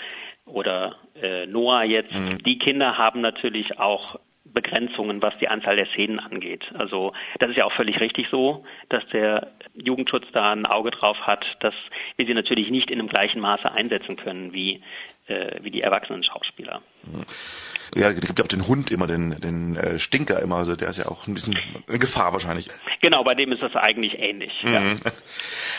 oder 0.45 0.95
äh, 1.21 1.45
Noah 1.45 1.83
jetzt, 1.83 2.13
mhm. 2.13 2.39
die 2.39 2.57
Kinder 2.57 2.97
haben 2.97 3.21
natürlich 3.21 3.79
auch 3.79 4.19
Begrenzungen, 4.45 5.21
was 5.21 5.37
die 5.39 5.49
Anzahl 5.49 5.75
der 5.75 5.87
Szenen 5.87 6.19
angeht. 6.19 6.63
Also 6.75 7.13
das 7.39 7.49
ist 7.49 7.57
ja 7.57 7.65
auch 7.65 7.73
völlig 7.73 7.99
richtig 7.99 8.27
so, 8.29 8.63
dass 8.89 9.03
der 9.11 9.51
Jugendschutz 9.73 10.25
da 10.33 10.51
ein 10.51 10.65
Auge 10.65 10.91
drauf 10.91 11.17
hat, 11.21 11.45
dass 11.59 11.73
wir 12.15 12.25
sie 12.25 12.33
natürlich 12.33 12.69
nicht 12.69 12.91
in 12.91 12.99
dem 12.99 13.07
gleichen 13.07 13.41
Maße 13.41 13.71
einsetzen 13.71 14.15
können 14.15 14.53
wie, 14.53 14.81
äh, 15.27 15.59
wie 15.61 15.71
die 15.71 15.81
erwachsenen 15.81 16.23
Schauspieler. 16.23 16.81
Ja, 17.95 18.09
es 18.09 18.21
gibt 18.21 18.39
ja 18.39 18.45
auch 18.45 18.49
den 18.49 18.67
Hund 18.67 18.91
immer, 18.91 19.07
den, 19.07 19.39
den 19.41 19.75
äh, 19.77 19.99
Stinker 19.99 20.41
immer, 20.41 20.57
also 20.57 20.75
der 20.75 20.89
ist 20.89 20.97
ja 20.97 21.07
auch 21.07 21.27
ein 21.27 21.33
bisschen 21.33 21.57
eine 21.87 21.99
Gefahr 21.99 22.33
wahrscheinlich. 22.33 22.67
Genau, 23.01 23.23
bei 23.23 23.35
dem 23.35 23.51
ist 23.51 23.63
das 23.63 23.75
eigentlich 23.75 24.19
ähnlich. 24.19 24.53
Mhm. 24.63 24.73
Ja. 24.73 25.11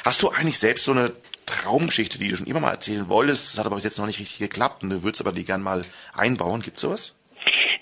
Hast 0.05 0.22
du 0.22 0.31
eigentlich 0.31 0.59
selbst 0.59 0.85
so 0.85 0.92
eine 0.92 1.12
Traumgeschichte, 1.46 2.18
die 2.18 2.29
du 2.29 2.37
schon 2.37 2.46
immer 2.46 2.61
mal 2.61 2.72
erzählen 2.72 3.09
wolltest, 3.09 3.52
das 3.52 3.61
hat 3.61 3.66
aber 3.66 3.76
bis 3.76 3.85
jetzt 3.85 3.98
noch 3.98 4.07
nicht 4.07 4.18
richtig 4.18 4.38
geklappt 4.38 4.83
und 4.83 4.90
du 4.90 5.02
würdest 5.02 5.20
aber 5.20 5.33
die 5.33 5.44
gern 5.44 5.62
mal 5.62 5.85
einbauen, 6.12 6.61
gibt's 6.61 6.81
sowas? 6.81 7.14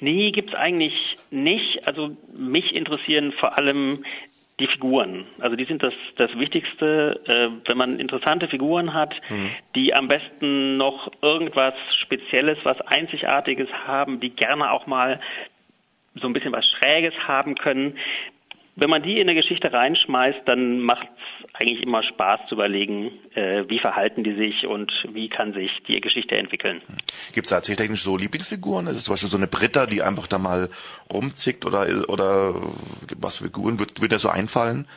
Nee, 0.00 0.30
gibt's 0.30 0.54
eigentlich 0.54 0.94
nicht. 1.30 1.86
Also 1.86 2.16
mich 2.32 2.74
interessieren 2.74 3.32
vor 3.32 3.56
allem 3.56 4.04
die 4.60 4.68
Figuren. 4.68 5.26
Also 5.40 5.56
die 5.56 5.64
sind 5.64 5.82
das, 5.82 5.94
das 6.16 6.30
Wichtigste, 6.38 7.20
äh, 7.26 7.48
wenn 7.68 7.76
man 7.76 7.98
interessante 7.98 8.46
Figuren 8.46 8.94
hat, 8.94 9.14
mhm. 9.28 9.50
die 9.74 9.94
am 9.94 10.06
besten 10.06 10.76
noch 10.76 11.10
irgendwas 11.22 11.74
Spezielles, 11.98 12.58
was 12.62 12.80
Einzigartiges 12.82 13.68
haben, 13.86 14.20
die 14.20 14.30
gerne 14.30 14.70
auch 14.70 14.86
mal 14.86 15.20
so 16.14 16.28
ein 16.28 16.32
bisschen 16.32 16.52
was 16.52 16.66
Schräges 16.68 17.14
haben 17.26 17.56
können. 17.56 17.98
Wenn 18.76 18.90
man 18.90 19.02
die 19.02 19.20
in 19.20 19.28
eine 19.28 19.40
Geschichte 19.40 19.72
reinschmeißt, 19.72 20.40
dann 20.46 20.80
macht 20.80 21.06
es 21.06 21.54
eigentlich 21.54 21.82
immer 21.82 22.02
Spaß 22.02 22.40
zu 22.48 22.56
überlegen, 22.56 23.12
äh, 23.34 23.64
wie 23.68 23.78
verhalten 23.78 24.24
die 24.24 24.34
sich 24.34 24.66
und 24.66 24.90
wie 25.12 25.28
kann 25.28 25.52
sich 25.52 25.70
die 25.86 26.00
Geschichte 26.00 26.36
entwickeln. 26.36 26.82
Gibt 27.32 27.46
es 27.46 27.50
da 27.50 27.56
erzähltechnisch 27.56 28.02
so 28.02 28.16
Lieblingsfiguren? 28.16 28.88
Ist 28.88 28.96
es 28.96 29.04
zum 29.04 29.12
Beispiel 29.12 29.30
so 29.30 29.36
eine 29.36 29.46
Britta, 29.46 29.86
die 29.86 30.02
einfach 30.02 30.26
da 30.26 30.38
mal 30.38 30.68
rumzickt 31.12 31.64
oder 31.64 31.86
oder 32.08 32.54
was 33.18 33.36
für 33.36 33.44
Figuren 33.44 33.78
wird, 33.78 34.02
wird 34.02 34.10
dir 34.10 34.18
so 34.18 34.28
einfallen? 34.28 34.88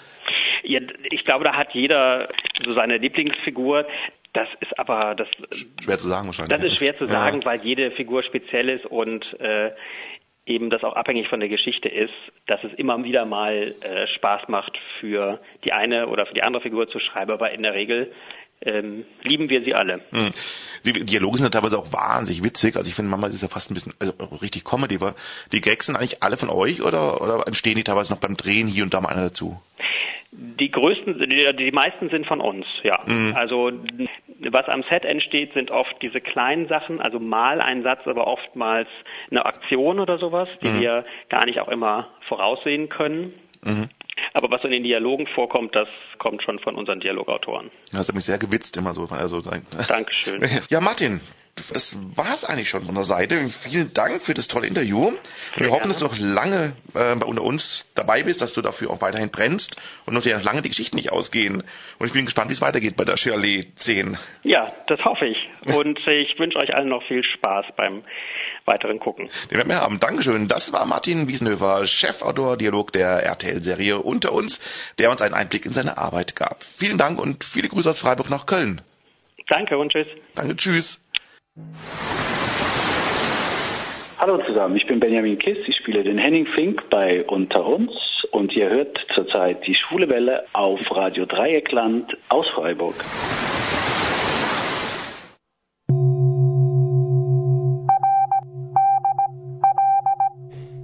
Ja, 0.64 0.82
ich 1.12 1.24
glaube, 1.24 1.46
da 1.46 1.56
hat 1.56 1.74
jeder 1.74 2.30
so 2.66 2.74
seine 2.74 2.98
Lieblingsfigur. 2.98 3.86
Das 4.34 4.48
ist 4.60 4.78
aber 4.78 5.16
das 5.16 5.28
schwer 5.82 5.98
zu 5.98 6.08
sagen 6.08 6.28
wahrscheinlich. 6.28 6.56
Das 6.56 6.66
ist 6.66 6.78
schwer 6.78 6.98
zu 6.98 7.06
sagen, 7.06 7.42
ja. 7.42 7.46
weil 7.46 7.62
jede 7.62 7.92
Figur 7.92 8.24
speziell 8.24 8.70
ist 8.70 8.86
und 8.86 9.24
äh, 9.40 9.72
eben 10.48 10.70
das 10.70 10.84
auch 10.84 10.96
abhängig 10.96 11.28
von 11.28 11.40
der 11.40 11.50
Geschichte 11.50 11.90
ist, 11.90 12.14
dass 12.48 12.64
es 12.64 12.74
immer 12.74 13.04
wieder 13.04 13.26
mal 13.26 13.76
äh, 13.82 14.08
Spaß 14.16 14.48
macht 14.48 14.78
für 15.00 15.40
die 15.64 15.74
eine 15.74 16.08
oder 16.08 16.26
für 16.26 16.34
die 16.34 16.44
andere 16.44 16.64
Figur 16.64 16.88
zu 16.88 17.00
schreiben, 17.00 17.32
aber 17.32 17.52
in 17.52 17.64
der 17.64 17.74
Regel 17.74 18.12
ähm, 18.62 19.06
lieben 19.22 19.50
wir 19.50 19.64
sie 19.64 19.76
alle. 19.76 19.98
Mhm. 20.12 20.30
Die 20.86 21.06
Dialoge 21.06 21.38
sind 21.38 21.52
teilweise 21.52 21.78
auch 21.78 21.94
wahnsinnig 21.94 22.44
witzig. 22.44 22.76
Also 22.76 22.90
ich 22.90 22.96
finde, 22.96 23.12
manchmal 23.12 23.30
ist 23.30 23.36
es 23.36 23.42
ja 23.42 23.50
fast 23.50 23.70
ein 23.70 23.76
bisschen 23.76 23.94
also 24.00 24.14
richtig 24.42 24.64
Comedy, 24.64 24.96
aber 24.96 25.14
die 25.52 25.62
Gags 25.62 25.86
sind 25.86 25.96
eigentlich 25.96 26.24
alle 26.24 26.38
von 26.38 26.50
euch 26.50 26.82
oder, 26.82 27.22
oder 27.22 27.46
entstehen 27.46 27.76
die 27.76 27.84
teilweise 27.84 28.14
noch 28.14 28.20
beim 28.20 28.36
Drehen 28.38 28.68
hier 28.68 28.84
und 28.84 28.94
da 28.94 29.02
mal 29.02 29.10
einer 29.10 29.26
dazu? 29.26 29.62
Die 30.32 30.70
größten, 30.70 31.20
die, 31.20 31.56
die 31.56 31.72
meisten 31.72 32.10
sind 32.10 32.28
von 32.28 32.42
uns, 32.42 32.66
ja. 32.84 33.00
Mhm. 33.08 33.34
Also 33.36 33.72
was 34.40 34.68
am 34.68 34.84
Set 34.90 35.06
entsteht, 35.06 35.54
sind 35.54 35.72
oft 35.72 35.96
diese 36.02 36.22
kleinen 36.22 36.68
Sachen, 36.68 37.02
also 37.02 37.20
mal 37.20 37.62
ein 37.62 37.84
Satz, 37.84 38.02
aber 38.06 38.28
oftmals 38.28 38.88
eine 39.32 39.46
Aktion 39.46 40.00
oder 40.00 40.18
sowas, 40.18 40.50
die 40.62 40.68
mhm. 40.68 40.82
wir 40.82 41.06
gar 41.30 41.46
nicht 41.46 41.60
auch 41.60 41.70
immer 41.70 42.10
voraussehen 42.28 42.90
können. 42.90 43.34
Mhm. 43.64 43.90
Aber 44.34 44.52
was 44.52 44.64
in 44.64 44.72
den 44.72 44.84
Dialogen 44.84 45.28
vorkommt, 45.28 45.76
das 45.76 45.88
kommt 46.18 46.44
schon 46.44 46.60
von 46.60 46.76
unseren 46.76 47.00
Dialogautoren. 47.00 47.72
Das 47.92 48.08
hat 48.08 48.16
mich 48.16 48.26
sehr 48.26 48.38
gewitzt 48.38 48.78
immer 48.78 48.94
so. 48.94 49.08
Also, 49.10 49.42
Dankeschön. 49.88 50.42
Ja, 50.70 50.82
Martin, 50.82 51.22
das 51.74 51.98
war's 52.16 52.46
eigentlich 52.46 52.70
schon 52.70 52.84
von 52.84 52.96
der 52.96 53.04
Seite. 53.04 53.48
Vielen 53.50 53.94
Dank 53.94 54.22
für 54.22 54.34
das 54.34 54.48
tolle 54.48 54.68
Interview. 54.68 55.14
Wir 55.56 55.72
hoffen, 55.72 55.90
dass 55.90 56.00
du 56.00 56.06
noch 56.06 56.18
lange 56.18 56.74
äh, 56.94 57.14
unter 57.14 57.42
uns 57.42 57.86
dabei 57.96 58.24
bist, 58.24 58.42
dass 58.42 58.54
du 58.54 58.62
dafür 58.62 58.92
auch 58.92 59.02
weiterhin 59.02 59.30
brennst 59.30 59.78
und 60.06 60.14
noch 60.14 60.22
dir 60.22 60.40
lange 60.40 60.62
die 60.62 60.70
Geschichten 60.70 60.96
nicht 60.96 61.12
ausgehen. 61.12 61.64
Und 62.00 62.08
ich 62.08 62.14
bin 62.14 62.26
gespannt, 62.26 62.50
wie 62.50 62.54
es 62.54 62.62
weitergeht 62.62 62.96
bei 62.96 63.06
der 63.06 63.18
Shirley 63.18 63.72
10. 63.76 64.18
Ja, 64.44 64.72
das 64.88 65.00
hoffe 65.04 65.26
ich. 65.26 65.38
Und 65.74 66.00
ich 66.08 66.38
wünsche 66.40 66.58
euch 66.60 66.74
allen 66.74 66.90
noch 66.90 67.04
viel 67.08 67.24
Spaß 67.24 67.66
beim 67.76 68.04
weiteren 68.66 69.00
Gucken. 69.00 69.30
Den 69.50 69.58
werden 69.58 69.70
wir 69.70 69.82
haben. 69.82 70.00
Dankeschön. 70.00 70.48
Das 70.48 70.74
war 70.74 70.86
Martin 70.86 71.28
Wiesenhöfer, 71.28 71.88
Chefautor 71.88 72.58
Dialog 72.58 72.92
der 72.92 73.24
RTL-Serie 73.24 74.00
unter 74.00 74.34
uns, 74.34 74.60
der 75.00 75.10
uns 75.10 75.22
einen 75.22 75.34
Einblick 75.34 75.66
in 75.66 75.74
seine 75.74 75.98
Arbeit 75.98 76.36
gab. 76.36 76.64
Vielen 76.64 76.98
Dank 76.98 77.20
und 77.20 77.44
viele 77.44 77.70
Grüße 77.70 77.90
aus 77.90 78.00
Freiburg 78.00 78.30
nach 78.30 78.46
Köln. 78.46 78.82
Danke 79.48 79.78
und 79.78 79.92
tschüss. 79.92 80.08
Danke, 80.36 80.56
tschüss. 80.58 81.02
Hallo 84.20 84.40
zusammen, 84.46 84.76
ich 84.76 84.86
bin 84.86 85.00
Benjamin 85.00 85.38
Kiss, 85.38 85.58
ich 85.68 85.76
spiele 85.78 86.04
den 86.04 86.18
Henning 86.18 86.46
Fink 86.48 86.90
bei 86.90 87.24
Unter 87.26 87.66
uns 87.66 87.92
und 88.32 88.56
ihr 88.56 88.70
hört 88.70 88.98
zurzeit 89.16 89.66
die 89.66 89.76
Schwule 89.76 90.10
Welle 90.10 90.44
auf 90.54 90.80
Radio 90.92 91.26
Dreieckland 91.26 92.16
aus 92.30 92.48
Freiburg. 92.50 92.96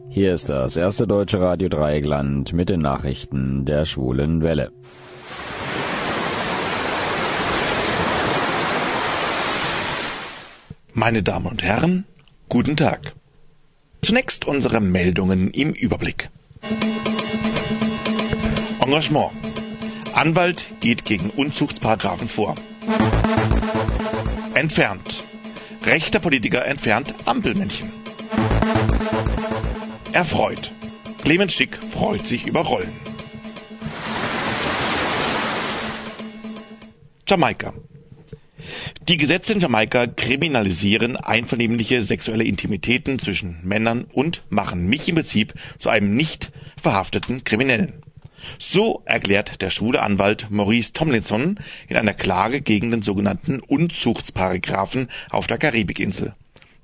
Hier 0.09 0.33
ist 0.33 0.49
das 0.49 0.77
erste 0.77 1.07
deutsche 1.07 1.41
Radio 1.41 1.69
Dreieckland 1.69 2.53
mit 2.53 2.69
den 2.69 2.81
Nachrichten 2.81 3.65
der 3.65 3.85
Schwulen 3.85 4.43
Welle. 4.43 4.71
Meine 10.95 11.23
Damen 11.23 11.47
und 11.47 11.63
Herren, 11.63 12.05
guten 12.49 12.77
Tag. 12.77 13.13
Zunächst 14.03 14.45
unsere 14.45 14.79
Meldungen 14.79 15.49
im 15.49 15.73
Überblick. 15.73 16.29
Engagement. 18.79 19.31
Anwalt 20.13 20.67
geht 20.81 21.03
gegen 21.03 21.31
Unzuchtsparagraphen 21.31 22.27
vor. 22.27 22.53
Entfernt. 24.53 25.23
Rechter 25.83 26.19
Politiker 26.19 26.63
entfernt 26.67 27.15
Ampelmännchen. 27.25 27.91
Erfreut. 30.11 30.71
Clemens 31.23 31.53
Schick 31.53 31.75
freut 31.91 32.27
sich 32.27 32.45
über 32.45 32.61
Rollen. 32.61 32.93
Jamaika. 37.27 37.73
Die 39.01 39.17
Gesetze 39.17 39.53
in 39.53 39.59
Jamaika 39.59 40.07
kriminalisieren 40.07 41.17
einvernehmliche 41.17 42.01
sexuelle 42.01 42.45
Intimitäten 42.45 43.19
zwischen 43.19 43.59
Männern 43.63 44.05
und 44.13 44.43
machen 44.49 44.87
mich 44.87 45.09
im 45.09 45.15
Prinzip 45.15 45.53
zu 45.77 45.89
einem 45.89 46.15
nicht 46.15 46.51
verhafteten 46.81 47.43
Kriminellen. 47.43 48.01
So 48.59 49.01
erklärt 49.05 49.61
der 49.61 49.69
schwule 49.69 50.01
Anwalt 50.01 50.47
Maurice 50.49 50.93
Tomlinson 50.93 51.59
in 51.87 51.97
einer 51.97 52.13
Klage 52.13 52.61
gegen 52.61 52.91
den 52.91 53.01
sogenannten 53.01 53.59
Unzuchtsparagraphen 53.59 55.09
auf 55.29 55.47
der 55.47 55.57
Karibikinsel. 55.57 56.33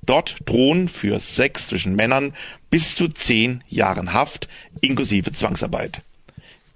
Dort 0.02 0.38
drohen 0.46 0.88
für 0.88 1.20
Sex 1.20 1.68
zwischen 1.68 1.96
Männern 1.96 2.34
bis 2.70 2.96
zu 2.96 3.10
zehn 3.10 3.64
Jahren 3.68 4.14
Haft 4.14 4.48
inklusive 4.82 5.32
Zwangsarbeit. 5.32 6.02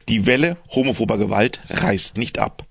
Die 0.10 0.26
Welle 0.26 0.58
homophober 0.70 1.18
Gewalt 1.18 1.62
reißt 1.70 2.18
nicht 2.18 2.38
ab. 2.38 2.66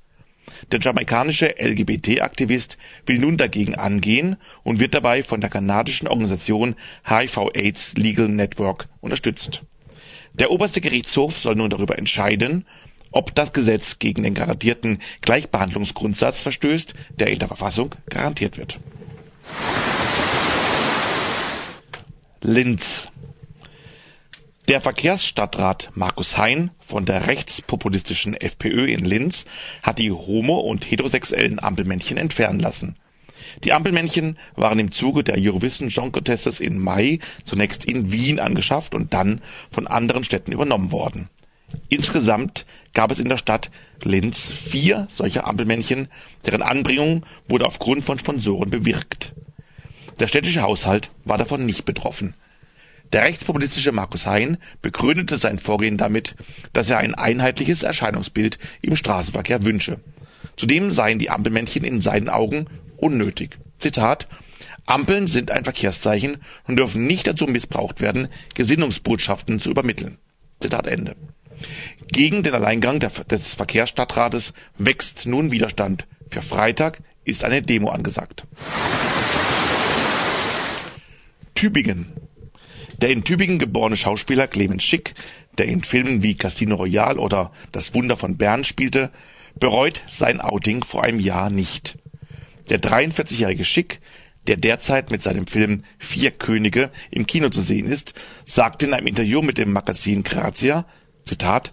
Der 0.70 0.80
jamaikanische 0.80 1.54
LGBT-Aktivist 1.58 2.78
will 3.06 3.18
nun 3.18 3.36
dagegen 3.36 3.74
angehen 3.74 4.36
und 4.62 4.78
wird 4.78 4.94
dabei 4.94 5.22
von 5.22 5.40
der 5.40 5.50
kanadischen 5.50 6.08
Organisation 6.08 6.76
HIV-AIDS 7.04 7.96
Legal 7.96 8.28
Network 8.28 8.88
unterstützt. 9.00 9.62
Der 10.34 10.50
oberste 10.50 10.80
Gerichtshof 10.80 11.38
soll 11.38 11.56
nun 11.56 11.70
darüber 11.70 11.98
entscheiden, 11.98 12.64
ob 13.10 13.34
das 13.34 13.52
Gesetz 13.52 13.98
gegen 13.98 14.22
den 14.22 14.34
garantierten 14.34 14.98
Gleichbehandlungsgrundsatz 15.20 16.42
verstößt, 16.42 16.94
der 17.18 17.28
in 17.28 17.38
der 17.38 17.48
Verfassung 17.48 17.94
garantiert 18.08 18.56
wird. 18.56 18.78
Linz 22.40 23.11
der 24.72 24.80
Verkehrsstadtrat 24.80 25.90
Markus 25.94 26.38
Hein 26.38 26.70
von 26.80 27.04
der 27.04 27.26
rechtspopulistischen 27.26 28.32
FPÖ 28.32 28.86
in 28.86 29.04
Linz 29.04 29.44
hat 29.82 29.98
die 29.98 30.10
homo- 30.10 30.60
und 30.60 30.90
heterosexuellen 30.90 31.62
Ampelmännchen 31.62 32.16
entfernen 32.16 32.58
lassen. 32.58 32.96
Die 33.64 33.74
Ampelmännchen 33.74 34.38
waren 34.56 34.78
im 34.78 34.90
Zuge 34.90 35.24
der 35.24 35.36
Eurovision 35.36 35.90
Song 35.90 36.10
Contests 36.10 36.58
in 36.58 36.78
Mai 36.78 37.18
zunächst 37.44 37.84
in 37.84 38.12
Wien 38.12 38.40
angeschafft 38.40 38.94
und 38.94 39.12
dann 39.12 39.42
von 39.70 39.86
anderen 39.86 40.24
Städten 40.24 40.52
übernommen 40.52 40.90
worden. 40.90 41.28
Insgesamt 41.90 42.64
gab 42.94 43.10
es 43.10 43.18
in 43.18 43.28
der 43.28 43.36
Stadt 43.36 43.70
Linz 44.02 44.50
vier 44.50 45.06
solcher 45.10 45.46
Ampelmännchen, 45.46 46.08
deren 46.46 46.62
Anbringung 46.62 47.26
wurde 47.46 47.66
aufgrund 47.66 48.06
von 48.06 48.18
Sponsoren 48.18 48.70
bewirkt. 48.70 49.34
Der 50.18 50.28
städtische 50.28 50.62
Haushalt 50.62 51.10
war 51.26 51.36
davon 51.36 51.66
nicht 51.66 51.84
betroffen. 51.84 52.32
Der 53.12 53.24
rechtspopulistische 53.24 53.92
Markus 53.92 54.26
Hein 54.26 54.56
begründete 54.80 55.36
sein 55.36 55.58
Vorgehen 55.58 55.98
damit, 55.98 56.34
dass 56.72 56.88
er 56.88 56.98
ein 56.98 57.14
einheitliches 57.14 57.82
Erscheinungsbild 57.82 58.58
im 58.80 58.96
Straßenverkehr 58.96 59.64
wünsche. 59.64 60.00
Zudem 60.56 60.90
seien 60.90 61.18
die 61.18 61.30
Ampelmännchen 61.30 61.84
in 61.84 62.00
seinen 62.00 62.30
Augen 62.30 62.66
unnötig. 62.96 63.58
Zitat 63.78 64.28
Ampeln 64.86 65.26
sind 65.26 65.50
ein 65.50 65.64
Verkehrszeichen 65.64 66.38
und 66.66 66.76
dürfen 66.76 67.06
nicht 67.06 67.26
dazu 67.26 67.46
missbraucht 67.46 68.00
werden, 68.00 68.28
Gesinnungsbotschaften 68.54 69.60
zu 69.60 69.70
übermitteln. 69.70 70.18
Zitat 70.60 70.86
Ende. 70.86 71.14
Gegen 72.08 72.42
den 72.42 72.54
Alleingang 72.54 72.98
des 72.98 73.54
Verkehrsstadtrates 73.54 74.52
wächst 74.78 75.26
nun 75.26 75.50
Widerstand. 75.52 76.06
Für 76.30 76.42
Freitag 76.42 77.00
ist 77.24 77.44
eine 77.44 77.62
Demo 77.62 77.90
angesagt. 77.90 78.46
Tübingen. 81.54 82.12
Der 83.02 83.10
in 83.10 83.24
Tübingen 83.24 83.58
geborene 83.58 83.96
Schauspieler 83.96 84.46
Clemens 84.46 84.84
Schick, 84.84 85.16
der 85.58 85.66
in 85.66 85.82
Filmen 85.82 86.22
wie 86.22 86.36
Casino 86.36 86.76
Royale 86.76 87.18
oder 87.18 87.50
Das 87.72 87.94
Wunder 87.94 88.16
von 88.16 88.36
Bern 88.36 88.62
spielte, 88.62 89.10
bereut 89.58 90.02
sein 90.06 90.40
Outing 90.40 90.84
vor 90.84 91.02
einem 91.02 91.18
Jahr 91.18 91.50
nicht. 91.50 91.98
Der 92.70 92.80
43-jährige 92.80 93.64
Schick, 93.64 93.98
der 94.46 94.56
derzeit 94.56 95.10
mit 95.10 95.20
seinem 95.20 95.48
Film 95.48 95.82
Vier 95.98 96.30
Könige 96.30 96.90
im 97.10 97.26
Kino 97.26 97.48
zu 97.48 97.60
sehen 97.60 97.88
ist, 97.88 98.14
sagte 98.44 98.86
in 98.86 98.94
einem 98.94 99.08
Interview 99.08 99.42
mit 99.42 99.58
dem 99.58 99.72
Magazin 99.72 100.22
Grazia, 100.22 100.86
Zitat, 101.24 101.72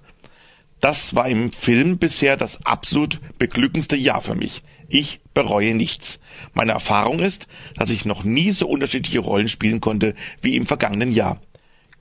das 0.82 1.14
war 1.14 1.30
im 1.30 1.52
Film 1.52 2.00
bisher 2.00 2.38
das 2.38 2.66
absolut 2.66 3.20
beglückendste 3.38 3.96
Jahr 3.96 4.24
für 4.24 4.36
mich. 4.36 4.64
Ich 4.90 5.22
bereue 5.34 5.76
nichts. 5.76 6.20
Meine 6.54 6.72
Erfahrung 6.72 7.20
ist, 7.20 7.48
dass 7.76 7.92
ich 7.92 8.06
noch 8.06 8.24
nie 8.24 8.52
so 8.52 8.68
unterschiedliche 8.68 9.20
Rollen 9.20 9.48
spielen 9.48 9.82
konnte 9.82 10.16
wie 10.42 10.56
im 10.56 10.66
vergangenen 10.66 11.12
Jahr. 11.12 11.40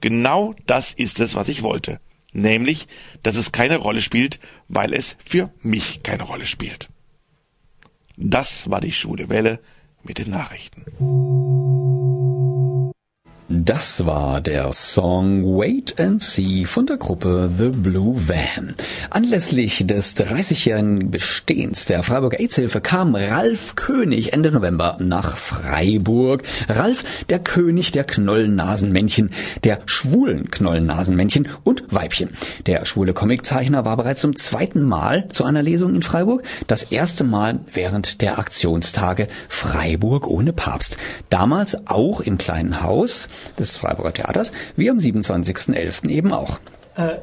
Genau 0.01 0.55
das 0.67 0.93
ist 0.93 1.21
es, 1.21 1.35
was 1.35 1.49
ich 1.49 1.63
wollte. 1.63 2.01
Nämlich, 2.33 2.89
dass 3.23 3.37
es 3.37 3.53
keine 3.53 3.77
Rolle 3.77 4.01
spielt, 4.01 4.39
weil 4.69 4.93
es 4.93 5.17
für 5.25 5.53
mich 5.61 6.03
keine 6.03 6.25
Rolle 6.25 6.47
spielt. 6.47 6.89
Das 8.17 8.71
war 8.71 8.81
die 8.81 8.93
Schule 8.93 9.29
Welle 9.29 9.61
mit 10.03 10.19
den 10.19 10.31
Nachrichten. 10.31 10.85
Das 13.51 14.05
war 14.05 14.43
der 14.43 14.75
Song 14.75 15.57
Wait 15.57 15.99
and 15.99 16.21
See 16.21 16.67
von 16.67 16.85
der 16.85 16.99
Gruppe 16.99 17.49
The 17.57 17.71
Blue 17.71 18.15
Van. 18.29 18.75
Anlässlich 19.09 19.87
des 19.87 20.15
30-jährigen 20.19 21.11
Bestehens 21.11 21.87
der 21.87 22.03
Freiburger 22.03 22.41
AIDS-Hilfe 22.41 22.83
kam 22.83 23.15
Ralf 23.15 23.75
König 23.75 24.35
Ende 24.35 24.53
November 24.53 24.99
nach 25.01 25.39
Freiburg. 25.39 26.43
Ralf, 26.69 27.03
der 27.31 27.39
König 27.39 27.91
der 27.91 28.05
Knollennasenmännchen, 28.05 29.31
der 29.65 29.81
schwulen 29.87 30.51
Knollennasenmännchen 30.51 31.49
und 31.65 31.85
Weibchen. 31.89 32.29
Der 32.67 32.85
schwule 32.85 33.15
Comiczeichner 33.15 33.87
war 33.87 33.97
bereits 33.97 34.21
zum 34.21 34.37
zweiten 34.37 34.83
Mal 34.83 35.27
zu 35.31 35.45
einer 35.45 35.63
Lesung 35.63 35.95
in 35.95 36.03
Freiburg. 36.03 36.43
Das 36.67 36.83
erste 36.83 37.25
Mal 37.25 37.61
während 37.73 38.21
der 38.21 38.39
Aktionstage 38.39 39.27
Freiburg 39.49 40.27
ohne 40.27 40.53
Papst. 40.53 40.99
Damals 41.31 41.87
auch 41.87 42.21
im 42.21 42.37
kleinen 42.37 42.83
Haus 42.83 43.31
des 43.59 43.77
Freiburger 43.77 44.13
Theaters, 44.13 44.53
wie 44.77 44.91
am 44.91 44.99
27.11. 44.99 46.09
eben 46.09 46.33
auch. 46.33 46.59
Äh, 46.99 47.13
äh, 47.13 47.21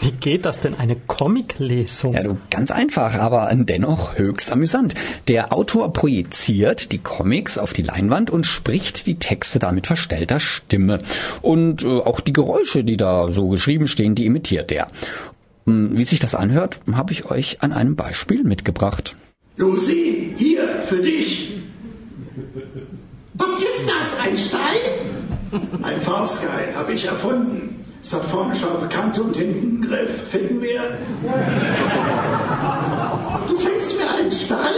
wie 0.00 0.12
geht 0.12 0.46
das 0.46 0.60
denn, 0.60 0.74
eine 0.78 0.96
Comiclesung? 0.96 2.14
Ja, 2.14 2.22
du, 2.22 2.38
ganz 2.48 2.70
einfach, 2.70 3.18
aber 3.18 3.50
dennoch 3.54 4.16
höchst 4.16 4.50
amüsant. 4.50 4.94
Der 5.28 5.52
Autor 5.52 5.92
projiziert 5.92 6.90
die 6.90 6.98
Comics 6.98 7.58
auf 7.58 7.74
die 7.74 7.82
Leinwand 7.82 8.30
und 8.30 8.46
spricht 8.46 9.06
die 9.06 9.16
Texte 9.16 9.58
da 9.58 9.72
mit 9.72 9.86
verstellter 9.86 10.40
Stimme. 10.40 11.00
Und 11.42 11.82
äh, 11.82 11.86
auch 11.86 12.20
die 12.20 12.32
Geräusche, 12.32 12.82
die 12.82 12.96
da 12.96 13.30
so 13.30 13.48
geschrieben 13.48 13.88
stehen, 13.88 14.14
die 14.14 14.24
imitiert 14.24 14.72
er. 14.72 14.88
Hm, 15.66 15.98
Wie 15.98 16.04
sich 16.04 16.18
das 16.18 16.34
anhört, 16.34 16.80
habe 16.92 17.12
ich 17.12 17.30
euch 17.30 17.60
an 17.60 17.74
einem 17.74 17.94
Beispiel 17.94 18.42
mitgebracht. 18.42 19.14
Lucy, 19.58 20.34
hier, 20.38 20.80
für 20.80 21.02
dich. 21.02 21.52
Was 23.42 23.58
ist 23.58 23.88
das, 23.88 24.20
ein 24.20 24.36
Stein? 24.38 25.82
Ein 25.82 26.00
Faustgeil, 26.00 26.74
habe 26.76 26.92
ich 26.92 27.06
erfunden. 27.06 27.84
Es 28.00 28.12
hat 28.12 28.22
vorne 28.24 28.54
scharfe 28.54 28.86
Kante 28.86 29.20
und 29.22 29.36
hinten 29.36 29.82
einen 29.82 29.82
Griff. 29.82 30.28
Finden 30.30 30.62
wir? 30.62 30.96
Du 33.48 33.60
schenkst 33.60 33.98
mir 33.98 34.08
einen 34.10 34.30
Stein? 34.30 34.74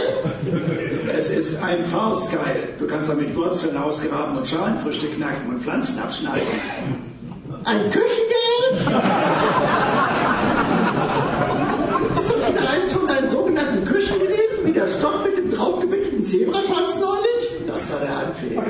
Es 1.15 1.29
ist 1.29 1.61
ein 1.61 1.85
Faustgeil. 1.85 2.69
Du 2.79 2.87
kannst 2.87 3.09
damit 3.09 3.35
Wurzeln 3.35 3.77
ausgraben 3.77 4.35
und 4.37 4.47
Schalenfrüchte 4.47 5.07
knacken 5.09 5.47
und 5.49 5.61
Pflanzen 5.61 5.99
abschneiden. 5.99 6.47
Ein 7.65 7.89
Küchengeld? 7.91 8.95
Ist 12.17 12.29
das 12.31 12.49
wieder 12.51 12.69
eins 12.69 12.91
von 12.91 13.07
deinen 13.07 13.29
sogenannten 13.29 13.85
Küchengeräten, 13.85 14.65
wie 14.65 14.71
der 14.71 14.87
Stock 14.87 15.23
mit 15.23 15.37
dem 15.37 15.51
draufgewickelten 15.51 16.23
Zebraschwanz 16.23 16.99
neulich? 16.99 17.35
Das 17.67 17.91
war 17.91 17.99
der 17.99 18.17
Handfeger. 18.17 18.61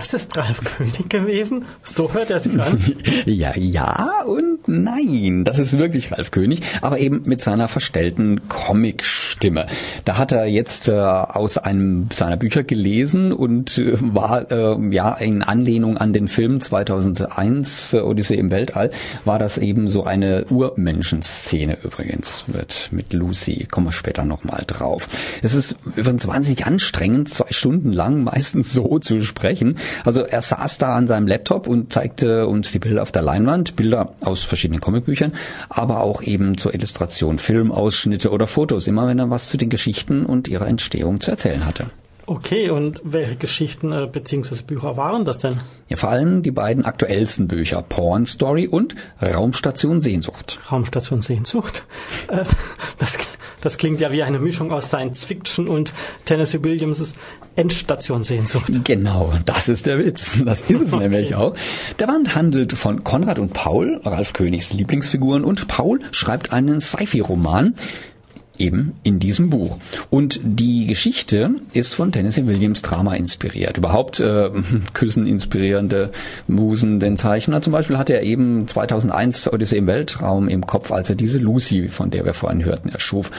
Das 0.00 0.14
ist 0.14 0.34
Ralf 0.34 0.64
König 0.64 1.10
gewesen? 1.10 1.66
So 1.82 2.14
hört 2.14 2.30
er 2.30 2.40
sich 2.40 2.58
an. 2.58 2.82
Ja, 3.26 3.54
ja 3.54 4.22
und 4.24 4.49
nein. 4.70 5.44
Das 5.44 5.58
ist 5.58 5.78
wirklich 5.78 6.12
Ralf 6.12 6.30
König, 6.30 6.62
aber 6.80 6.98
eben 6.98 7.22
mit 7.24 7.40
seiner 7.40 7.68
verstellten 7.68 8.48
Comicstimme. 8.48 9.66
Da 10.04 10.18
hat 10.18 10.32
er 10.32 10.46
jetzt 10.46 10.88
äh, 10.88 10.92
aus 10.92 11.58
einem 11.58 12.08
seiner 12.12 12.36
Bücher 12.36 12.62
gelesen 12.62 13.32
und 13.32 13.78
äh, 13.78 13.96
war 14.00 14.50
äh, 14.50 14.76
ja 14.90 15.14
in 15.14 15.42
Anlehnung 15.42 15.96
an 15.96 16.12
den 16.12 16.28
Film 16.28 16.60
2001 16.60 17.94
äh, 17.94 18.00
Odyssee 18.00 18.36
im 18.36 18.50
Weltall 18.50 18.90
war 19.24 19.38
das 19.38 19.58
eben 19.58 19.88
so 19.88 20.04
eine 20.04 20.44
Urmenschenszene 20.46 21.78
übrigens 21.82 22.44
mit 22.46 22.88
mit 22.90 23.12
Lucy. 23.12 23.66
Kommen 23.70 23.88
wir 23.88 23.92
später 23.92 24.24
noch 24.24 24.44
mal 24.44 24.64
drauf. 24.66 25.08
Es 25.42 25.54
ist 25.54 25.76
übrigens 25.96 26.26
wahnsinnig 26.26 26.66
anstrengend, 26.66 27.32
zwei 27.32 27.50
Stunden 27.50 27.92
lang 27.92 28.24
meistens 28.24 28.72
so 28.72 28.98
zu 28.98 29.20
sprechen. 29.20 29.76
Also 30.04 30.22
er 30.22 30.42
saß 30.42 30.78
da 30.78 30.94
an 30.94 31.06
seinem 31.06 31.26
Laptop 31.26 31.66
und 31.66 31.92
zeigte 31.92 32.46
uns 32.46 32.72
die 32.72 32.78
Bilder 32.78 33.02
auf 33.02 33.12
der 33.12 33.22
Leinwand, 33.22 33.76
Bilder 33.76 34.14
aus 34.20 34.42
verschiedenen 34.42 34.59
Comicbüchern, 34.80 35.32
aber 35.68 36.00
auch 36.00 36.22
eben 36.22 36.56
zur 36.56 36.74
Illustration 36.74 37.38
Filmausschnitte 37.38 38.30
oder 38.30 38.46
Fotos, 38.46 38.86
immer 38.86 39.06
wenn 39.06 39.18
er 39.18 39.30
was 39.30 39.48
zu 39.48 39.56
den 39.56 39.70
Geschichten 39.70 40.26
und 40.26 40.48
ihrer 40.48 40.68
Entstehung 40.68 41.20
zu 41.20 41.30
erzählen 41.30 41.64
hatte. 41.64 41.86
Okay, 42.30 42.70
und 42.70 43.02
welche 43.02 43.34
Geschichten 43.34 43.90
äh, 43.90 44.06
bzw. 44.06 44.62
Bücher 44.64 44.96
waren 44.96 45.24
das 45.24 45.40
denn? 45.40 45.58
Ja, 45.88 45.96
vor 45.96 46.10
allem 46.10 46.44
die 46.44 46.52
beiden 46.52 46.84
aktuellsten 46.84 47.48
Bücher, 47.48 47.82
Porn 47.82 48.24
Story 48.24 48.68
und 48.68 48.94
Raumstation 49.20 50.00
Sehnsucht. 50.00 50.60
Raumstation 50.70 51.22
Sehnsucht. 51.22 51.82
Äh, 52.28 52.44
das, 52.98 53.18
das 53.60 53.76
klingt 53.78 54.00
ja 54.00 54.12
wie 54.12 54.22
eine 54.22 54.38
Mischung 54.38 54.70
aus 54.70 54.86
Science 54.86 55.24
Fiction 55.24 55.66
und 55.66 55.92
Tennessee 56.26 56.62
Williams' 56.62 57.14
Endstation 57.56 58.22
Sehnsucht. 58.22 58.84
Genau, 58.84 59.32
das 59.46 59.68
ist 59.68 59.86
der 59.86 59.98
Witz. 59.98 60.40
Das 60.44 60.60
ist 60.70 60.80
es 60.80 60.92
nämlich 60.96 61.34
auch. 61.34 61.56
Der 61.98 62.06
Band 62.06 62.36
handelt 62.36 62.74
von 62.74 63.02
Konrad 63.02 63.40
und 63.40 63.52
Paul, 63.52 64.00
Ralf 64.04 64.32
Königs 64.32 64.72
Lieblingsfiguren, 64.72 65.42
und 65.42 65.66
Paul 65.66 66.00
schreibt 66.12 66.52
einen 66.52 66.80
Sci-Fi-Roman, 66.80 67.74
eben 68.60 68.94
in 69.02 69.18
diesem 69.18 69.50
Buch. 69.50 69.78
Und 70.10 70.40
die 70.42 70.86
Geschichte 70.86 71.50
ist 71.72 71.94
von 71.94 72.12
Tennessee 72.12 72.46
Williams 72.46 72.82
Drama 72.82 73.14
inspiriert. 73.14 73.78
Überhaupt 73.78 74.20
äh, 74.20 74.50
küssen 74.92 75.26
inspirierende 75.26 76.10
Musen 76.46 77.00
den 77.00 77.16
Zeichner. 77.16 77.62
Zum 77.62 77.72
Beispiel 77.72 77.98
hatte 77.98 78.14
er 78.14 78.22
eben 78.22 78.68
2001 78.68 79.52
Odyssee 79.52 79.78
im 79.78 79.86
Weltraum 79.86 80.48
im 80.48 80.66
Kopf, 80.66 80.92
als 80.92 81.08
er 81.08 81.16
diese 81.16 81.38
Lucy, 81.38 81.88
von 81.88 82.10
der 82.10 82.24
wir 82.24 82.34
vorhin 82.34 82.64
hörten, 82.64 82.90
erschuf. 82.90 83.30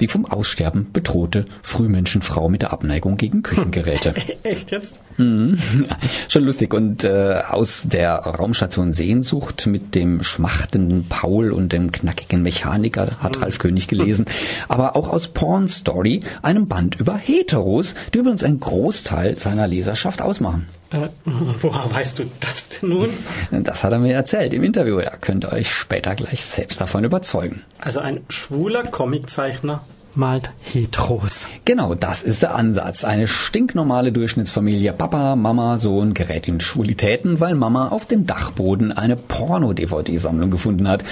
Die 0.00 0.08
vom 0.08 0.24
Aussterben 0.24 0.88
bedrohte 0.92 1.46
Frühmenschenfrau 1.62 2.48
mit 2.48 2.62
der 2.62 2.72
Abneigung 2.72 3.16
gegen 3.16 3.42
Küchengeräte. 3.42 4.14
Echt 4.42 4.70
jetzt? 4.70 5.00
Mhm. 5.18 5.58
Schon 6.28 6.44
lustig. 6.44 6.74
Und 6.74 7.04
äh, 7.04 7.42
aus 7.48 7.82
der 7.84 8.14
Raumstation 8.14 8.92
Sehnsucht 8.92 9.66
mit 9.66 9.94
dem 9.94 10.22
schmachtenden 10.22 11.06
Paul 11.08 11.52
und 11.52 11.72
dem 11.72 11.92
knackigen 11.92 12.42
Mechaniker 12.42 13.18
hat 13.20 13.40
Ralf 13.40 13.58
König 13.58 13.88
gelesen. 13.88 14.24
Aber 14.68 14.96
auch 14.96 15.08
aus 15.08 15.28
Porn 15.28 15.68
Story, 15.68 16.20
einem 16.42 16.66
Band 16.66 16.98
über 16.98 17.16
Heteros, 17.16 17.94
die 18.12 18.18
übrigens 18.18 18.42
einen 18.42 18.60
Großteil 18.60 19.38
seiner 19.38 19.68
Leserschaft 19.68 20.22
ausmachen. 20.22 20.66
Äh, 20.92 21.08
woher 21.24 21.90
weißt 21.90 22.18
du 22.18 22.24
das 22.40 22.68
denn 22.68 22.90
nun? 22.90 23.08
Das 23.50 23.84
hat 23.84 23.92
er 23.92 23.98
mir 23.98 24.14
erzählt 24.14 24.52
im 24.54 24.62
Interview. 24.62 25.00
Da 25.00 25.16
könnt 25.16 25.44
ihr 25.44 25.52
euch 25.52 25.72
später 25.72 26.14
gleich 26.14 26.44
selbst 26.44 26.80
davon 26.80 27.04
überzeugen. 27.04 27.62
Also 27.78 28.00
ein 28.00 28.20
schwuler 28.28 28.84
Comiczeichner 28.84 29.84
malt 30.14 30.50
Heteros. 30.60 31.46
Genau, 31.64 31.94
das 31.94 32.22
ist 32.22 32.42
der 32.42 32.54
Ansatz. 32.54 33.04
Eine 33.04 33.26
stinknormale 33.26 34.12
Durchschnittsfamilie, 34.12 34.92
Papa, 34.92 35.36
Mama, 35.36 35.78
Sohn 35.78 36.14
gerät 36.14 36.48
in 36.48 36.60
Schwulitäten, 36.60 37.40
weil 37.40 37.54
Mama 37.54 37.88
auf 37.88 38.06
dem 38.06 38.26
Dachboden 38.26 38.92
eine 38.92 39.16
Porno-DVD-Sammlung 39.16 40.50
gefunden 40.50 40.88
hat. 40.88 41.04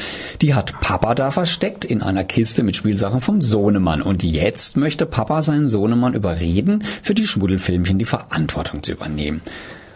Die 0.43 0.55
hat 0.55 0.81
Papa 0.81 1.15
da 1.15 1.31
versteckt 1.31 1.85
in 1.85 2.03
einer 2.03 2.25
Kiste 2.25 2.63
mit 2.63 2.77
Spielsachen 2.77 3.21
vom 3.21 3.41
Sohnemann. 3.41 4.03
Und 4.03 4.23
jetzt 4.23 4.77
möchte 4.77 5.07
Papa 5.07 5.43
seinen 5.43 5.69
Sohnemann 5.69 6.15
überreden, 6.15 6.85
für 7.03 7.15
die 7.15 7.27
Schmuddelfilmchen 7.27 7.99
die 7.99 8.05
Verantwortung 8.05 8.83
zu 8.83 8.93
übernehmen. 8.93 9.41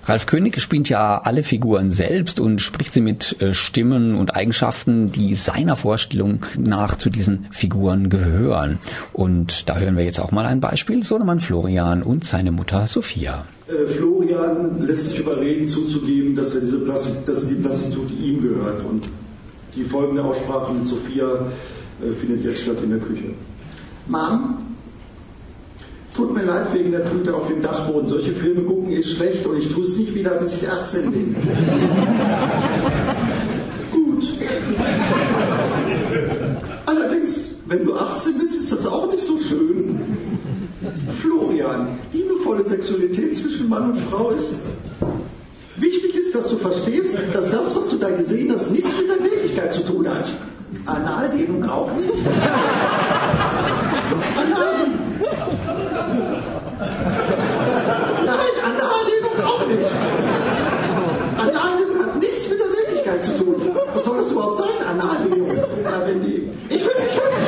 Ralf 0.07 0.27
König 0.27 0.61
spielt 0.61 0.91
ja 0.91 1.19
alle 1.19 1.43
Figuren 1.43 1.91
selbst 1.91 2.39
und 2.39 2.61
spricht 2.61 2.93
sie 2.93 3.01
mit 3.01 3.41
äh, 3.41 3.55
Stimmen 3.55 4.17
und 4.17 4.37
Eigenschaften, 4.37 5.11
die 5.11 5.35
seiner 5.35 5.77
Vorstellung 5.77 6.45
nach 6.59 6.99
zu 6.99 7.09
diesen 7.09 7.47
Figuren 7.51 8.11
gehören. 8.11 8.79
Und 9.15 9.69
da 9.69 9.79
hören 9.79 9.97
wir 9.97 10.05
jetzt 10.05 10.21
auch 10.21 10.31
mal 10.31 10.45
ein 10.45 10.61
Beispiel. 10.61 11.03
Sohnemann 11.03 11.41
Florian 11.41 12.03
und 12.03 12.23
seine 12.23 12.53
Mutter 12.53 12.87
Sophia. 12.87 13.47
Äh, 13.67 13.87
Florian 13.87 14.83
lässt 14.87 15.09
sich 15.09 15.21
überreden, 15.21 15.67
zuzugeben, 15.67 16.37
dass 16.37 16.55
er 16.55 16.61
diese 16.61 16.81
Plastik, 16.81 17.25
dass 17.25 17.49
die 17.49 17.55
Plastiktüte 17.55 18.13
ihm 18.13 18.43
gehört. 18.43 18.85
Und 18.85 19.05
die 19.75 19.85
folgende 19.85 20.23
Aussprache 20.23 20.75
mit 20.75 20.87
Sophia 20.87 21.27
äh, 22.03 22.13
findet 22.13 22.45
jetzt 22.45 22.61
statt 22.61 22.77
in 22.83 22.91
der 22.91 22.99
Küche. 22.99 23.31
Mom, 24.07 24.64
tut 26.15 26.33
mir 26.33 26.45
leid 26.45 26.73
wegen 26.73 26.93
der 26.93 27.05
Tüte 27.05 27.35
auf 27.35 27.49
dem 27.49 27.61
Dachboden. 27.61 28.09
Solche 28.09 28.33
Filme 28.33 28.63
gucken 28.63 28.93
ist 28.93 29.11
schlecht 29.11 29.45
und 29.47 29.59
ich 29.59 29.69
tue 29.69 29.83
es 29.83 29.97
nicht 29.97 30.15
wieder, 30.15 30.31
bis 30.37 30.55
ich 30.55 30.71
18 30.71 31.11
bin. 31.13 31.37
Gut. 33.93 34.25
Allerdings, 36.87 37.57
wenn 37.67 37.85
du 37.85 37.95
18 37.95 38.39
bist, 38.39 38.57
ist 38.59 38.73
das 38.73 38.87
auch 38.87 39.11
nicht 39.11 39.25
so 39.25 39.37
schön. 39.39 39.99
Florian, 41.21 41.99
liebevolle 42.13 42.65
Sexualität 42.65 43.37
zwischen 43.37 43.69
Mann 43.69 43.93
und 43.93 44.01
Frau 44.11 44.31
ist. 44.31 44.55
Wichtig 45.77 46.15
ist, 46.15 46.35
dass 46.35 46.49
du 46.49 46.57
verstehst, 46.57 47.19
dass 47.33 47.51
das, 47.51 47.75
was 47.75 47.91
du 47.91 47.97
da 47.97 48.11
gesehen 48.11 48.53
hast, 48.53 48.71
nichts 48.71 48.91
mit 48.97 49.09
der 49.09 49.21
Wirklichkeit 49.25 49.73
zu 49.73 49.85
tun 49.85 50.09
hat. 50.09 50.31
Analdehnung 50.87 51.69
auch 51.69 51.91
nicht. 51.95 52.13
Analdehnung. 54.37 54.95
Nein, 58.25 58.55
Analdehnung 58.65 59.45
auch 59.45 59.64
nicht. 59.77 59.91
Analdehnung 61.37 62.07
hat 62.07 62.17
nichts 62.17 62.49
mit 62.49 62.59
der 62.61 62.69
Wirklichkeit 62.69 63.23
zu 63.23 63.37
tun. 63.37 63.57
Was 63.95 64.05
soll 64.05 64.17
das 64.19 64.31
überhaupt 64.33 64.59
sein, 64.59 64.87
Analdehnung? 64.87 65.65
Na, 65.83 66.07
wenn 66.07 66.23
die. 66.23 66.49
Ich 66.69 66.85
will 66.85 66.95
nicht 66.95 67.15
wissen. 67.15 67.45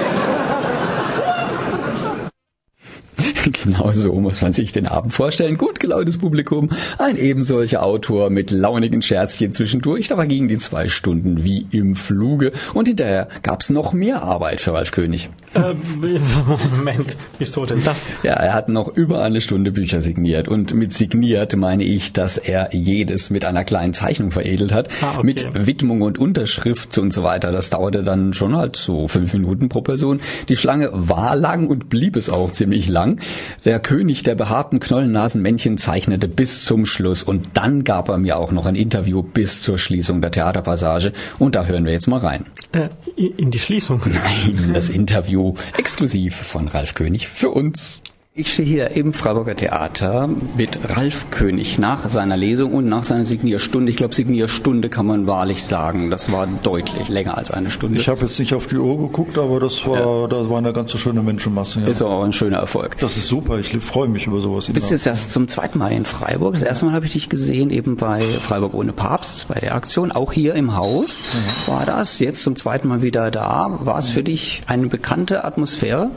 Genau 3.66 3.92
so 3.92 4.12
muss 4.14 4.42
man 4.42 4.52
sich 4.52 4.72
den 4.72 4.86
Abend 4.86 5.12
vorstellen. 5.12 5.56
Gut 5.56 5.80
gelauntes 5.80 6.18
Publikum, 6.18 6.70
ein 6.98 7.16
ebensolcher 7.16 7.82
Autor 7.82 8.30
mit 8.30 8.50
launigen 8.50 9.02
Scherzchen 9.02 9.52
zwischendurch. 9.52 10.08
Da 10.08 10.24
gingen 10.24 10.48
die 10.48 10.58
zwei 10.58 10.88
Stunden 10.88 11.44
wie 11.44 11.66
im 11.70 11.96
Fluge. 11.96 12.52
Und 12.74 12.88
hinterher 12.88 13.28
gab's 13.42 13.70
noch 13.70 13.92
mehr 13.92 14.22
Arbeit 14.22 14.60
für 14.60 14.74
Ralf 14.74 14.90
König. 14.90 15.30
Äh, 15.54 15.74
Moment, 16.76 17.16
wieso 17.38 17.66
denn 17.66 17.82
das? 17.84 18.06
Ja, 18.22 18.34
er 18.34 18.54
hat 18.54 18.68
noch 18.68 18.88
über 18.94 19.22
eine 19.22 19.40
Stunde 19.40 19.72
Bücher 19.72 20.00
signiert. 20.00 20.48
Und 20.48 20.74
mit 20.74 20.92
signiert 20.92 21.56
meine 21.56 21.84
ich, 21.84 22.12
dass 22.12 22.38
er 22.38 22.74
jedes 22.74 23.30
mit 23.30 23.44
einer 23.44 23.64
kleinen 23.64 23.94
Zeichnung 23.94 24.30
veredelt 24.30 24.72
hat. 24.72 24.88
Ah, 25.02 25.18
okay. 25.18 25.26
Mit 25.26 25.66
Widmung 25.66 26.02
und 26.02 26.18
Unterschrift 26.18 26.96
und 26.98 27.12
so 27.12 27.22
weiter. 27.22 27.52
Das 27.52 27.70
dauerte 27.70 28.02
dann 28.02 28.32
schon 28.32 28.56
halt 28.56 28.76
so 28.76 29.08
fünf 29.08 29.32
Minuten 29.32 29.68
pro 29.68 29.82
Person. 29.82 30.20
Die 30.48 30.56
Schlange 30.56 30.90
war 30.92 31.36
lang 31.36 31.68
und 31.68 31.88
blieb 31.88 32.16
es 32.16 32.28
auch 32.28 32.52
ziemlich 32.52 32.88
lang. 32.88 33.20
Der 33.64 33.80
König 33.80 34.22
der 34.22 34.34
behaarten 34.34 34.80
Knollennasenmännchen 34.80 35.78
zeichnete 35.78 36.28
bis 36.28 36.64
zum 36.64 36.86
Schluss 36.86 37.22
und 37.22 37.50
dann 37.54 37.84
gab 37.84 38.08
er 38.08 38.18
mir 38.18 38.38
auch 38.38 38.52
noch 38.52 38.66
ein 38.66 38.74
Interview 38.74 39.22
bis 39.22 39.62
zur 39.62 39.78
Schließung 39.78 40.20
der 40.20 40.30
Theaterpassage 40.30 41.12
und 41.38 41.54
da 41.54 41.64
hören 41.64 41.84
wir 41.84 41.92
jetzt 41.92 42.06
mal 42.06 42.20
rein. 42.20 42.46
Äh, 42.72 42.88
in 43.16 43.50
die 43.50 43.58
Schließung? 43.58 44.00
Nein, 44.04 44.70
das 44.74 44.88
Interview 44.88 45.54
exklusiv 45.76 46.36
von 46.36 46.68
Ralf 46.68 46.94
König 46.94 47.28
für 47.28 47.50
uns. 47.50 48.02
Ich 48.38 48.52
stehe 48.52 48.68
hier 48.68 48.90
im 48.90 49.14
Freiburger 49.14 49.56
Theater 49.56 50.28
mit 50.58 50.78
Ralf 50.94 51.30
König 51.30 51.78
nach 51.78 52.06
seiner 52.10 52.36
Lesung 52.36 52.74
und 52.74 52.86
nach 52.86 53.02
seiner 53.02 53.24
Signierstunde. 53.24 53.90
Ich 53.90 53.96
glaube, 53.96 54.14
Signierstunde 54.14 54.90
kann 54.90 55.06
man 55.06 55.26
wahrlich 55.26 55.64
sagen. 55.64 56.10
Das 56.10 56.30
war 56.30 56.46
deutlich 56.46 57.08
länger 57.08 57.38
als 57.38 57.50
eine 57.50 57.70
Stunde. 57.70 57.98
Ich 57.98 58.10
habe 58.10 58.20
jetzt 58.20 58.38
nicht 58.38 58.52
auf 58.52 58.66
die 58.66 58.76
Uhr 58.76 58.98
geguckt, 58.98 59.38
aber 59.38 59.58
das 59.58 59.86
war, 59.86 59.98
ja. 59.98 60.28
da 60.28 60.50
war 60.50 60.58
eine 60.58 60.74
ganz 60.74 60.92
so 60.92 60.98
schöne 60.98 61.22
Menschenmasse. 61.22 61.80
Ja. 61.80 61.86
Ist 61.86 62.02
auch 62.02 62.24
ein 62.24 62.34
schöner 62.34 62.58
Erfolg. 62.58 62.98
Das 62.98 63.16
ist 63.16 63.26
super. 63.26 63.58
Ich 63.58 63.74
freue 63.78 64.08
mich 64.08 64.26
über 64.26 64.42
sowas. 64.42 64.66
Du 64.66 64.74
bist 64.74 64.90
jetzt 64.90 65.06
erst 65.06 65.30
zum 65.30 65.48
zweiten 65.48 65.78
Mal 65.78 65.92
in 65.92 66.04
Freiburg. 66.04 66.52
Das 66.52 66.62
erste 66.62 66.84
Mal 66.84 66.92
habe 66.92 67.06
ich 67.06 67.14
dich 67.14 67.30
gesehen 67.30 67.70
eben 67.70 67.96
bei 67.96 68.20
Freiburg 68.20 68.74
ohne 68.74 68.92
Papst, 68.92 69.48
bei 69.48 69.60
der 69.60 69.74
Aktion. 69.74 70.12
Auch 70.12 70.34
hier 70.34 70.56
im 70.56 70.76
Haus 70.76 71.22
mhm. 71.22 71.72
war 71.72 71.86
das. 71.86 72.18
Jetzt 72.18 72.42
zum 72.42 72.54
zweiten 72.54 72.86
Mal 72.86 73.00
wieder 73.00 73.30
da. 73.30 73.78
War 73.80 73.98
es 73.98 74.10
für 74.10 74.22
dich 74.22 74.62
eine 74.66 74.88
bekannte 74.88 75.42
Atmosphäre? 75.42 76.10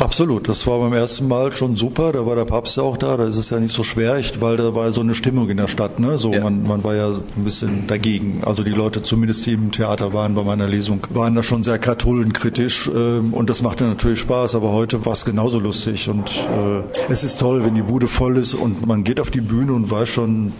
Absolut, 0.00 0.48
das 0.48 0.66
war 0.66 0.80
beim 0.80 0.92
ersten 0.92 1.28
Mal 1.28 1.52
schon 1.52 1.76
super. 1.76 2.12
Da 2.12 2.26
war 2.26 2.34
der 2.34 2.44
Papst 2.44 2.76
ja 2.76 2.82
auch 2.82 2.96
da. 2.96 3.16
Da 3.16 3.26
ist 3.26 3.36
es 3.36 3.50
ja 3.50 3.60
nicht 3.60 3.72
so 3.72 3.84
schwer, 3.84 4.20
weil 4.40 4.56
da 4.56 4.74
war 4.74 4.92
so 4.92 5.00
eine 5.00 5.14
Stimmung 5.14 5.48
in 5.48 5.56
der 5.56 5.68
Stadt. 5.68 6.00
Ne? 6.00 6.18
So, 6.18 6.32
ja. 6.32 6.42
man, 6.42 6.64
man 6.64 6.82
war 6.82 6.94
ja 6.94 7.08
ein 7.08 7.44
bisschen 7.44 7.86
dagegen. 7.86 8.42
Also 8.44 8.64
die 8.64 8.72
Leute, 8.72 9.02
zumindest 9.02 9.46
die 9.46 9.52
im 9.52 9.70
Theater 9.70 10.12
waren 10.12 10.34
bei 10.34 10.42
meiner 10.42 10.66
Lesung, 10.66 11.06
waren 11.10 11.34
da 11.34 11.42
schon 11.42 11.62
sehr 11.62 11.78
katholenkritisch. 11.78 12.90
Ähm, 12.94 13.32
und 13.32 13.50
das 13.50 13.62
machte 13.62 13.84
natürlich 13.84 14.18
Spaß. 14.20 14.54
Aber 14.56 14.72
heute 14.72 15.04
war 15.06 15.12
es 15.12 15.24
genauso 15.24 15.60
lustig. 15.60 16.08
Und 16.08 16.30
äh, 16.30 16.82
es 17.08 17.22
ist 17.22 17.38
toll, 17.38 17.64
wenn 17.64 17.74
die 17.74 17.82
Bude 17.82 18.08
voll 18.08 18.36
ist 18.36 18.54
und 18.54 18.86
man 18.86 19.04
geht 19.04 19.20
auf 19.20 19.30
die 19.30 19.40
Bühne 19.40 19.72
und 19.72 19.90
weiß 19.90 20.08
schon, 20.08 20.52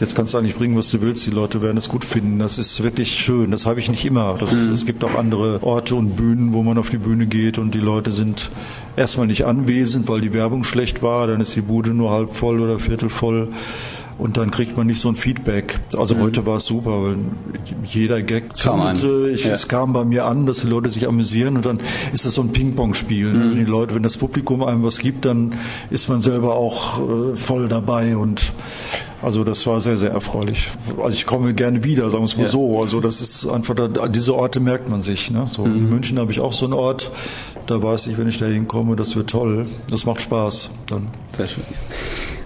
jetzt 0.00 0.14
kannst 0.14 0.34
du 0.34 0.38
eigentlich 0.38 0.56
bringen, 0.56 0.76
was 0.76 0.90
du 0.90 1.00
willst. 1.00 1.26
Die 1.26 1.30
Leute 1.30 1.62
werden 1.62 1.76
es 1.76 1.88
gut 1.88 2.04
finden. 2.04 2.38
Das 2.38 2.58
ist 2.58 2.82
wirklich 2.82 3.18
schön. 3.18 3.50
Das 3.50 3.66
habe 3.66 3.80
ich 3.80 3.90
nicht 3.90 4.04
immer. 4.04 4.36
Das, 4.38 4.52
mhm. 4.52 4.72
Es 4.72 4.86
gibt 4.86 5.04
auch 5.04 5.14
andere 5.14 5.62
Orte 5.62 5.94
und 5.94 6.16
Bühnen, 6.16 6.52
wo 6.52 6.62
man 6.62 6.78
auf 6.78 6.90
die 6.90 6.98
Bühne 6.98 7.26
geht 7.26 7.58
und 7.58 7.74
die 7.74 7.80
Leute 7.80 8.12
sind 8.12 8.50
erstmal 8.96 9.26
nicht 9.26 9.44
anwesend, 9.44 10.08
weil 10.08 10.20
die 10.20 10.32
Werbung 10.32 10.64
schlecht 10.64 11.02
war. 11.02 11.26
Dann 11.26 11.40
ist 11.40 11.54
die 11.56 11.62
Bude 11.62 11.90
nur 11.90 12.10
halb 12.10 12.34
voll 12.36 12.60
oder 12.60 12.78
viertel 12.78 13.10
voll 13.10 13.48
und 14.18 14.36
dann 14.36 14.50
kriegt 14.50 14.76
man 14.76 14.86
nicht 14.86 15.00
so 15.00 15.08
ein 15.08 15.16
Feedback. 15.16 15.78
Also 15.96 16.16
mhm. 16.16 16.22
heute 16.22 16.46
war 16.46 16.56
es 16.56 16.66
super, 16.66 17.02
weil 17.02 17.18
jeder 17.84 18.22
Gag 18.22 18.56
zündete. 18.56 19.30
Ich, 19.32 19.44
ja. 19.44 19.52
Es 19.52 19.68
kam 19.68 19.92
bei 19.92 20.04
mir 20.04 20.24
an, 20.24 20.44
dass 20.46 20.60
die 20.60 20.66
Leute 20.66 20.90
sich 20.90 21.06
amüsieren 21.06 21.56
und 21.56 21.64
dann 21.64 21.80
ist 22.12 22.24
das 22.24 22.34
so 22.34 22.42
ein 22.42 22.52
Ping-Pong-Spiel. 22.52 23.26
Mhm. 23.26 23.40
Wenn 23.40 23.56
die 23.56 23.64
Leute, 23.64 23.94
wenn 23.94 24.02
das 24.02 24.16
Publikum 24.16 24.62
einem 24.64 24.82
was 24.82 24.98
gibt, 24.98 25.24
dann 25.24 25.54
ist 25.90 26.08
man 26.08 26.20
selber 26.20 26.54
auch 26.54 26.98
äh, 26.98 27.36
voll 27.36 27.68
dabei 27.68 28.16
und 28.16 28.52
also 29.20 29.42
das 29.42 29.66
war 29.66 29.80
sehr, 29.80 29.98
sehr 29.98 30.10
erfreulich. 30.10 30.70
Also 30.96 31.10
ich 31.10 31.26
komme 31.26 31.52
gerne 31.52 31.82
wieder, 31.82 32.08
sagen 32.10 32.22
wir 32.22 32.26
es 32.26 32.36
mal 32.36 32.44
ja. 32.44 32.48
so. 32.48 32.80
Also 32.80 33.00
das 33.00 33.20
ist 33.20 33.46
einfach, 33.46 33.74
diese 34.10 34.34
Orte 34.34 34.60
merkt 34.60 34.88
man 34.88 35.02
sich. 35.02 35.30
Ne? 35.30 35.46
So 35.50 35.64
mhm. 35.64 35.76
In 35.76 35.88
München 35.88 36.18
habe 36.18 36.30
ich 36.30 36.40
auch 36.40 36.52
so 36.52 36.66
einen 36.66 36.74
Ort, 36.74 37.10
da 37.66 37.82
weiß 37.82 38.06
ich, 38.06 38.18
wenn 38.18 38.28
ich 38.28 38.38
da 38.38 38.46
hinkomme, 38.46 38.94
das 38.94 39.16
wird 39.16 39.30
toll. 39.30 39.66
Das 39.90 40.04
macht 40.04 40.20
Spaß. 40.20 40.70
Dann. 40.86 41.08
Sehr 41.36 41.48
schön. 41.48 41.64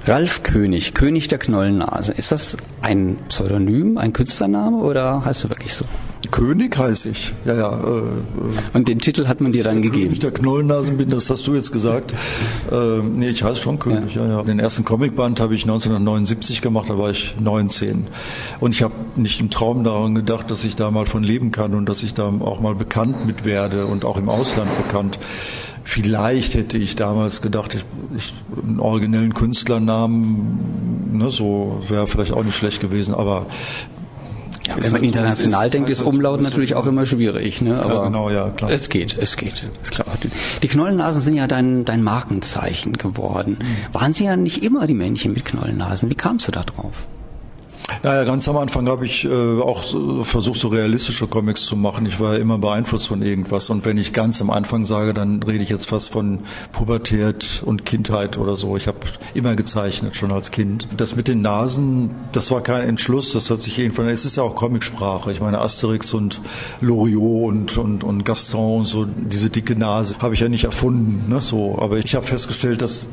Ralf 0.07 0.43
König, 0.43 0.95
König 0.95 1.29
der 1.29 1.39
Knollennase. 1.39 2.13
Ist 2.13 2.33
das 2.33 2.57
ein 2.81 3.19
Pseudonym, 3.29 3.99
ein 3.99 4.13
Künstlername 4.13 4.79
oder 4.79 5.25
heißt 5.25 5.45
du 5.45 5.51
wirklich 5.51 5.75
so? 5.75 5.85
König 6.31 6.77
heiße 6.77 7.11
ich. 7.11 7.35
Ja, 7.45 7.55
ja. 7.55 7.71
Äh, 7.71 7.99
äh, 7.99 8.03
Und 8.75 8.89
den 8.89 8.99
Titel 9.01 9.27
hat 9.27 9.41
man 9.41 9.53
dir 9.53 9.65
dann 9.65 9.83
gegeben? 9.83 10.05
König 10.07 10.21
der 10.21 10.31
Knollennasen 10.31 10.97
bin, 10.97 11.09
das 11.09 11.29
hast 11.31 11.47
du 11.47 11.55
jetzt 11.55 11.73
gesagt. 11.73 12.13
Äh, 12.71 13.03
nee, 13.03 13.29
ich 13.29 13.43
heiße 13.43 13.61
schon 13.63 13.79
König. 13.79 14.15
Ja. 14.15 14.25
Ja, 14.25 14.39
ja. 14.39 14.43
Den 14.43 14.59
ersten 14.59 14.85
Comicband 14.85 15.41
habe 15.41 15.55
ich 15.55 15.63
1979 15.63 16.61
gemacht, 16.63 16.91
da 16.91 16.99
war 16.99 17.11
ich 17.11 17.37
19. 17.41 18.07
Und 18.61 18.75
ich 18.75 18.83
habe 18.83 18.95
nicht 19.17 19.41
im 19.41 19.51
Traum 19.51 19.85
daran 19.85 20.15
gedacht, 20.15 20.51
dass 20.51 20.65
ich 20.65 20.75
da 20.75 20.91
mal 20.91 21.07
von 21.07 21.23
leben 21.23 21.51
kann 21.51 21.75
und 21.75 21.89
dass 21.89 22.03
ich 22.03 22.15
da 22.15 22.33
auch 22.41 22.61
mal 22.61 22.75
bekannt 22.75 23.27
mit 23.27 23.45
werde 23.45 23.87
und 23.87 24.05
auch 24.05 24.17
im 24.17 24.29
Ausland 24.29 24.71
bekannt. 24.79 25.19
Vielleicht 25.85 26.55
hätte 26.55 26.79
ich 26.79 26.97
damals 26.97 27.41
gedacht, 27.41 27.75
ich, 27.75 27.85
ich 28.17 28.35
einen 28.67 28.81
originellen 28.81 29.35
Künstlernamen, 29.35 31.13
ne, 31.13 31.31
so 31.31 31.83
wäre 31.89 32.07
vielleicht 32.07 32.33
auch 32.33 32.45
nicht 32.45 32.57
schlecht 32.57 32.81
gewesen, 32.81 33.15
aber 33.15 33.47
ja, 34.67 34.77
wenn 34.79 34.93
man 34.93 35.03
international 35.03 35.67
ist, 35.67 35.75
denkt, 35.75 35.91
ist 35.91 36.03
Umlaut 36.03 36.41
natürlich 36.41 36.77
auch 36.77 36.87
immer 36.87 37.05
schwierig. 37.05 37.63
Ne? 37.63 37.81
Aber 37.83 37.95
ja, 37.95 38.05
genau, 38.05 38.31
ja, 38.31 38.51
klar. 38.51 38.71
Es 38.71 38.89
geht, 38.89 39.17
es 39.19 39.37
geht. 39.37 39.69
Ist 39.83 39.91
klar. 39.91 40.07
Die 40.63 40.69
Knollennasen 40.69 41.21
sind 41.21 41.35
ja 41.35 41.49
dein, 41.49 41.85
dein 41.85 42.03
Markenzeichen 42.03 42.93
geworden. 42.93 43.59
Mhm. 43.61 43.95
Waren 43.95 44.13
sie 44.13 44.25
ja 44.25 44.37
nicht 44.37 44.63
immer 44.63 44.87
die 44.87 44.95
Männchen 44.95 45.33
mit 45.33 45.45
Knollennasen? 45.45 46.11
Wie 46.11 46.15
kamst 46.15 46.47
du 46.47 46.53
da 46.53 46.63
drauf? 46.63 47.09
Naja, 48.03 48.25
ganz 48.25 48.49
am 48.49 48.57
Anfang 48.57 48.89
habe 48.89 49.07
ich 49.07 49.25
äh, 49.25 49.61
auch 49.61 49.83
so, 49.85 50.25
versucht, 50.25 50.59
so 50.59 50.69
realistische 50.69 51.27
Comics 51.27 51.65
zu 51.65 51.77
machen. 51.77 52.07
Ich 52.07 52.21
war 52.21 52.37
immer 52.37 52.59
beeinflusst 52.59 53.09
von 53.09 53.23
irgendwas. 53.23 53.71
Und 53.71 53.85
wenn 53.85 53.99
ich 53.99 54.13
ganz 54.13 54.41
am 54.41 54.51
Anfang 54.51 54.85
sage, 54.85 55.15
dann 55.15 55.43
rede 55.43 55.63
ich 55.63 55.71
jetzt 55.71 55.89
fast 55.89 56.11
von 56.11 56.41
Pubertät 56.73 57.63
und 57.65 57.85
Kindheit 57.85 58.39
oder 58.39 58.57
so. 58.57 58.77
Ich 58.77 58.87
habe 58.87 58.99
immer 59.35 59.55
gezeichnet, 59.55 60.17
schon 60.17 60.33
als 60.33 60.51
Kind. 60.51 60.89
Das 60.97 61.17
mit 61.17 61.29
den 61.29 61.43
Nasen, 61.43 62.11
das 62.33 62.51
war 62.51 62.63
kein 62.63 62.89
Entschluss. 62.89 63.33
Das 63.33 63.51
hat 63.51 63.63
sich 63.63 63.79
irgendwann, 63.79 64.09
es 64.09 64.25
ist 64.25 64.37
ja 64.37 64.43
auch 64.43 64.55
Comicsprache. 64.55 65.33
Ich 65.33 65.41
meine, 65.41 65.61
Asterix 65.61 66.15
und 66.15 66.41
Loriot 66.81 67.53
und, 67.53 67.79
und, 67.79 68.05
und 68.05 68.25
Gaston 68.25 68.81
und 68.81 68.87
so, 68.87 69.05
diese 69.05 69.51
dicke 69.51 69.77
Nase 69.77 70.17
habe 70.19 70.35
ich 70.35 70.41
ja 70.41 70.49
nicht 70.49 70.65
erfunden. 70.65 71.29
Ne, 71.29 71.41
so. 71.41 71.79
Aber 71.79 71.99
ich 71.99 72.15
habe 72.15 72.27
festgestellt, 72.27 72.83
dass 72.83 73.09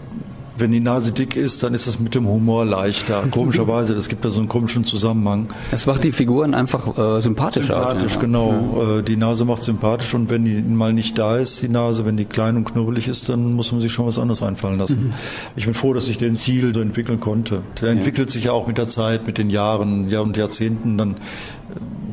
wenn 0.60 0.72
die 0.72 0.80
Nase 0.80 1.12
dick 1.12 1.36
ist, 1.36 1.64
dann 1.64 1.74
ist 1.74 1.88
es 1.88 2.00
mit 2.00 2.16
dem 2.16 2.28
Humor 2.28 2.66
leichter. 2.66 3.24
Komischerweise, 3.32 3.96
das 3.96 4.10
gibt 4.10 4.26
da 4.26 4.30
so 4.30 4.40
einen 4.40 4.50
komischen 4.50 4.86
Zusammenhang. 4.86 5.48
Es 5.72 5.86
macht 5.86 6.04
die 6.04 6.12
Figuren 6.12 6.54
einfach 6.54 6.88
äh, 6.98 7.22
sympathischer. 7.22 7.76
Sympathisch, 7.76 8.16
ja. 8.16 8.20
genau. 8.20 8.52
Ja. 8.78 9.00
Äh, 9.00 9.04
die 9.04 9.18
Nase 9.18 9.46
macht 9.46 9.64
sympathisch 9.64 10.14
und 10.14 10.30
wenn 10.30 10.46
die 10.46 10.62
mal 10.62 10.94
nicht 10.94 11.18
da 11.18 11.38
ist, 11.38 11.62
die 11.62 11.70
Nase, 11.70 12.06
wenn 12.06 12.18
die 12.18 12.26
klein 12.26 12.58
und 12.58 12.66
knubbelig 12.66 13.08
ist, 13.08 13.30
dann 13.30 13.54
muss 13.54 13.72
man 13.72 13.82
sich 13.82 13.92
schon 13.92 14.08
was 14.08 14.18
anderes 14.18 14.42
einfallen 14.42 14.78
lassen. 14.78 15.08
Mhm. 15.08 15.14
Ich 15.56 15.66
bin 15.66 15.74
froh, 15.74 15.94
dass 15.94 16.08
ich 16.08 16.18
den 16.18 16.38
Ziel 16.38 16.74
so 16.74 16.82
entwickeln 16.82 17.20
konnte. 17.20 17.62
Der 17.82 17.90
ja. 17.90 17.96
entwickelt 17.96 18.30
sich 18.30 18.46
ja 18.46 18.52
auch 18.52 18.68
mit 18.68 18.78
der 18.78 18.88
Zeit, 18.88 19.26
mit 19.28 19.38
den 19.38 19.50
Jahren, 19.50 20.10
Jahr 20.10 20.24
und 20.24 20.38
Jahrzehnten. 20.38 20.98
Dann 20.98 21.16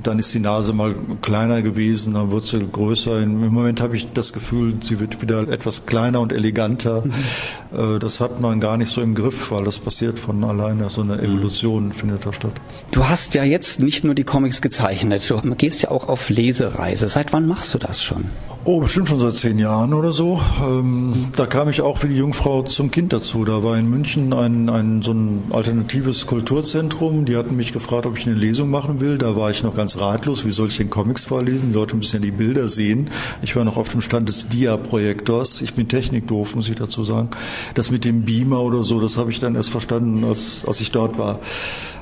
dann 0.02 0.18
ist 0.18 0.32
die 0.34 0.38
Nase 0.38 0.72
mal 0.72 0.94
kleiner 1.20 1.62
gewesen, 1.62 2.14
dann 2.14 2.30
wird 2.30 2.46
sie 2.46 2.61
größer. 2.61 3.20
Im 3.22 3.52
Moment 3.52 3.80
habe 3.80 3.96
ich 3.96 4.12
das 4.12 4.32
Gefühl, 4.32 4.74
sie 4.80 5.00
wird 5.00 5.20
wieder 5.20 5.48
etwas 5.48 5.86
kleiner 5.86 6.20
und 6.20 6.32
eleganter. 6.32 7.04
Mhm. 7.04 7.98
Das 7.98 8.20
hat 8.20 8.40
man 8.40 8.61
gar 8.61 8.76
nicht 8.76 8.90
so 8.90 9.00
im 9.00 9.14
Griff, 9.14 9.50
weil 9.50 9.64
das 9.64 9.78
passiert 9.78 10.18
von 10.18 10.44
alleine. 10.44 10.88
So 10.90 11.00
eine 11.00 11.18
Evolution 11.20 11.88
mhm. 11.88 11.92
findet 11.92 12.24
da 12.26 12.32
statt. 12.32 12.52
Du 12.92 13.09
hast 13.09 13.34
ja 13.34 13.42
jetzt 13.42 13.80
nicht 13.80 14.04
nur 14.04 14.14
die 14.14 14.24
Comics 14.24 14.62
gezeichnet, 14.62 15.28
du 15.28 15.40
gehst 15.57 15.82
ja 15.82 15.90
auch 15.90 16.09
auf 16.09 16.30
Lesereise. 16.30 17.09
Seit 17.09 17.32
wann 17.32 17.46
machst 17.46 17.74
du 17.74 17.78
das 17.78 18.02
schon? 18.02 18.26
Oh, 18.69 18.81
bestimmt 18.81 19.09
schon 19.09 19.21
seit 19.21 19.35
zehn 19.35 19.61
Jahren 19.61 19.95
oder 19.95 20.11
so. 20.11 20.41
Ähm, 20.61 21.29
da 21.37 21.47
kam 21.47 21.69
ich 21.69 21.83
auch 21.83 22.03
wie 22.03 22.09
die 22.09 22.17
Jungfrau 22.17 22.64
zum 22.64 22.91
Kind 22.91 23.12
dazu. 23.12 23.45
Da 23.45 23.62
war 23.62 23.79
in 23.79 23.89
München 23.89 24.33
ein, 24.33 24.69
ein 24.69 25.03
so 25.03 25.12
ein 25.12 25.45
alternatives 25.51 26.27
Kulturzentrum. 26.27 27.27
Die 27.27 27.37
hatten 27.37 27.55
mich 27.55 27.73
gefragt, 27.73 28.07
ob 28.07 28.19
ich 28.19 28.27
eine 28.27 28.35
Lesung 28.35 28.69
machen 28.69 28.99
will. 28.99 29.19
Da 29.19 29.37
war 29.37 29.53
ich 29.53 29.62
noch 29.62 29.77
ganz 29.77 30.01
ratlos. 30.01 30.45
Wie 30.45 30.51
soll 30.51 30.67
ich 30.67 30.79
den 30.79 30.91
Comics 30.91 31.27
vorlesen? 31.27 31.69
Die 31.69 31.77
Leute 31.77 31.95
müssen 31.95 32.17
ja 32.17 32.23
die 32.23 32.33
Bilder 32.33 32.67
sehen. 32.67 33.09
Ich 33.41 33.55
war 33.55 33.62
noch 33.62 33.77
auf 33.77 33.89
dem 33.91 34.01
Stand 34.01 34.29
des 34.29 34.49
Dia-Projektors. 34.49 35.61
Ich 35.61 35.75
bin 35.75 35.87
technikdoof, 35.87 36.57
muss 36.57 36.69
ich 36.69 36.75
dazu 36.75 37.05
sagen. 37.05 37.29
Das 37.75 37.93
mit 37.93 38.05
dem 38.05 38.25
Beamer 38.25 38.62
oder 38.62 38.83
so, 38.83 39.01
das 39.01 39.17
habe 39.17 39.31
ich 39.31 39.39
dann 39.39 39.55
erst 39.55 39.71
verstanden, 39.71 40.25
als, 40.25 40.64
als 40.67 40.81
ich 40.81 40.91
dort 40.91 41.19
war. 41.19 41.39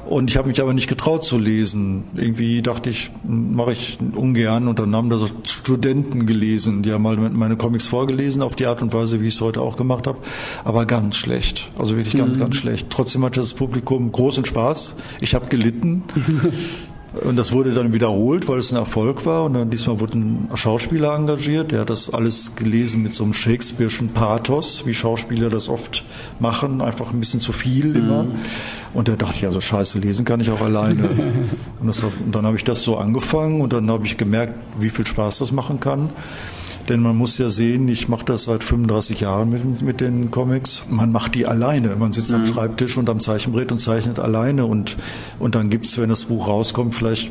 Und 0.07 0.31
ich 0.31 0.37
habe 0.37 0.49
mich 0.49 0.61
aber 0.61 0.75
nicht 0.75 0.89
getraut 0.89 1.25
zu 1.25 1.39
lesen. 1.39 2.05
Irgendwie 2.15 2.63
dachte 2.63 2.91
ich, 2.91 3.11
mache 3.25 3.73
ich 3.73 3.99
ungern. 4.15 4.69
Und 4.69 4.79
dann 4.79 4.95
haben 4.95 5.11
da 5.11 5.19
so 5.19 5.29
Studenten 5.47 6.27
gelesen, 6.27 6.83
die 6.83 6.93
haben 6.93 7.03
mal 7.03 7.17
meine 7.17 7.57
Comics 7.57 7.87
vorgelesen 7.87 8.43
auf 8.43 8.55
die 8.55 8.67
Art 8.67 8.83
und 8.83 8.93
Weise, 8.93 9.21
wie 9.21 9.27
ich 9.27 9.35
es 9.35 9.41
heute 9.41 9.61
auch 9.61 9.77
gemacht 9.77 10.07
habe. 10.07 10.19
Aber 10.65 10.87
ganz 10.87 11.17
schlecht. 11.17 11.71
Also 11.79 11.97
wirklich 11.97 12.17
ganz, 12.17 12.37
mhm. 12.37 12.41
ganz 12.41 12.57
schlecht. 12.57 12.89
Trotzdem 12.91 13.25
hatte 13.25 13.41
das 13.41 13.55
Publikum 13.55 14.13
großen 14.13 14.45
Spaß. 14.45 14.97
Ich 15.21 15.35
habe 15.35 15.49
gelitten. 15.49 16.03
Und 17.23 17.37
das 17.37 17.53
wurde 17.53 17.73
dann 17.73 17.93
wiederholt, 17.93 18.49
weil 18.49 18.59
es 18.59 18.73
ein 18.73 18.77
Erfolg 18.77 19.25
war. 19.25 19.45
Und 19.45 19.55
dann 19.55 19.71
diesmal 19.71 20.01
wurde 20.01 20.19
ein 20.19 20.49
Schauspieler 20.55 21.15
engagiert, 21.15 21.73
der 21.73 21.81
hat 21.81 21.91
das 21.91 22.13
alles 22.13 22.57
gelesen 22.57 23.03
mit 23.03 23.13
so 23.13 23.25
einem 23.25 23.33
Shakespeare'schen 23.33 24.09
Pathos, 24.09 24.85
wie 24.85 24.95
Schauspieler 24.95 25.49
das 25.49 25.69
oft 25.69 26.05
machen, 26.41 26.81
einfach 26.81 27.13
ein 27.13 27.21
bisschen 27.21 27.41
zu 27.41 27.53
viel 27.53 27.95
immer. 27.97 28.25
Mhm. 28.25 28.33
Und 28.95 29.09
da 29.09 29.17
dachte 29.17 29.39
ich, 29.39 29.45
also 29.47 29.61
scheiße, 29.61 29.99
lesen 29.99 30.25
kann 30.25 30.41
ich 30.41 30.51
auch 30.51 30.61
alleine. 30.61 31.09
und, 31.81 31.87
das, 31.87 32.03
und 32.03 32.35
dann 32.35 32.47
habe 32.47 32.57
ich 32.57 32.65
das 32.65 32.83
so 32.83 32.97
angefangen 32.97 33.61
und 33.61 33.73
dann 33.73 33.91
habe 33.91 34.07
ich 34.07 34.17
gemerkt, 34.17 34.55
wie 34.81 34.91
viel 34.91 35.07
Spaß 35.07 35.39
das 35.39 35.53
machen 35.53 35.81
kann. 35.81 36.11
Denn 36.89 37.01
man 37.01 37.17
muss 37.17 37.39
ja 37.39 37.49
sehen, 37.49 37.89
ich 37.89 38.09
mache 38.09 38.25
das 38.25 38.45
seit 38.45 38.63
35 38.63 39.21
Jahren 39.21 39.51
mit, 39.51 39.83
mit 39.83 40.01
den 40.01 40.31
Comics. 40.31 40.85
Man 40.89 41.13
macht 41.13 41.35
die 41.35 41.47
alleine. 41.47 41.97
Man 41.97 42.13
sitzt 42.13 42.31
mhm. 42.31 42.39
am 42.39 42.47
Schreibtisch 42.47 42.97
und 42.97 43.09
am 43.09 43.21
Zeichenbrett 43.21 43.73
und 43.73 43.81
zeichnet 43.81 44.19
alleine. 44.19 44.67
Und, 44.67 44.97
und 45.39 45.55
dann 45.55 45.71
gibt's, 45.71 45.99
wenn 45.99 46.11
das 46.11 46.27
Buch 46.27 46.49
rauskommt, 46.49 46.95
vielleicht 46.95 47.31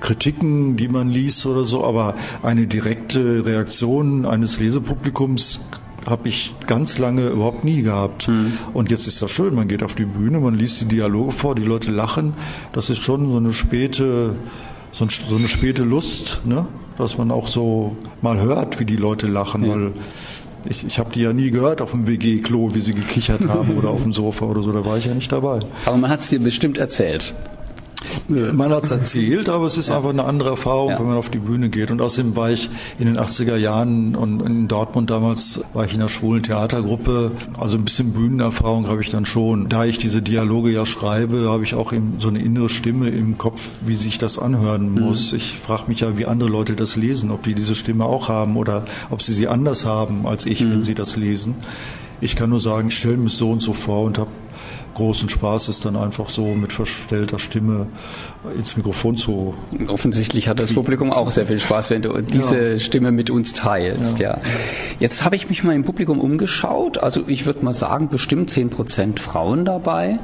Kritiken, 0.00 0.76
die 0.76 0.88
man 0.88 1.08
liest 1.08 1.46
oder 1.46 1.64
so, 1.64 1.84
aber 1.84 2.16
eine 2.42 2.66
direkte 2.66 3.46
Reaktion 3.46 4.26
eines 4.26 4.58
Lesepublikums 4.58 5.60
habe 6.06 6.28
ich 6.28 6.54
ganz 6.66 6.98
lange 6.98 7.28
überhaupt 7.28 7.64
nie 7.64 7.82
gehabt. 7.82 8.28
Mhm. 8.28 8.52
Und 8.72 8.90
jetzt 8.90 9.06
ist 9.06 9.22
das 9.22 9.30
schön, 9.30 9.54
man 9.54 9.68
geht 9.68 9.82
auf 9.82 9.94
die 9.94 10.04
Bühne, 10.04 10.40
man 10.40 10.54
liest 10.54 10.82
die 10.82 10.86
Dialoge 10.86 11.32
vor, 11.32 11.54
die 11.54 11.64
Leute 11.64 11.90
lachen. 11.90 12.34
Das 12.72 12.90
ist 12.90 13.02
schon 13.02 13.30
so 13.30 13.36
eine 13.36 13.52
späte, 13.52 14.36
so, 14.92 15.06
eine 15.34 15.48
späte 15.48 15.84
Lust, 15.84 16.42
ne? 16.44 16.66
Dass 16.98 17.18
man 17.18 17.30
auch 17.30 17.48
so 17.48 17.96
mal 18.22 18.40
hört, 18.40 18.80
wie 18.80 18.84
die 18.84 18.96
Leute 18.96 19.26
lachen, 19.26 19.64
ja. 19.64 19.70
weil 19.70 19.92
ich, 20.68 20.84
ich 20.84 20.98
habe 20.98 21.12
die 21.12 21.20
ja 21.20 21.32
nie 21.32 21.50
gehört 21.50 21.82
auf 21.82 21.90
dem 21.90 22.06
WG-Klo, 22.06 22.74
wie 22.74 22.80
sie 22.80 22.94
gekichert 22.94 23.48
haben 23.48 23.76
oder 23.78 23.90
auf 23.90 24.02
dem 24.02 24.12
Sofa 24.12 24.46
oder 24.46 24.62
so, 24.62 24.72
da 24.72 24.84
war 24.84 24.96
ich 24.96 25.06
ja 25.06 25.14
nicht 25.14 25.30
dabei. 25.30 25.60
Aber 25.84 25.96
man 25.96 26.10
hat 26.10 26.20
es 26.20 26.28
dir 26.28 26.40
bestimmt 26.40 26.78
erzählt. 26.78 27.34
Man 28.28 28.72
hat 28.72 28.84
es 28.84 28.90
erzählt, 28.90 29.48
aber 29.48 29.66
es 29.66 29.76
ist 29.76 29.88
ja. 29.88 29.96
einfach 29.96 30.10
eine 30.10 30.24
andere 30.24 30.50
Erfahrung, 30.50 30.90
ja. 30.90 30.98
wenn 30.98 31.06
man 31.06 31.16
auf 31.16 31.30
die 31.30 31.38
Bühne 31.38 31.68
geht. 31.68 31.90
Und 31.90 32.00
außerdem 32.00 32.36
war 32.36 32.50
ich 32.50 32.70
in 32.98 33.06
den 33.06 33.18
80er 33.18 33.56
Jahren 33.56 34.14
und 34.16 34.40
in 34.40 34.68
Dortmund 34.68 35.10
damals 35.10 35.60
war 35.72 35.84
ich 35.84 35.94
in 35.94 36.00
einer 36.00 36.08
schwulen 36.08 36.42
Theatergruppe. 36.42 37.32
Also 37.58 37.76
ein 37.76 37.84
bisschen 37.84 38.12
Bühnenerfahrung 38.12 38.88
habe 38.88 39.02
ich 39.02 39.10
dann 39.10 39.24
schon. 39.24 39.68
Da 39.68 39.84
ich 39.84 39.98
diese 39.98 40.22
Dialoge 40.22 40.70
ja 40.70 40.86
schreibe, 40.86 41.48
habe 41.48 41.64
ich 41.64 41.74
auch 41.74 41.92
so 42.18 42.28
eine 42.28 42.40
innere 42.40 42.68
Stimme 42.68 43.08
im 43.08 43.38
Kopf, 43.38 43.60
wie 43.84 43.96
sich 43.96 44.18
das 44.18 44.38
anhören 44.38 44.94
mhm. 44.94 45.00
muss. 45.02 45.32
Mhm. 45.32 45.38
Ich 45.38 45.58
frage 45.64 45.84
mich 45.88 46.00
ja, 46.00 46.16
wie 46.16 46.26
andere 46.26 46.48
Leute 46.48 46.74
das 46.74 46.96
lesen, 46.96 47.30
ob 47.30 47.42
die 47.42 47.54
diese 47.54 47.74
Stimme 47.74 48.04
auch 48.04 48.28
haben 48.28 48.56
oder 48.56 48.84
ob 49.10 49.22
sie 49.22 49.32
sie 49.32 49.48
anders 49.48 49.84
haben 49.84 50.26
als 50.26 50.46
ich, 50.46 50.60
mhm. 50.60 50.70
wenn 50.70 50.84
sie 50.84 50.94
das 50.94 51.16
lesen. 51.16 51.56
Ich 52.20 52.36
kann 52.36 52.50
nur 52.50 52.60
sagen, 52.60 52.88
ich 52.88 52.96
stelle 52.96 53.16
mir 53.16 53.28
so 53.28 53.50
und 53.50 53.60
so 53.60 53.72
vor 53.72 54.04
und 54.04 54.18
habe 54.18 54.30
großen 54.94 55.28
Spaß 55.28 55.68
ist, 55.68 55.84
dann 55.84 55.96
einfach 55.96 56.28
so 56.28 56.46
mit 56.54 56.72
verstellter 56.72 57.38
Stimme 57.38 57.86
ins 58.56 58.76
Mikrofon 58.76 59.16
zu. 59.16 59.54
Offensichtlich 59.88 60.48
hat 60.48 60.60
das 60.60 60.72
Publikum 60.72 61.12
auch 61.12 61.30
sehr 61.30 61.46
viel 61.46 61.60
Spaß, 61.60 61.90
wenn 61.90 62.02
du 62.02 62.20
diese 62.22 62.72
ja. 62.72 62.78
Stimme 62.78 63.12
mit 63.12 63.30
uns 63.30 63.52
teilst. 63.52 64.18
Ja. 64.18 64.36
ja. 64.36 64.40
Jetzt 65.00 65.24
habe 65.24 65.36
ich 65.36 65.48
mich 65.48 65.64
mal 65.64 65.74
im 65.74 65.84
Publikum 65.84 66.20
umgeschaut. 66.20 66.98
Also 66.98 67.24
ich 67.26 67.46
würde 67.46 67.64
mal 67.64 67.74
sagen, 67.74 68.08
bestimmt 68.08 68.50
zehn 68.50 68.70
Prozent 68.70 69.20
Frauen 69.20 69.64
dabei. 69.64 70.18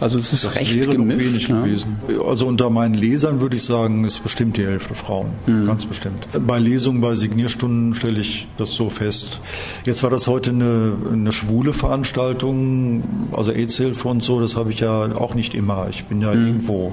Also 0.00 0.18
es 0.18 0.32
ist 0.32 0.44
das 0.44 0.54
recht 0.54 0.74
wäre 0.74 0.92
gemischt. 0.92 1.20
Wenig 1.20 1.48
ne? 1.48 1.60
gewesen. 1.60 1.96
Also 2.26 2.46
unter 2.46 2.70
meinen 2.70 2.94
Lesern 2.94 3.40
würde 3.40 3.56
ich 3.56 3.64
sagen, 3.64 4.04
ist 4.04 4.22
bestimmt 4.22 4.56
die 4.56 4.66
Hälfte 4.66 4.94
Frauen. 4.94 5.28
Mhm. 5.46 5.66
Ganz 5.66 5.86
bestimmt. 5.86 6.28
Bei 6.46 6.58
Lesungen, 6.58 7.00
bei 7.00 7.14
Signierstunden 7.14 7.94
stelle 7.94 8.20
ich 8.20 8.48
das 8.56 8.72
so 8.72 8.90
fest. 8.90 9.40
Jetzt 9.84 10.02
war 10.02 10.10
das 10.10 10.28
heute 10.28 10.50
eine, 10.50 10.92
eine 11.12 11.32
schwule 11.32 11.72
Veranstaltung, 11.72 13.02
also 13.32 13.52
EZ-Hilfe 13.52 14.08
und 14.08 14.24
so, 14.24 14.40
das 14.40 14.56
habe 14.56 14.70
ich 14.70 14.80
ja 14.80 15.14
auch 15.14 15.34
nicht 15.34 15.54
immer. 15.54 15.88
Ich 15.90 16.04
bin 16.04 16.20
ja 16.20 16.32
mhm. 16.34 16.46
irgendwo. 16.46 16.92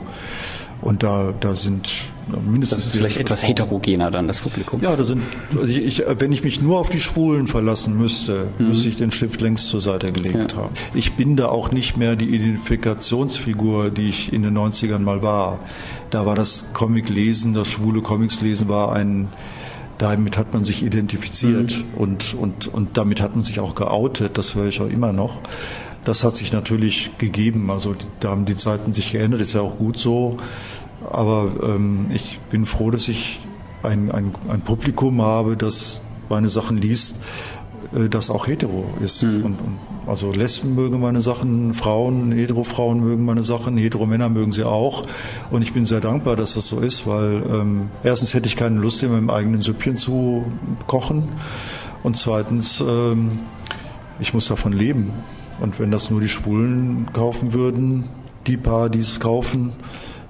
Und 0.82 1.04
da, 1.04 1.34
da 1.40 1.56
sind 1.56 1.90
mindestens. 2.28 2.80
Das 2.80 2.88
ist 2.88 2.98
vielleicht 2.98 3.18
etwas 3.18 3.42
Frauen. 3.42 3.50
heterogener 3.50 4.12
dann, 4.12 4.28
das 4.28 4.40
Publikum. 4.40 4.82
Ja, 4.82 4.96
da 4.96 5.04
sind, 5.04 5.22
also 5.56 5.68
ich, 5.68 6.04
wenn 6.18 6.32
ich 6.32 6.44
mich 6.44 6.62
nur 6.62 6.80
auf 6.80 6.90
die 6.90 7.00
Schwulen 7.00 7.48
verlassen 7.48 7.98
müsste, 7.98 8.48
mhm. 8.58 8.68
müsste 8.70 8.90
ich 8.90 8.98
den 8.98 9.12
Stift 9.12 9.42
längst 9.42 9.68
zur 9.68 9.82
Seite 9.82 10.12
gelegt 10.12 10.54
ja. 10.54 10.58
haben. 10.58 10.74
Ich 10.94 11.14
bin 11.14 11.36
da 11.36 11.48
auch 11.48 11.72
nicht 11.72 11.98
mehr 11.98 12.16
die 12.16 12.30
Identifikationsfigur, 12.30 13.90
die 13.90 14.10
ich 14.10 14.34
in 14.34 14.44
den 14.44 14.58
90ern 14.58 15.00
mal 15.00 15.22
war. 15.22 15.60
Da 16.10 16.26
war 16.26 16.36
das 16.36 16.72
Comic-Lesen, 16.74 17.54
das 17.54 17.68
schwule 17.68 18.02
Comics-Lesen 18.02 18.68
war 18.70 18.94
ein, 18.94 19.30
damit 19.98 20.38
hat 20.38 20.54
man 20.54 20.66
sich 20.66 20.84
identifiziert 20.84 21.78
mhm. 21.78 21.98
und, 21.98 22.34
und, 22.34 22.68
und 22.68 22.98
damit 22.98 23.22
hat 23.22 23.36
man 23.36 23.44
sich 23.44 23.60
auch 23.60 23.76
geoutet, 23.76 24.38
das 24.38 24.56
höre 24.56 24.68
ich 24.68 24.82
auch 24.82 24.90
immer 24.90 25.14
noch. 25.14 25.42
Das 26.04 26.24
hat 26.24 26.36
sich 26.36 26.54
natürlich 26.54 27.12
gegeben, 27.18 27.72
also 27.72 27.96
da 28.20 28.30
haben 28.30 28.46
die 28.46 28.56
Zeiten 28.56 28.94
sich 28.94 29.12
geändert, 29.12 29.42
ist 29.42 29.54
ja 29.54 29.62
auch 29.62 29.78
gut 29.78 29.98
so. 30.00 30.38
Aber 31.12 31.52
ähm, 31.64 32.08
ich 32.14 32.40
bin 32.50 32.66
froh, 32.66 32.92
dass 32.92 33.08
ich 33.08 33.40
ein, 33.84 34.12
ein, 34.12 34.34
ein 34.50 34.62
Publikum 34.62 35.22
habe, 35.22 35.58
das 35.58 36.02
meine 36.30 36.50
Sachen 36.50 36.78
liest, 36.78 37.18
äh, 37.96 38.10
das 38.10 38.30
auch 38.30 38.48
hetero 38.48 38.86
ist. 39.02 39.24
Mhm. 39.24 39.46
Und, 39.46 39.60
und, 39.60 39.80
also 40.08 40.32
Lesben 40.32 40.76
mögen 40.76 41.00
meine 41.00 41.22
Sachen, 41.22 41.74
Frauen, 41.74 42.32
Hetero-Frauen 42.32 43.00
mögen 43.00 43.26
meine 43.26 43.44
Sachen, 43.44 43.78
Hetero-Männer 43.78 44.30
mögen 44.30 44.52
sie 44.52 44.64
auch. 44.64 45.04
Und 45.50 45.62
ich 45.62 45.74
bin 45.74 45.86
sehr 45.86 46.02
dankbar, 46.02 46.36
dass 46.36 46.54
das 46.54 46.68
so 46.68 46.80
ist, 46.80 47.08
weil 47.08 47.42
ähm, 47.52 47.90
erstens 48.04 48.34
hätte 48.34 48.48
ich 48.48 48.56
keine 48.56 48.80
Lust, 48.80 49.02
in 49.04 49.12
meinem 49.12 49.30
eigenen 49.30 49.62
Süppchen 49.62 49.98
zu 49.98 50.46
kochen. 50.88 51.30
Und 52.04 52.18
zweitens, 52.18 52.82
ähm, 52.82 53.40
ich 54.20 54.34
muss 54.34 54.48
davon 54.48 54.74
leben. 54.74 55.12
Und 55.60 55.80
wenn 55.80 55.90
das 55.90 56.12
nur 56.12 56.22
die 56.22 56.30
Schwulen 56.30 57.08
kaufen 57.14 57.54
würden, 57.54 58.04
die 58.46 58.58
paar, 58.58 58.90
die 58.90 59.00
es 59.00 59.20
kaufen, 59.20 59.74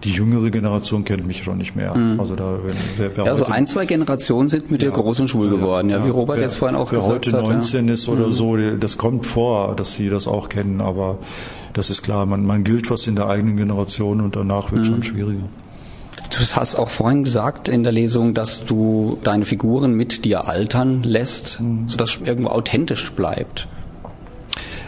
die 0.05 0.11
jüngere 0.11 0.51
Generation 0.51 1.03
kennt 1.03 1.25
mich 1.25 1.43
schon 1.43 1.57
nicht 1.57 1.75
mehr. 1.75 1.95
Mhm. 1.95 2.19
Also 2.19 2.35
da 2.35 2.59
wer, 2.97 3.17
wer 3.17 3.25
ja, 3.25 3.35
so 3.35 3.45
ein, 3.45 3.67
zwei 3.67 3.85
Generationen 3.85 4.49
sind 4.49 4.71
mit 4.71 4.81
ja, 4.81 4.89
dir 4.89 4.95
groß 4.95 5.19
und 5.21 5.27
schwul 5.29 5.49
geworden, 5.49 5.89
ja, 5.89 6.05
wie 6.05 6.09
Robert 6.09 6.37
wer, 6.37 6.43
jetzt 6.43 6.55
vorhin 6.55 6.77
auch 6.77 6.89
gesagt 6.89 7.27
hat. 7.27 7.33
Wer 7.33 7.41
heute 7.41 7.53
19 7.53 7.87
ja. 7.87 7.93
ist 7.93 8.07
oder 8.07 8.27
mhm. 8.27 8.33
so, 8.33 8.57
das 8.57 8.97
kommt 8.97 9.25
vor, 9.25 9.75
dass 9.75 9.95
sie 9.95 10.09
das 10.09 10.27
auch 10.27 10.47
kennen, 10.47 10.79
aber 10.79 11.17
das 11.73 11.89
ist 11.89 12.03
klar, 12.03 12.25
man, 12.25 12.45
man 12.45 12.63
gilt 12.63 12.89
was 12.89 13.07
in 13.07 13.15
der 13.15 13.27
eigenen 13.27 13.57
Generation 13.57 14.21
und 14.21 14.35
danach 14.35 14.71
wird 14.71 14.81
mhm. 14.81 14.85
schon 14.85 15.03
schwieriger. 15.03 15.49
Du 16.29 16.39
hast 16.39 16.75
auch 16.75 16.89
vorhin 16.89 17.23
gesagt 17.23 17.67
in 17.67 17.83
der 17.83 17.91
Lesung, 17.91 18.33
dass 18.33 18.65
du 18.65 19.17
deine 19.23 19.45
Figuren 19.45 19.93
mit 19.93 20.23
dir 20.25 20.47
altern 20.47 21.03
lässt, 21.03 21.59
mhm. 21.59 21.87
sodass 21.87 22.19
irgendwo 22.23 22.49
authentisch 22.49 23.11
bleibt. 23.11 23.67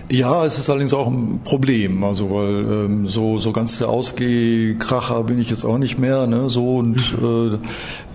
Ja, 0.09 0.45
es 0.45 0.57
ist 0.57 0.69
allerdings 0.69 0.93
auch 0.93 1.07
ein 1.07 1.41
Problem, 1.43 2.01
also 2.03 2.31
weil 2.31 2.85
ähm, 2.85 3.07
so 3.07 3.37
so 3.39 3.51
ganz 3.51 3.77
der 3.77 3.89
Ausgehkracher 3.89 5.23
bin 5.23 5.37
ich 5.37 5.49
jetzt 5.49 5.65
auch 5.65 5.77
nicht 5.77 5.99
mehr, 5.99 6.27
ne? 6.27 6.47
So 6.47 6.77
und 6.77 6.97
äh, 7.21 7.57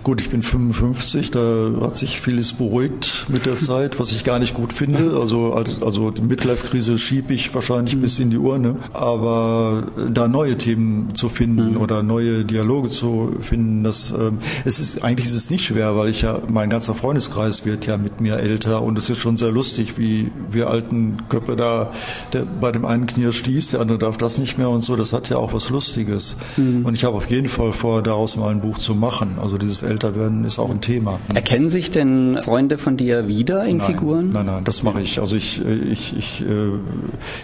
Gut, 0.03 0.21
ich 0.21 0.31
bin 0.31 0.43
55, 0.43 1.31
da 1.31 1.71
hat 1.81 1.97
sich 1.97 2.21
vieles 2.21 2.55
beruhigt 2.55 3.27
mit 3.29 3.47
der 3.47 3.55
Zeit, 3.55 4.01
was 4.01 4.11
ich 4.11 4.25
gar 4.25 4.41
nicht 4.41 4.53
gut 4.53 4.73
finde. 4.73 5.17
Also, 5.21 5.55
also 5.55 6.11
die 6.11 6.23
Midlife-Krise 6.23 6.99
schiebe 6.99 7.33
ich 7.33 7.55
wahrscheinlich 7.55 7.95
mhm. 7.95 8.01
bis 8.01 8.19
in 8.19 8.31
die 8.31 8.39
Urne. 8.39 8.77
Aber 8.93 9.85
da 10.13 10.27
neue 10.27 10.59
Themen 10.59 11.15
zu 11.15 11.29
finden 11.29 11.75
mhm. 11.75 11.77
oder 11.77 12.03
neue 12.03 12.45
Dialoge 12.45 12.91
zu 12.91 13.37
finden, 13.43 13.85
das 13.85 14.11
ähm, 14.11 14.39
es 14.65 14.81
ist 14.81 15.05
eigentlich 15.05 15.27
ist 15.27 15.35
es 15.35 15.51
nicht 15.51 15.65
schwer, 15.65 15.97
weil 15.97 16.09
ich 16.09 16.23
ja 16.23 16.41
mein 16.49 16.69
ganzer 16.69 16.97
Freundeskreis 16.97 17.65
wird 17.65 17.87
ja 17.87 17.97
mit 17.97 18.21
mir 18.21 18.39
älter 18.39 18.83
und 18.83 18.99
es 18.99 19.09
ist 19.09 19.19
schon 19.19 19.37
sehr 19.37 19.53
lustig, 19.53 19.99
wie 19.99 20.33
wir 20.51 20.69
alten 20.69 21.29
Köpfe 21.29 21.55
da 21.55 21.93
der, 22.33 22.45
bei 22.45 22.73
dem 22.73 22.85
einen 22.85 23.07
Knie 23.07 23.31
stieß, 23.31 23.69
der 23.69 23.81
andere 23.81 23.99
darf 23.99 24.19
das 24.19 24.39
nicht 24.39 24.59
mehr 24.59 24.69
und 24.69 24.83
so. 24.83 24.97
Das 24.97 25.13
hat 25.13 25.29
ja 25.29 25.37
auch 25.37 25.53
was 25.53 25.71
Lustiges. 25.71 26.37
Mhm. 26.57 26.85
Und 26.85 26.99
ich 26.99 27.05
habe 27.05 27.17
auf 27.17 27.31
jeden 27.31 27.49
Fall 27.49 27.73
vor, 27.73 28.03
daraus 28.03 28.37
mal 28.37 28.51
ein 28.51 28.61
Buch 28.61 28.79
zu 28.79 28.97
machen. 28.97 29.39
Also 29.41 29.59
dieses 29.59 29.92
älter 29.93 30.17
werden 30.17 30.45
ist 30.45 30.59
auch 30.59 30.71
ein 30.71 30.81
Thema. 30.81 31.21
Erkennen 31.33 31.71
sich 31.71 31.91
denn 31.91 32.39
Freunde 32.43 32.79
von 32.79 32.97
dir 32.97 33.29
wieder 33.29 33.65
in 33.65 33.77
nein, 33.77 33.87
Figuren? 33.87 34.31
Nein, 34.31 34.47
nein, 34.47 34.65
das 34.65 34.83
mache 34.83 35.01
ich. 35.01 35.21
Also 35.21 35.37
ich, 35.37 35.63
ich, 35.65 36.17
ich 36.17 36.41
äh, 36.41 36.45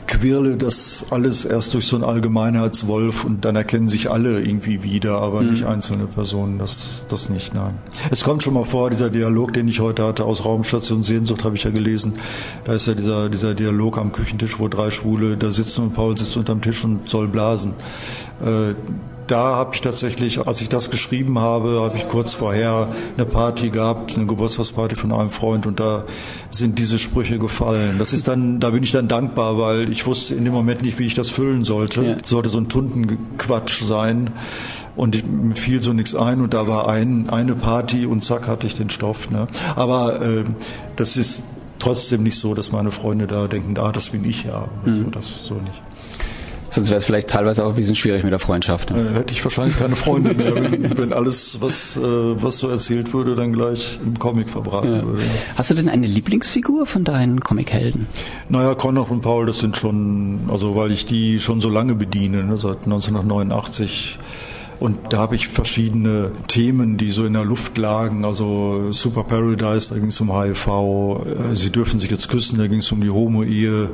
quirle 0.07 0.57
das 0.57 1.07
alles 1.11 1.45
erst 1.45 1.75
durch 1.75 1.87
so 1.87 1.97
einen 1.97 2.05
Allgemeinheitswolf 2.05 3.25
und 3.25 3.45
dann 3.45 3.57
erkennen 3.57 3.89
sich 3.89 4.11
alle 4.11 4.41
irgendwie 4.41 4.83
wieder, 4.83 5.21
aber 5.21 5.43
mhm. 5.43 5.51
nicht 5.51 5.65
einzelne 5.65 6.07
Personen. 6.07 6.59
Das, 6.59 7.05
das 7.09 7.29
nicht, 7.29 7.55
nein. 7.55 7.75
Es 8.11 8.25
kommt 8.25 8.43
schon 8.43 8.55
mal 8.55 8.65
vor, 8.65 8.91
dieser 8.91 9.11
Dialog, 9.11 9.53
den 9.53 9.69
ich 9.69 9.81
heute 9.81 10.05
hatte 10.05 10.25
aus 10.25 10.45
Raumstation 10.45 11.03
Sehnsucht, 11.03 11.45
habe 11.45 11.57
ich 11.57 11.65
ja 11.65 11.71
gelesen. 11.71 12.15
Da 12.65 12.75
ist 12.75 12.87
ja 12.87 12.95
dieser, 12.95 13.29
dieser 13.29 13.55
Dialog 13.55 13.99
am 13.99 14.13
Küchentisch, 14.13 14.59
wo 14.59 14.69
drei 14.69 14.91
Schwule 14.91 15.37
da 15.37 15.51
sitzen 15.51 15.85
und 15.85 15.93
Paul 15.93 16.17
sitzt 16.17 16.37
unterm 16.37 16.63
Tisch 16.63 16.83
und 16.85 17.09
soll 17.09 17.29
blasen. 17.29 17.75
Äh, 18.41 18.75
da 19.29 19.57
habe 19.57 19.75
ich 19.75 19.81
tatsächlich, 19.83 20.47
als 20.47 20.61
ich 20.61 20.69
das 20.69 20.91
geschrieben 20.91 21.39
habe, 21.39 21.81
habe 21.83 21.97
ich 21.97 22.09
kurz 22.09 22.35
vorher 22.35 22.89
eine 23.17 23.27
Party 23.27 23.71
gehabt, 23.71 24.17
eine 24.17 24.27
Geburtstagsparty 24.27 24.97
von 24.97 25.13
einem 25.13 25.31
Freund 25.31 25.67
und 25.67 25.79
da 25.79 26.05
sind 26.51 26.79
diese 26.79 26.99
Sprüche 26.99 27.39
gefallen. 27.39 27.97
Das 27.99 28.13
ist 28.13 28.27
dann, 28.27 28.59
da 28.59 28.71
bin 28.71 28.83
ich 28.83 28.91
dann 28.91 29.07
dankbar, 29.07 29.59
weil 29.59 29.91
ich 29.91 30.07
wusste 30.07 30.35
in 30.35 30.45
dem 30.45 30.55
Moment 30.55 30.83
nicht, 30.83 30.99
wie 30.99 31.05
ich 31.05 31.15
das 31.15 31.31
füllen 31.31 31.65
sollte. 31.65 32.03
Ja. 32.03 32.17
sollte 32.25 32.49
so 32.49 32.59
ein 32.59 32.69
Tundenquatsch 32.69 33.85
sein 33.85 34.31
und 34.97 35.31
mir 35.31 35.55
fiel 35.55 35.83
so 35.83 35.93
nichts 35.93 36.15
ein 36.15 36.41
und 36.41 36.55
da 36.55 36.67
war 36.67 36.89
ein, 36.89 37.29
eine 37.29 37.55
Party 37.55 38.07
und 38.07 38.25
zack 38.25 38.49
hatte 38.49 38.67
ich 38.67 38.75
den 38.75 38.91
Stoff. 38.91 39.31
Ne? 39.31 39.47
Aber 39.77 40.23
äh, 40.23 40.45
das 40.97 41.17
ist 41.17 41.45
trotzdem 41.79 42.23
nicht 42.23 42.39
so, 42.39 42.55
dass 42.55 42.73
meine 42.73 42.91
Freunde 42.91 43.27
da 43.27 43.47
denken, 43.47 43.79
ah, 43.79 43.93
das 43.93 44.09
bin 44.09 44.25
ich 44.25 44.45
ja. 44.45 44.69
Mhm. 44.85 44.95
So, 44.95 45.03
das 45.11 45.45
so 45.45 45.55
nicht. 45.55 45.83
Sonst 46.79 46.91
wäre 46.91 46.99
es 46.99 47.05
vielleicht 47.07 47.29
teilweise 47.29 47.65
auch 47.65 47.71
ein 47.71 47.75
bisschen 47.75 47.97
schwierig 47.97 48.23
mit 48.23 48.31
der 48.31 48.39
Freundschaft. 48.39 48.93
Ne? 48.93 49.01
Äh, 49.01 49.19
hätte 49.19 49.33
ich 49.33 49.43
wahrscheinlich 49.45 49.77
keine 49.77 49.97
Freunde 49.97 50.33
mehr, 50.33 50.55
wenn, 50.55 50.97
wenn 50.97 51.13
alles, 51.13 51.61
was, 51.61 51.97
äh, 51.97 52.01
was 52.01 52.59
so 52.59 52.69
erzählt 52.69 53.13
würde, 53.13 53.35
dann 53.35 53.53
gleich 53.53 53.99
im 54.01 54.17
Comic 54.17 54.49
verbraten 54.49 54.95
ja. 54.95 55.05
würde. 55.05 55.23
Hast 55.57 55.71
du 55.71 55.75
denn 55.75 55.89
eine 55.89 56.07
Lieblingsfigur 56.07 56.87
von 56.87 57.03
deinen 57.03 57.41
Comichelden? 57.41 58.07
Naja, 58.49 58.77
Konrad 58.77 59.11
und 59.11 59.23
Paul, 59.23 59.47
das 59.47 59.59
sind 59.59 59.77
schon, 59.77 60.49
also 60.53 60.77
weil 60.77 60.93
ich 60.93 61.05
die 61.05 61.41
schon 61.41 61.61
so 61.61 61.69
lange 61.69 61.97
bediene, 61.97 62.45
ne, 62.45 62.57
seit 62.59 62.85
1989 62.85 64.21
und 64.81 65.13
da 65.13 65.19
habe 65.19 65.35
ich 65.35 65.49
verschiedene 65.49 66.31
Themen, 66.47 66.99
die 66.99 67.11
so 67.11 67.25
in 67.25 67.33
der 67.33 67.45
Luft 67.45 67.77
lagen. 67.77 68.25
Also 68.25 68.93
Super 68.93 69.25
Paradise, 69.25 69.91
da 69.91 69.97
ging 69.97 70.09
es 70.09 70.21
um 70.21 70.33
HIV. 70.33 70.67
Äh, 70.69 71.55
Sie 71.57 71.71
dürfen 71.71 71.99
sich 71.99 72.11
jetzt 72.11 72.29
küssen, 72.29 72.59
da 72.59 72.69
ging 72.69 72.79
es 72.79 72.93
um 72.93 73.01
die 73.01 73.11
Homo-Ehe. 73.11 73.91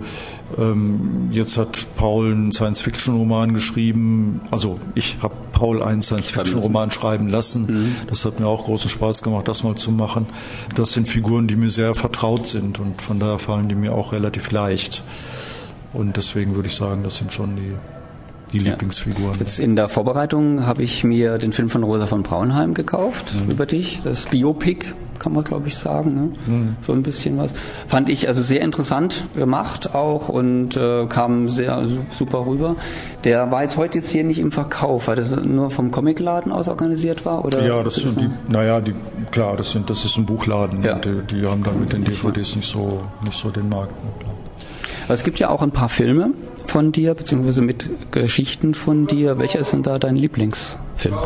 Ähm, 0.59 1.29
jetzt 1.31 1.57
hat 1.57 1.87
Paul 1.97 2.33
einen 2.33 2.53
Science-Fiction-Roman 2.53 3.55
geschrieben. 3.55 4.43
Also 4.51 4.79
ich 4.95 5.17
habe 5.23 5.35
Paul 5.53 5.83
einen 5.83 6.03
Science-Fiction-Roman 6.03 6.91
schreiben 6.91 7.29
lassen. 7.29 7.67
Mhm. 7.67 7.97
Das 8.09 8.27
hat 8.27 8.39
mir 8.39 8.47
auch 8.47 8.65
großen 8.65 8.91
Spaß 8.91 9.23
gemacht, 9.23 9.49
das 9.49 9.63
mal 9.63 9.77
zu 9.77 9.91
machen. 9.91 10.27
Das 10.75 10.93
sind 10.93 11.09
Figuren, 11.09 11.47
die 11.47 11.57
mir 11.57 11.71
sehr 11.71 11.95
vertraut 11.95 12.47
sind 12.47 12.79
und 12.79 13.01
von 13.01 13.19
daher 13.19 13.39
fallen 13.39 13.69
die 13.69 13.75
mir 13.75 13.95
auch 13.95 14.13
relativ 14.13 14.51
leicht. 14.51 15.03
Und 15.95 16.17
deswegen 16.19 16.57
würde 16.57 16.69
ich 16.69 16.75
sagen, 16.75 17.05
das 17.05 17.17
sind 17.17 17.33
schon 17.33 17.57
die 17.57 17.73
die 18.53 18.59
ja. 18.59 18.71
Lieblingsfiguren. 18.71 19.39
Jetzt 19.39 19.59
in 19.59 19.77
der 19.77 19.89
Vorbereitung 19.89 20.67
habe 20.67 20.83
ich 20.83 21.05
mir 21.05 21.39
den 21.39 21.53
Film 21.53 21.71
von 21.71 21.83
Rosa 21.83 22.07
von 22.07 22.23
Braunheim 22.23 22.75
gekauft 22.75 23.35
mhm. 23.35 23.51
über 23.51 23.67
dich, 23.67 24.01
das 24.03 24.27
Biopic 24.27 24.87
kann 25.19 25.33
man 25.33 25.45
glaube 25.45 25.69
ich 25.69 25.77
sagen, 25.77 26.15
ne? 26.15 26.33
mhm. 26.47 26.77
so 26.81 26.93
ein 26.93 27.03
bisschen 27.03 27.39
was. 27.39 27.53
Fand 27.87 28.09
ich 28.09 28.29
also 28.29 28.43
sehr 28.43 28.61
interessant 28.61 29.25
gemacht 29.35 29.95
auch 29.95 30.29
und 30.29 30.77
äh, 30.77 31.07
kam 31.07 31.51
sehr 31.51 31.87
super 32.13 32.47
rüber. 32.47 32.77
Der 33.25 33.51
war 33.51 33.63
jetzt 33.63 33.77
heute 33.77 33.99
jetzt 33.99 34.11
hier 34.11 34.25
nicht 34.25 34.39
im 34.39 34.53
Verkauf, 34.53 35.09
weil 35.09 35.17
das 35.17 35.35
nur 35.35 35.71
vom 35.71 35.91
Comicladen 35.91 36.53
aus 36.53 36.69
organisiert 36.69 37.25
war 37.25 37.45
oder? 37.45 37.65
Ja, 37.67 37.83
das 37.83 37.95
sind 37.95 38.21
die, 38.21 38.31
naja, 38.49 38.81
die, 38.81 38.95
klar, 39.31 39.57
das 39.57 39.71
sind, 39.71 39.89
das 39.89 40.05
ist 40.05 40.17
ein 40.17 40.27
Buchladen. 40.27 40.83
Ja. 40.83 40.97
Die, 40.97 41.23
die, 41.31 41.47
haben 41.47 41.63
dann 41.63 41.81
mit 41.81 41.93
den 41.93 42.05
DVDs 42.05 42.57
nicht 42.57 42.69
so, 42.69 43.01
nicht 43.25 43.39
so 43.39 43.51
den 43.51 43.69
Markt. 43.69 43.95
Aber 45.05 45.15
es 45.15 45.25
gibt 45.25 45.39
ja 45.39 45.51
auch 45.51 45.63
ein 45.63 45.71
paar 45.71 45.89
Filme 45.89 46.31
von 46.67 46.93
dir, 46.93 47.15
beziehungsweise 47.15 47.63
mit 47.63 47.89
Geschichten 48.11 48.75
von 48.75 49.07
dir. 49.07 49.39
Welcher 49.39 49.61
ist 49.61 49.73
denn 49.73 49.83
da 49.83 49.99
dein 49.99 50.17
Lieblingsfilm? 50.17 51.17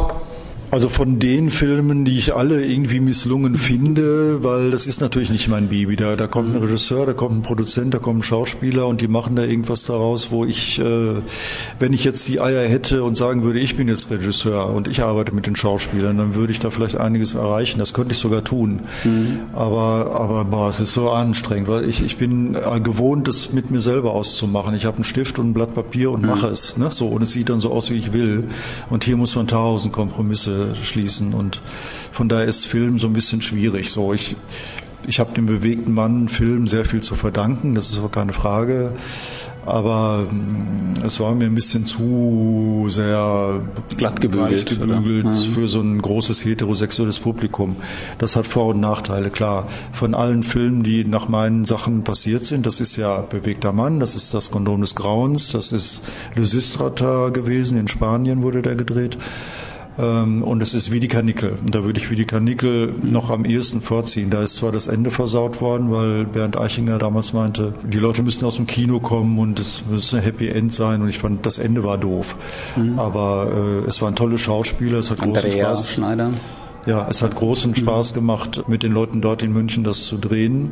Also 0.70 0.90
von 0.90 1.18
den 1.18 1.48
Filmen, 1.48 2.04
die 2.04 2.18
ich 2.18 2.34
alle 2.34 2.62
irgendwie 2.62 3.00
misslungen 3.00 3.56
finde, 3.56 4.44
weil 4.44 4.70
das 4.70 4.86
ist 4.86 5.00
natürlich 5.00 5.30
nicht 5.30 5.48
mein 5.48 5.68
Baby. 5.68 5.96
Da, 5.96 6.14
da 6.14 6.26
kommt 6.26 6.54
ein 6.54 6.62
Regisseur, 6.62 7.06
da 7.06 7.14
kommt 7.14 7.36
ein 7.36 7.42
Produzent, 7.42 7.94
da 7.94 7.98
kommen 7.98 8.22
Schauspieler 8.22 8.86
und 8.86 9.00
die 9.00 9.08
machen 9.08 9.34
da 9.34 9.44
irgendwas 9.44 9.84
daraus, 9.84 10.30
wo 10.30 10.44
ich, 10.44 10.78
äh, 10.78 11.14
wenn 11.78 11.94
ich 11.94 12.04
jetzt 12.04 12.28
die 12.28 12.42
Eier 12.42 12.68
hätte 12.68 13.02
und 13.02 13.16
sagen 13.16 13.44
würde, 13.44 13.60
ich 13.60 13.76
bin 13.76 13.88
jetzt 13.88 14.10
Regisseur 14.10 14.68
und 14.68 14.88
ich 14.88 15.02
arbeite 15.02 15.34
mit 15.34 15.46
den 15.46 15.56
Schauspielern, 15.56 16.18
dann 16.18 16.34
würde 16.34 16.52
ich 16.52 16.60
da 16.60 16.68
vielleicht 16.68 16.96
einiges 16.96 17.32
erreichen. 17.32 17.78
Das 17.78 17.94
könnte 17.94 18.12
ich 18.12 18.18
sogar 18.18 18.44
tun. 18.44 18.80
Mhm. 19.04 19.40
Aber, 19.54 20.12
aber 20.20 20.44
boah, 20.44 20.68
es 20.68 20.80
ist 20.80 20.92
so 20.92 21.08
anstrengend, 21.08 21.68
weil 21.68 21.88
ich, 21.88 22.02
ich 22.02 22.18
bin 22.18 22.54
äh, 22.54 22.80
gewohnt, 22.80 23.26
das 23.26 23.54
mit 23.54 23.70
mir 23.70 23.80
selber 23.80 24.12
auszumachen. 24.12 24.74
Ich 24.74 24.84
habe 24.84 24.96
einen 24.96 25.04
Stift 25.04 25.38
und 25.38 25.48
ein 25.50 25.54
Blatt 25.54 25.72
Papier 25.72 26.10
und 26.10 26.22
mhm. 26.22 26.28
mache 26.28 26.48
es. 26.48 26.76
Ne? 26.76 26.90
So, 26.90 27.08
und 27.08 27.22
es 27.22 27.30
sieht 27.30 27.48
dann 27.48 27.60
so 27.60 27.72
aus, 27.72 27.90
wie 27.90 27.96
ich 27.96 28.12
will. 28.12 28.44
Und 28.90 29.04
hier 29.04 29.16
muss 29.16 29.34
man 29.34 29.46
tausend 29.46 29.94
Kompromisse 29.94 30.57
schließen. 30.74 31.34
Und 31.34 31.60
von 32.12 32.28
daher 32.28 32.46
ist 32.46 32.66
Film 32.66 32.98
so 32.98 33.06
ein 33.06 33.12
bisschen 33.12 33.42
schwierig. 33.42 33.90
So, 33.90 34.12
ich, 34.12 34.36
ich 35.06 35.20
habe 35.20 35.32
dem 35.34 35.46
bewegten 35.46 35.94
Mann 35.94 36.28
Film 36.28 36.66
sehr 36.66 36.84
viel 36.84 37.02
zu 37.02 37.14
verdanken, 37.14 37.74
das 37.74 37.90
ist 37.90 37.98
aber 37.98 38.10
keine 38.10 38.32
Frage. 38.32 38.92
Aber 39.68 40.26
mm, 40.30 41.04
es 41.04 41.20
war 41.20 41.34
mir 41.34 41.44
ein 41.44 41.54
bisschen 41.54 41.84
zu 41.84 42.86
sehr 42.88 43.60
glatt 43.98 44.20
gebügelt, 44.20 44.80
gebügelt 44.80 45.26
mhm. 45.26 45.36
für 45.36 45.68
so 45.68 45.80
ein 45.80 46.00
großes 46.00 46.44
heterosexuelles 46.44 47.20
Publikum. 47.20 47.76
Das 48.18 48.34
hat 48.34 48.46
Vor- 48.46 48.68
und 48.68 48.80
Nachteile, 48.80 49.28
klar. 49.28 49.66
Von 49.92 50.14
allen 50.14 50.42
Filmen, 50.42 50.82
die 50.82 51.04
nach 51.04 51.28
meinen 51.28 51.66
Sachen 51.66 52.02
passiert 52.02 52.44
sind, 52.44 52.64
das 52.64 52.80
ist 52.80 52.96
ja 52.96 53.20
Bewegter 53.20 53.72
Mann, 53.72 54.00
das 54.00 54.14
ist 54.14 54.32
das 54.32 54.50
Kondom 54.50 54.80
des 54.80 54.94
Grauens, 54.94 55.52
das 55.52 55.72
ist 55.72 56.02
Lysistrata 56.34 57.28
gewesen, 57.28 57.78
in 57.78 57.88
Spanien 57.88 58.42
wurde 58.42 58.62
der 58.62 58.74
gedreht. 58.74 59.18
Ähm, 59.98 60.42
und 60.42 60.60
es 60.62 60.74
ist 60.74 60.92
wie 60.92 61.00
die 61.00 61.08
Karnickel. 61.08 61.56
Und 61.60 61.74
da 61.74 61.82
würde 61.82 61.98
ich 61.98 62.10
wie 62.10 62.16
die 62.16 62.24
Karnickel 62.24 62.94
noch 63.02 63.30
am 63.30 63.44
ehesten 63.44 63.80
vorziehen. 63.80 64.30
Da 64.30 64.42
ist 64.42 64.56
zwar 64.56 64.70
das 64.70 64.86
Ende 64.86 65.10
versaut 65.10 65.60
worden, 65.60 65.90
weil 65.90 66.24
Bernd 66.24 66.56
Eichinger 66.56 66.98
damals 66.98 67.32
meinte, 67.32 67.74
die 67.82 67.98
Leute 67.98 68.22
müssen 68.22 68.44
aus 68.44 68.56
dem 68.56 68.66
Kino 68.66 69.00
kommen 69.00 69.38
und 69.38 69.58
es 69.58 69.82
müsste 69.90 70.18
ein 70.18 70.22
Happy 70.22 70.48
End 70.48 70.72
sein. 70.72 71.02
Und 71.02 71.08
ich 71.08 71.18
fand, 71.18 71.44
das 71.44 71.58
Ende 71.58 71.82
war 71.82 71.98
doof. 71.98 72.36
Mhm. 72.76 72.98
Aber 72.98 73.50
äh, 73.84 73.88
es 73.88 74.00
waren 74.00 74.14
tolle 74.14 74.38
Schauspieler, 74.38 74.98
es 74.98 75.10
hat 75.10 75.20
Andrea 75.20 75.42
großen 75.42 75.60
Spaß. 75.60 75.90
Schneider. 75.90 76.30
Ja, 76.86 77.06
es 77.10 77.20
hat 77.22 77.34
großen 77.34 77.74
Spaß 77.74 78.14
gemacht, 78.14 78.64
mit 78.68 78.82
den 78.82 78.92
Leuten 78.92 79.20
dort 79.20 79.42
in 79.42 79.52
München 79.52 79.84
das 79.84 80.06
zu 80.06 80.16
drehen. 80.16 80.70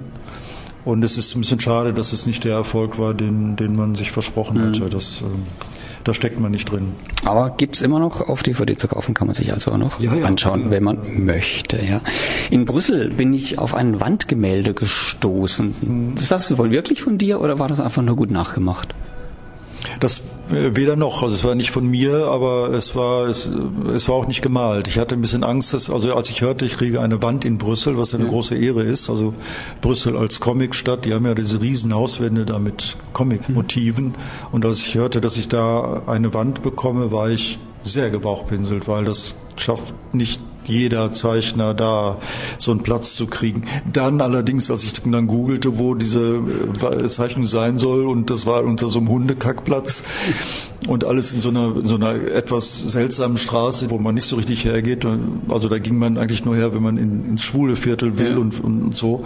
Und 0.84 1.02
es 1.02 1.18
ist 1.18 1.34
ein 1.34 1.40
bisschen 1.40 1.58
schade, 1.58 1.92
dass 1.92 2.12
es 2.12 2.26
nicht 2.26 2.44
der 2.44 2.54
Erfolg 2.54 2.96
war, 2.98 3.12
den, 3.12 3.56
den 3.56 3.74
man 3.74 3.96
sich 3.96 4.12
versprochen 4.12 4.58
mhm. 4.58 4.68
hatte. 4.68 4.88
Das, 4.88 5.22
äh, 5.22 5.24
da 6.06 6.14
steckt 6.14 6.38
man 6.38 6.52
nicht 6.52 6.70
drin. 6.70 6.92
Aber 7.24 7.50
gibt's 7.50 7.80
immer 7.80 7.98
noch 7.98 8.20
auf 8.20 8.44
DVD 8.44 8.76
zu 8.76 8.86
kaufen, 8.86 9.12
kann 9.12 9.26
man 9.26 9.34
sich 9.34 9.52
also 9.52 9.72
auch 9.72 9.76
noch 9.76 9.98
ja, 9.98 10.14
ja, 10.14 10.24
anschauen, 10.24 10.66
ja. 10.66 10.70
wenn 10.70 10.84
man 10.84 11.24
möchte. 11.24 11.78
Ja. 11.84 12.00
In 12.48 12.64
Brüssel 12.64 13.10
bin 13.10 13.34
ich 13.34 13.58
auf 13.58 13.74
ein 13.74 13.98
Wandgemälde 13.98 14.72
gestoßen. 14.72 15.74
Mhm. 15.80 16.14
Ist 16.16 16.30
das 16.30 16.56
wohl 16.56 16.70
wirklich 16.70 17.02
von 17.02 17.18
dir 17.18 17.40
oder 17.40 17.58
war 17.58 17.68
das 17.68 17.80
einfach 17.80 18.02
nur 18.02 18.14
gut 18.14 18.30
nachgemacht? 18.30 18.94
Das 20.00 20.18
äh, 20.50 20.76
weder 20.76 20.96
noch. 20.96 21.22
Also 21.22 21.34
es 21.34 21.44
war 21.44 21.54
nicht 21.54 21.70
von 21.70 21.86
mir, 21.86 22.26
aber 22.26 22.70
es 22.70 22.94
war 22.94 23.26
es, 23.26 23.50
es 23.94 24.08
war 24.08 24.16
auch 24.16 24.26
nicht 24.26 24.42
gemalt. 24.42 24.88
Ich 24.88 24.98
hatte 24.98 25.14
ein 25.14 25.20
bisschen 25.20 25.44
Angst, 25.44 25.74
dass, 25.74 25.90
also 25.90 26.14
als 26.14 26.30
ich 26.30 26.40
hörte, 26.40 26.64
ich 26.64 26.76
kriege 26.76 27.00
eine 27.00 27.22
Wand 27.22 27.44
in 27.44 27.58
Brüssel, 27.58 27.98
was 27.98 28.12
ja 28.12 28.18
eine 28.18 28.26
ja. 28.26 28.32
große 28.32 28.56
Ehre 28.56 28.82
ist. 28.82 29.10
Also 29.10 29.34
Brüssel 29.80 30.16
als 30.16 30.40
Comicstadt, 30.40 31.04
die 31.04 31.14
haben 31.14 31.26
ja 31.26 31.34
diese 31.34 31.60
riesen 31.60 31.94
Hauswände 31.94 32.44
da 32.44 32.58
mit 32.58 32.96
Comicmotiven. 33.12 34.14
Und 34.52 34.64
als 34.64 34.86
ich 34.86 34.94
hörte, 34.94 35.20
dass 35.20 35.36
ich 35.36 35.48
da 35.48 36.02
eine 36.06 36.34
Wand 36.34 36.62
bekomme, 36.62 37.12
war 37.12 37.30
ich 37.30 37.58
sehr 37.84 38.10
gebauchpinselt, 38.10 38.88
weil 38.88 39.04
das 39.04 39.34
schafft 39.56 39.94
nicht 40.12 40.40
jeder 40.68 41.12
Zeichner 41.12 41.74
da 41.74 42.18
so 42.58 42.70
einen 42.70 42.82
Platz 42.82 43.14
zu 43.14 43.26
kriegen. 43.26 43.62
Dann 43.92 44.20
allerdings, 44.20 44.70
als 44.70 44.84
ich 44.84 44.92
dann 44.92 45.26
googelte, 45.26 45.78
wo 45.78 45.94
diese 45.94 46.40
äh, 46.80 47.06
Zeichnung 47.06 47.46
sein 47.46 47.78
soll, 47.78 48.06
und 48.06 48.30
das 48.30 48.46
war 48.46 48.64
unter 48.64 48.90
so 48.90 48.98
einem 48.98 49.08
Hundekackplatz 49.08 50.02
und 50.88 51.04
alles 51.04 51.32
in 51.32 51.40
so 51.40 51.48
einer, 51.48 51.76
in 51.76 51.86
so 51.86 51.96
einer 51.96 52.14
etwas 52.14 52.78
seltsamen 52.80 53.38
Straße, 53.38 53.90
wo 53.90 53.98
man 53.98 54.14
nicht 54.14 54.26
so 54.26 54.36
richtig 54.36 54.64
hergeht. 54.64 55.06
Also 55.48 55.68
da 55.68 55.78
ging 55.78 55.98
man 55.98 56.18
eigentlich 56.18 56.44
nur 56.44 56.56
her, 56.56 56.74
wenn 56.74 56.82
man 56.82 56.96
in, 56.96 57.30
ins 57.30 57.42
schwule 57.42 57.76
Viertel 57.76 58.18
will 58.18 58.32
ja. 58.32 58.36
und, 58.36 58.62
und, 58.62 58.96
so. 58.96 59.24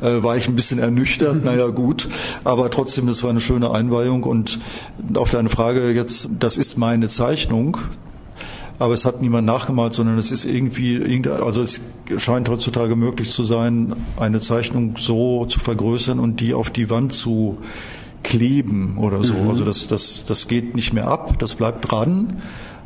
Äh, 0.00 0.22
war 0.22 0.36
ich 0.36 0.48
ein 0.48 0.54
bisschen 0.54 0.78
ernüchtert, 0.78 1.44
naja 1.44 1.68
gut, 1.68 2.08
aber 2.44 2.70
trotzdem, 2.70 3.06
das 3.06 3.22
war 3.22 3.30
eine 3.30 3.40
schöne 3.40 3.70
Einweihung 3.70 4.22
und 4.24 4.58
auf 5.14 5.30
deine 5.30 5.48
Frage 5.48 5.92
jetzt, 5.92 6.28
das 6.38 6.56
ist 6.56 6.76
meine 6.76 7.08
Zeichnung, 7.08 7.78
aber 8.78 8.94
es 8.94 9.04
hat 9.04 9.20
niemand 9.20 9.46
nachgemalt, 9.46 9.92
sondern 9.92 10.18
es 10.18 10.30
ist 10.30 10.44
irgendwie, 10.44 11.22
also 11.28 11.62
es 11.62 11.80
scheint 12.16 12.48
heutzutage 12.48 12.94
möglich 12.94 13.30
zu 13.30 13.42
sein, 13.42 13.96
eine 14.16 14.40
Zeichnung 14.40 14.94
so 14.98 15.46
zu 15.46 15.58
vergrößern 15.58 16.20
und 16.20 16.40
die 16.40 16.54
auf 16.54 16.70
die 16.70 16.88
Wand 16.88 17.12
zu 17.12 17.58
kleben 18.22 18.98
oder 18.98 19.24
so. 19.24 19.34
Mhm. 19.34 19.48
Also 19.48 19.64
das, 19.64 19.86
das, 19.88 20.24
das 20.26 20.48
geht 20.48 20.76
nicht 20.76 20.92
mehr 20.92 21.08
ab, 21.08 21.38
das 21.38 21.54
bleibt 21.54 21.90
dran. 21.90 22.42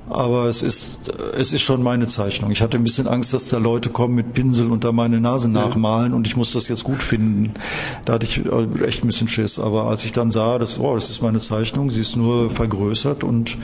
Aber 0.09 0.47
es 0.47 0.63
ist, 0.63 0.99
es 1.39 1.53
ist 1.53 1.63
schon 1.63 1.83
meine 1.83 2.07
Zeichnung. 2.07 2.51
Ich 2.51 2.61
hatte 2.61 2.77
ein 2.77 2.83
bisschen 2.83 3.07
Angst, 3.07 3.33
dass 3.33 3.49
da 3.49 3.59
Leute 3.59 3.89
kommen 3.89 4.15
mit 4.15 4.35
Pinsel 4.35 4.71
unter 4.71 4.93
meine 4.93 5.21
Nase 5.21 5.49
nachmalen 5.49 6.13
und 6.13 6.27
ich 6.27 6.37
muss 6.37 6.53
das 6.53 6.69
jetzt 6.69 6.85
gut 6.85 7.03
finden. 7.03 7.53
Da 8.05 8.15
hatte 8.15 8.27
ich 8.27 8.45
äh, 8.45 8.85
echt 8.85 9.05
ein 9.05 9.07
bisschen 9.07 9.29
Schiss. 9.29 9.59
Aber 9.59 9.85
als 9.85 10.05
ich 10.05 10.13
dann 10.13 10.31
sah, 10.31 10.59
dass, 10.59 10.79
oh, 10.79 10.95
das 10.97 11.09
ist 11.09 11.23
meine 11.23 11.39
Zeichnung, 11.39 11.91
sie 11.91 12.01
ist 12.01 12.17
nur 12.17 12.51
vergrößert 12.51 13.25
und 13.25 13.57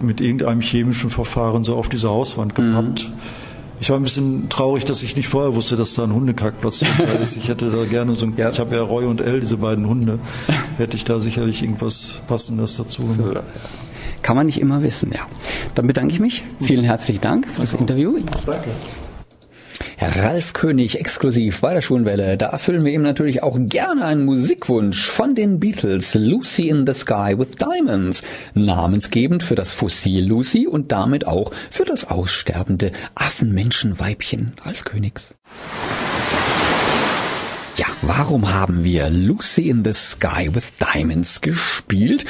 mit 0.00 0.20
irgendeinem 0.20 0.60
chemischen 0.60 1.10
Verfahren 1.10 1.64
so 1.64 1.76
auf 1.76 1.88
diese 1.88 2.08
Hauswand 2.08 2.56
mhm. 2.56 2.70
gepappt. 2.70 3.08
Mhm. 3.08 3.14
Ich 3.78 3.90
war 3.90 3.98
ein 3.98 4.02
bisschen 4.02 4.48
traurig, 4.48 4.86
dass 4.86 5.02
ich 5.02 5.16
nicht 5.16 5.28
vorher 5.28 5.54
wusste, 5.54 5.76
dass 5.76 5.94
da 5.94 6.04
ein 6.04 6.14
Hundekackplatz 6.14 6.82
ist. 7.22 7.36
Ich 7.36 7.48
hätte 7.48 7.70
da 7.70 7.84
gerne 7.84 8.14
so 8.14 8.26
ein, 8.26 8.34
ja. 8.36 8.50
ich 8.50 8.58
habe 8.58 8.74
ja 8.74 8.82
Roy 8.82 9.04
und 9.04 9.20
Elle, 9.20 9.40
diese 9.40 9.58
beiden 9.58 9.86
Hunde, 9.86 10.18
hätte 10.78 10.96
ich 10.96 11.04
da 11.04 11.20
sicherlich 11.20 11.62
irgendwas 11.62 12.20
Passendes 12.26 12.76
dazu 12.76 13.02
gemacht. 13.02 13.34
So, 13.34 13.40
Kann 14.22 14.36
man 14.36 14.46
nicht 14.46 14.60
immer 14.60 14.82
wissen, 14.82 15.12
ja. 15.12 15.20
Dann 15.74 15.86
bedanke 15.86 16.14
ich 16.14 16.20
mich. 16.20 16.44
Vielen 16.60 16.84
herzlichen 16.84 17.20
Dank 17.20 17.46
für 17.48 17.60
das 17.60 17.74
Interview. 17.74 18.18
Danke. 18.46 18.70
Ralf 19.98 20.52
König 20.52 21.00
exklusiv 21.00 21.62
bei 21.62 21.72
der 21.72 21.80
Schwulenwelle. 21.80 22.36
Da 22.36 22.48
erfüllen 22.48 22.84
wir 22.84 22.92
ihm 22.92 23.02
natürlich 23.02 23.42
auch 23.42 23.58
gerne 23.58 24.04
einen 24.04 24.26
Musikwunsch 24.26 25.08
von 25.08 25.34
den 25.34 25.58
Beatles. 25.58 26.14
Lucy 26.14 26.68
in 26.68 26.86
the 26.86 26.92
Sky 26.92 27.34
with 27.36 27.52
Diamonds. 27.52 28.22
Namensgebend 28.54 29.42
für 29.42 29.54
das 29.54 29.72
Fossil 29.72 30.26
Lucy 30.26 30.66
und 30.66 30.92
damit 30.92 31.26
auch 31.26 31.52
für 31.70 31.84
das 31.84 32.08
aussterbende 32.10 32.92
Affenmenschenweibchen 33.14 34.52
Ralf 34.62 34.84
Königs. 34.84 35.34
Ja, 37.76 37.84
warum 38.00 38.54
haben 38.54 38.84
wir 38.84 39.10
Lucy 39.10 39.68
in 39.68 39.84
the 39.84 39.92
Sky 39.92 40.48
with 40.54 40.72
Diamonds 40.80 41.42
gespielt? 41.42 42.24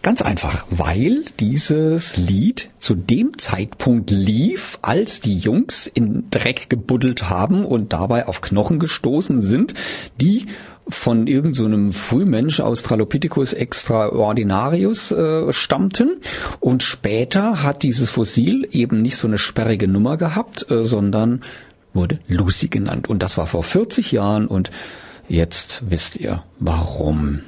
Ganz 0.00 0.22
einfach, 0.22 0.64
weil 0.70 1.24
dieses 1.40 2.18
Lied 2.18 2.70
zu 2.78 2.94
dem 2.94 3.36
Zeitpunkt 3.36 4.12
lief, 4.12 4.78
als 4.80 5.18
die 5.18 5.36
Jungs 5.36 5.88
in 5.88 6.30
Dreck 6.30 6.70
gebuddelt 6.70 7.28
haben 7.28 7.64
und 7.64 7.92
dabei 7.92 8.28
auf 8.28 8.42
Knochen 8.42 8.78
gestoßen 8.78 9.40
sind, 9.40 9.74
die 10.20 10.46
von 10.86 11.26
irgendeinem 11.26 11.90
so 11.90 11.98
Frühmensch 11.98 12.60
Australopithecus 12.60 13.54
extraordinarius 13.54 15.10
äh, 15.10 15.52
stammten 15.52 16.20
und 16.60 16.84
später 16.84 17.64
hat 17.64 17.82
dieses 17.82 18.08
Fossil 18.08 18.68
eben 18.70 19.02
nicht 19.02 19.16
so 19.16 19.26
eine 19.26 19.38
sperrige 19.38 19.88
Nummer 19.88 20.16
gehabt, 20.16 20.70
äh, 20.70 20.84
sondern 20.84 21.42
wurde 21.94 22.18
Lucy 22.28 22.68
genannt. 22.68 23.08
Und 23.08 23.22
das 23.22 23.36
war 23.38 23.46
vor 23.46 23.62
40 23.62 24.12
Jahren 24.12 24.46
und 24.46 24.70
jetzt 25.28 25.82
wisst 25.88 26.16
ihr 26.16 26.44
warum. 26.58 27.40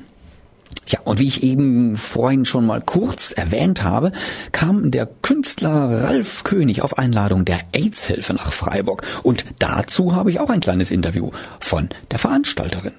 Ja, 0.87 1.01
und 1.05 1.19
wie 1.19 1.27
ich 1.27 1.43
eben 1.43 1.97
vorhin 1.97 2.45
schon 2.45 2.67
mal 2.67 2.83
kurz 2.83 3.33
erwähnt 3.33 3.83
habe, 3.83 4.13
kam 4.53 4.91
der 4.91 5.07
Künstler 5.07 6.03
Ralf 6.03 6.45
König 6.45 6.83
auf 6.83 6.99
Einladung 6.99 7.45
der 7.45 7.61
AIDS-Hilfe 7.73 8.35
nach 8.35 8.53
Freiburg. 8.53 9.03
Und 9.23 9.47
dazu 9.59 10.15
habe 10.15 10.31
ich 10.31 10.41
auch 10.41 10.51
ein 10.51 10.61
kleines 10.61 10.91
Interview 10.91 11.31
von 11.59 11.89
der 12.11 12.19
Veranstalterin. 12.19 12.93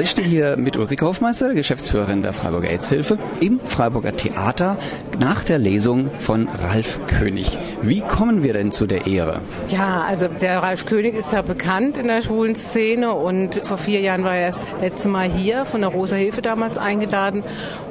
Ich 0.00 0.10
stehe 0.10 0.28
hier 0.28 0.56
mit 0.56 0.76
Ulrike 0.76 1.04
Hofmeister, 1.04 1.52
Geschäftsführerin 1.54 2.22
der 2.22 2.32
Freiburger 2.32 2.68
AIDS-Hilfe, 2.70 3.18
im 3.40 3.58
Freiburger 3.58 4.14
Theater 4.14 4.78
nach 5.18 5.42
der 5.42 5.58
Lesung 5.58 6.12
von 6.20 6.48
Ralf 6.48 7.00
König. 7.08 7.58
Wie 7.82 8.00
kommen 8.02 8.44
wir 8.44 8.52
denn 8.52 8.70
zu 8.70 8.86
der 8.86 9.08
Ehre? 9.08 9.40
Ja, 9.66 10.04
also 10.06 10.28
der 10.28 10.62
Ralf 10.62 10.86
König 10.86 11.16
ist 11.16 11.32
ja 11.32 11.42
bekannt 11.42 11.98
in 11.98 12.06
der 12.06 12.22
schwulen 12.22 12.54
Szene 12.54 13.12
und 13.12 13.56
vor 13.66 13.76
vier 13.76 13.98
Jahren 14.00 14.22
war 14.22 14.36
er 14.36 14.46
das 14.46 14.68
letzte 14.80 15.08
Mal 15.08 15.28
hier 15.28 15.66
von 15.66 15.80
der 15.80 15.90
Rosa 15.90 16.14
Hilfe 16.14 16.42
damals 16.42 16.78
eingeladen 16.78 17.42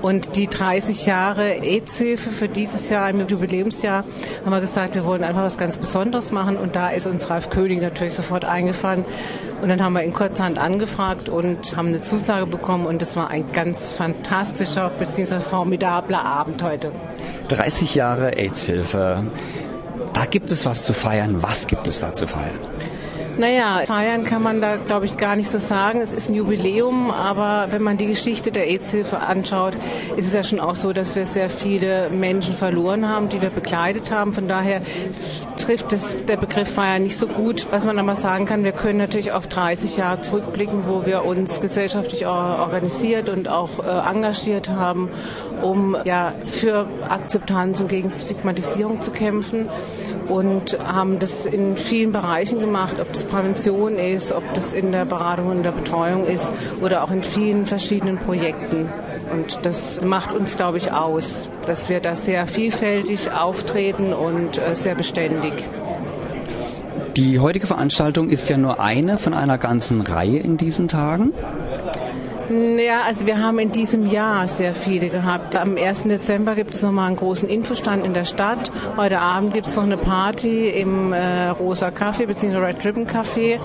und 0.01 0.37
die 0.37 0.47
30 0.47 1.07
Jahre 1.07 1.61
AIDS-Hilfe 1.61 2.29
für 2.29 2.47
dieses 2.47 2.89
Jahr, 2.89 3.09
im 3.09 3.27
Jubiläumsjahr, 3.27 4.05
haben 4.45 4.51
wir 4.51 4.61
gesagt, 4.61 4.95
wir 4.95 5.03
wollen 5.03 5.25
einfach 5.25 5.43
was 5.43 5.57
ganz 5.57 5.77
Besonderes 5.77 6.31
machen 6.31 6.55
und 6.55 6.77
da 6.77 6.87
ist 6.87 7.05
uns 7.05 7.29
Ralf 7.29 7.49
König 7.49 7.81
natürlich 7.81 8.13
sofort 8.13 8.45
eingefallen 8.45 9.03
und 9.61 9.69
dann 9.69 9.81
haben 9.81 9.93
wir 9.93 10.03
in 10.03 10.13
kurzerhand 10.13 10.59
angefragt 10.59 11.29
und 11.29 11.75
haben 11.75 11.87
eine 11.89 12.01
Zusage 12.01 12.45
bekommen 12.45 12.85
und 12.85 13.01
es 13.01 13.15
war 13.15 13.29
ein 13.29 13.51
ganz 13.51 13.91
fantastischer 13.91 14.89
bzw. 14.89 15.39
formidabler 15.39 16.23
Abend 16.23 16.61
heute. 16.63 16.91
30 17.49 17.95
Jahre 17.95 18.37
AIDS-Hilfe. 18.37 19.23
Da 20.13 20.25
gibt 20.25 20.51
es 20.51 20.65
was 20.65 20.83
zu 20.83 20.93
feiern. 20.93 21.41
Was 21.41 21.67
gibt 21.67 21.87
es 21.87 21.99
da 21.99 22.13
zu 22.13 22.27
feiern? 22.27 22.59
Naja, 23.37 23.81
feiern 23.85 24.23
kann 24.23 24.41
man 24.41 24.61
da, 24.61 24.77
glaube 24.77 25.05
ich, 25.05 25.15
gar 25.15 25.35
nicht 25.35 25.49
so 25.49 25.59
sagen. 25.59 26.01
Es 26.01 26.11
ist 26.11 26.27
ein 26.29 26.33
Jubiläum, 26.33 27.11
aber 27.11 27.67
wenn 27.69 27.83
man 27.83 27.97
die 27.97 28.07
Geschichte 28.07 28.51
der 28.51 28.67
AIDS-Hilfe 28.67 29.19
anschaut, 29.19 29.73
ist 30.15 30.25
es 30.25 30.33
ja 30.33 30.43
schon 30.43 30.59
auch 30.59 30.73
so, 30.73 30.91
dass 30.91 31.15
wir 31.15 31.27
sehr 31.27 31.51
viele 31.51 32.09
Menschen 32.09 32.55
verloren 32.55 33.07
haben, 33.07 33.29
die 33.29 33.39
wir 33.39 33.51
begleitet 33.51 34.09
haben. 34.11 34.33
Von 34.33 34.47
daher 34.47 34.81
trifft 35.57 35.93
es 35.93 36.17
der 36.25 36.37
Begriff 36.37 36.73
Feiern 36.73 37.03
nicht 37.03 37.17
so 37.17 37.27
gut. 37.27 37.67
Was 37.69 37.85
man 37.85 37.99
aber 37.99 38.15
sagen 38.15 38.45
kann, 38.45 38.63
wir 38.63 38.71
können 38.71 38.97
natürlich 38.97 39.31
auf 39.31 39.45
30 39.45 39.97
Jahre 39.97 40.21
zurückblicken, 40.21 40.87
wo 40.87 41.05
wir 41.05 41.23
uns 41.23 41.61
gesellschaftlich 41.61 42.25
organisiert 42.25 43.29
und 43.29 43.47
auch 43.47 43.83
äh, 43.83 44.09
engagiert 44.09 44.69
haben, 44.69 45.09
um 45.61 45.97
ja 46.05 46.33
für 46.45 46.87
Akzeptanz 47.07 47.81
und 47.81 47.89
gegen 47.89 48.09
Stigmatisierung 48.11 49.01
zu 49.01 49.11
kämpfen 49.11 49.67
und 50.27 50.77
haben 50.79 51.19
das 51.19 51.45
in 51.45 51.77
vielen 51.77 52.11
Bereichen 52.11 52.59
gemacht, 52.59 52.99
ob 52.99 53.11
das 53.13 53.25
Prävention 53.25 53.97
ist, 53.97 54.31
ob 54.31 54.53
das 54.53 54.73
in 54.73 54.91
der 54.91 55.05
Beratung 55.05 55.47
und 55.47 55.63
der 55.63 55.71
Betreuung 55.71 56.25
ist 56.25 56.51
oder 56.81 57.03
auch 57.03 57.11
in 57.11 57.23
vielen 57.23 57.65
verschiedenen 57.65 58.17
Projekten. 58.17 58.89
Und 59.31 59.65
das 59.65 60.01
macht 60.01 60.33
uns, 60.33 60.57
glaube 60.57 60.77
ich, 60.77 60.91
aus, 60.91 61.49
dass 61.65 61.89
wir 61.89 61.99
da 61.99 62.15
sehr 62.15 62.47
vielfältig 62.47 63.31
auftreten 63.31 64.13
und 64.13 64.57
äh, 64.57 64.75
sehr 64.75 64.95
beständig. 64.95 65.53
Die 67.17 67.39
heutige 67.39 67.65
Veranstaltung 67.65 68.29
ist 68.29 68.47
ja 68.47 68.57
nur 68.57 68.79
eine 68.79 69.17
von 69.17 69.33
einer 69.33 69.57
ganzen 69.57 70.01
Reihe 70.01 70.37
in 70.37 70.57
diesen 70.57 70.87
Tagen. 70.87 71.33
Ja, 72.49 73.01
also 73.05 73.25
wir 73.25 73.41
haben 73.41 73.59
in 73.59 73.73
diesem 73.73 74.09
Jahr 74.09 74.47
sehr 74.47 74.73
viele 74.73 75.09
gehabt. 75.09 75.55
Am 75.55 75.75
1. 75.75 76.03
Dezember 76.03 76.55
gibt 76.55 76.73
es 76.73 76.81
nochmal 76.81 77.07
einen 77.07 77.17
großen 77.17 77.49
Infostand 77.49 78.05
in 78.05 78.13
der 78.13 78.23
Stadt. 78.23 78.71
Heute 78.95 79.19
Abend 79.19 79.53
gibt 79.53 79.67
es 79.67 79.75
noch 79.75 79.83
eine 79.83 79.97
Party 79.97 80.69
im 80.69 81.11
äh, 81.11 81.49
Rosa 81.49 81.87
Café 81.87 82.25
bzw. 82.25 82.57
Red 82.57 82.85
Ribbon 82.85 83.05
Café. 83.05 83.59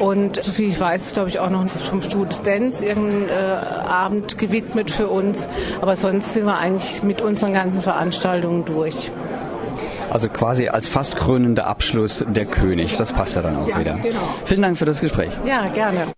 Und 0.00 0.42
soviel 0.42 0.68
ich 0.68 0.80
weiß, 0.80 1.14
glaube 1.14 1.28
ich 1.28 1.38
auch 1.38 1.50
noch 1.50 1.68
vom 1.68 2.02
Studios 2.02 2.42
Dance 2.42 2.84
irgendein 2.84 3.28
äh, 3.28 3.88
Abend 3.88 4.38
gewidmet 4.38 4.90
für 4.90 5.06
uns. 5.06 5.48
Aber 5.80 5.94
sonst 5.94 6.32
sind 6.32 6.46
wir 6.46 6.58
eigentlich 6.58 7.04
mit 7.04 7.22
unseren 7.22 7.52
ganzen 7.52 7.80
Veranstaltungen 7.80 8.64
durch. 8.64 9.12
Also 10.10 10.28
quasi 10.28 10.68
als 10.68 10.88
fast 10.88 11.16
krönender 11.16 11.66
Abschluss 11.66 12.24
der 12.28 12.46
König. 12.46 12.96
Das 12.96 13.12
passt 13.12 13.36
ja 13.36 13.42
dann 13.42 13.56
auch 13.56 13.68
ja, 13.68 13.78
wieder. 13.78 13.98
Genau. 14.02 14.18
Vielen 14.46 14.62
Dank 14.62 14.78
für 14.78 14.84
das 14.84 15.00
Gespräch. 15.00 15.30
Ja, 15.44 15.68
gerne. 15.68 16.08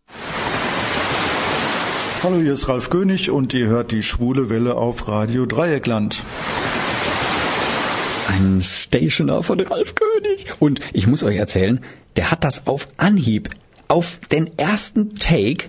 Hallo, 2.20 2.40
hier 2.40 2.54
ist 2.54 2.68
Ralf 2.68 2.90
König 2.90 3.30
und 3.30 3.54
ihr 3.54 3.68
hört 3.68 3.92
die 3.92 4.02
schwule 4.02 4.50
Welle 4.50 4.74
auf 4.74 5.06
Radio 5.06 5.46
Dreieckland. 5.46 6.20
Ein 8.26 8.60
Stationer 8.60 9.44
von 9.44 9.60
Ralf 9.60 9.94
König. 9.94 10.52
Und 10.58 10.80
ich 10.92 11.06
muss 11.06 11.22
euch 11.22 11.36
erzählen, 11.36 11.80
der 12.16 12.32
hat 12.32 12.42
das 12.42 12.66
auf 12.66 12.88
Anhieb, 12.96 13.50
auf 13.86 14.18
den 14.32 14.58
ersten 14.58 15.14
Take 15.14 15.68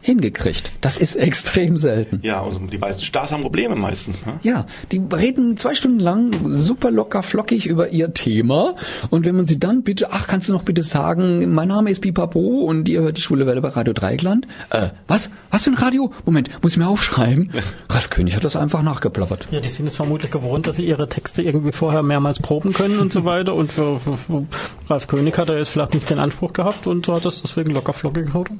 hingekriegt. 0.00 0.72
Das 0.80 0.96
ist 0.96 1.16
extrem 1.16 1.78
selten. 1.78 2.20
Ja, 2.22 2.42
also 2.42 2.58
die 2.60 2.78
meisten 2.78 3.04
Stars 3.04 3.32
haben 3.32 3.42
Probleme 3.42 3.74
meistens. 3.74 4.24
Ne? 4.24 4.40
Ja, 4.42 4.66
die 4.92 5.00
reden 5.12 5.56
zwei 5.56 5.74
Stunden 5.74 6.00
lang 6.00 6.30
super 6.60 6.90
locker 6.90 7.22
flockig 7.22 7.66
über 7.66 7.90
ihr 7.90 8.14
Thema 8.14 8.76
und 9.10 9.26
wenn 9.26 9.36
man 9.36 9.44
sie 9.44 9.58
dann 9.58 9.82
bitte, 9.82 10.12
ach, 10.12 10.26
kannst 10.26 10.48
du 10.48 10.52
noch 10.52 10.62
bitte 10.62 10.82
sagen, 10.82 11.52
mein 11.54 11.68
Name 11.68 11.90
ist 11.90 12.00
Pipapo 12.00 12.40
und 12.40 12.88
ihr 12.88 13.02
hört 13.02 13.18
die 13.18 13.22
Schwule 13.22 13.46
Welle 13.46 13.60
bei 13.60 13.68
Radio 13.68 13.92
Dreieckland? 13.92 14.46
Äh, 14.70 14.88
was? 15.06 15.30
Was 15.50 15.64
für 15.64 15.70
ein 15.70 15.76
Radio? 15.76 16.12
Moment, 16.24 16.50
muss 16.62 16.72
ich 16.72 16.78
mir 16.78 16.88
aufschreiben? 16.88 17.52
Ralf 17.88 18.10
König 18.10 18.36
hat 18.36 18.44
das 18.44 18.56
einfach 18.56 18.82
nachgeplappert. 18.82 19.48
Ja, 19.50 19.60
die 19.60 19.68
sind 19.68 19.86
es 19.86 19.96
vermutlich 19.96 20.30
gewohnt, 20.30 20.66
dass 20.66 20.76
sie 20.76 20.86
ihre 20.86 21.08
Texte 21.08 21.42
irgendwie 21.42 21.72
vorher 21.72 22.02
mehrmals 22.02 22.40
proben 22.40 22.72
können 22.72 22.98
und 22.98 23.12
so 23.12 23.24
weiter 23.24 23.54
und 23.54 23.72
für, 23.72 24.00
für, 24.00 24.16
für 24.16 24.46
Ralf 24.88 25.06
König 25.08 25.36
hat 25.36 25.48
er 25.48 25.58
jetzt 25.58 25.68
vielleicht 25.68 25.94
nicht 25.94 26.08
den 26.08 26.18
Anspruch 26.18 26.52
gehabt 26.52 26.86
und 26.86 27.06
so 27.06 27.14
hat 27.14 27.24
das 27.24 27.42
deswegen 27.42 27.70
locker 27.70 27.92
flockig 27.92 28.26
gehaut. 28.26 28.50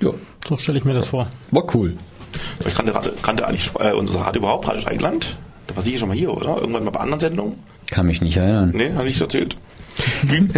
Ja. 0.00 0.10
So 0.46 0.56
stelle 0.56 0.78
ich 0.78 0.84
mir 0.88 0.94
das 0.94 1.06
vor. 1.06 1.28
War 1.50 1.64
cool. 1.74 1.94
Ich 2.66 2.74
kannte, 2.74 2.92
kannte 3.22 3.46
eigentlich 3.46 3.70
äh, 3.78 3.92
unser 3.92 4.20
Radio 4.20 4.40
überhaupt, 4.40 4.66
Radio 4.68 4.82
Dreieckland. 4.82 5.36
Da 5.66 5.76
war 5.76 5.82
sicher 5.82 5.98
schon 5.98 6.08
mal 6.08 6.16
hier, 6.16 6.34
oder? 6.34 6.56
Irgendwann 6.56 6.84
mal 6.84 6.90
bei 6.90 7.00
anderen 7.00 7.20
Sendungen? 7.20 7.58
Kann 7.90 8.06
mich 8.06 8.20
nicht 8.20 8.36
erinnern. 8.36 8.72
Nee, 8.74 8.92
hat 8.92 9.04
nicht 9.04 9.18
so 9.18 9.24
erzählt. 9.24 9.56
Wie, 10.22 10.48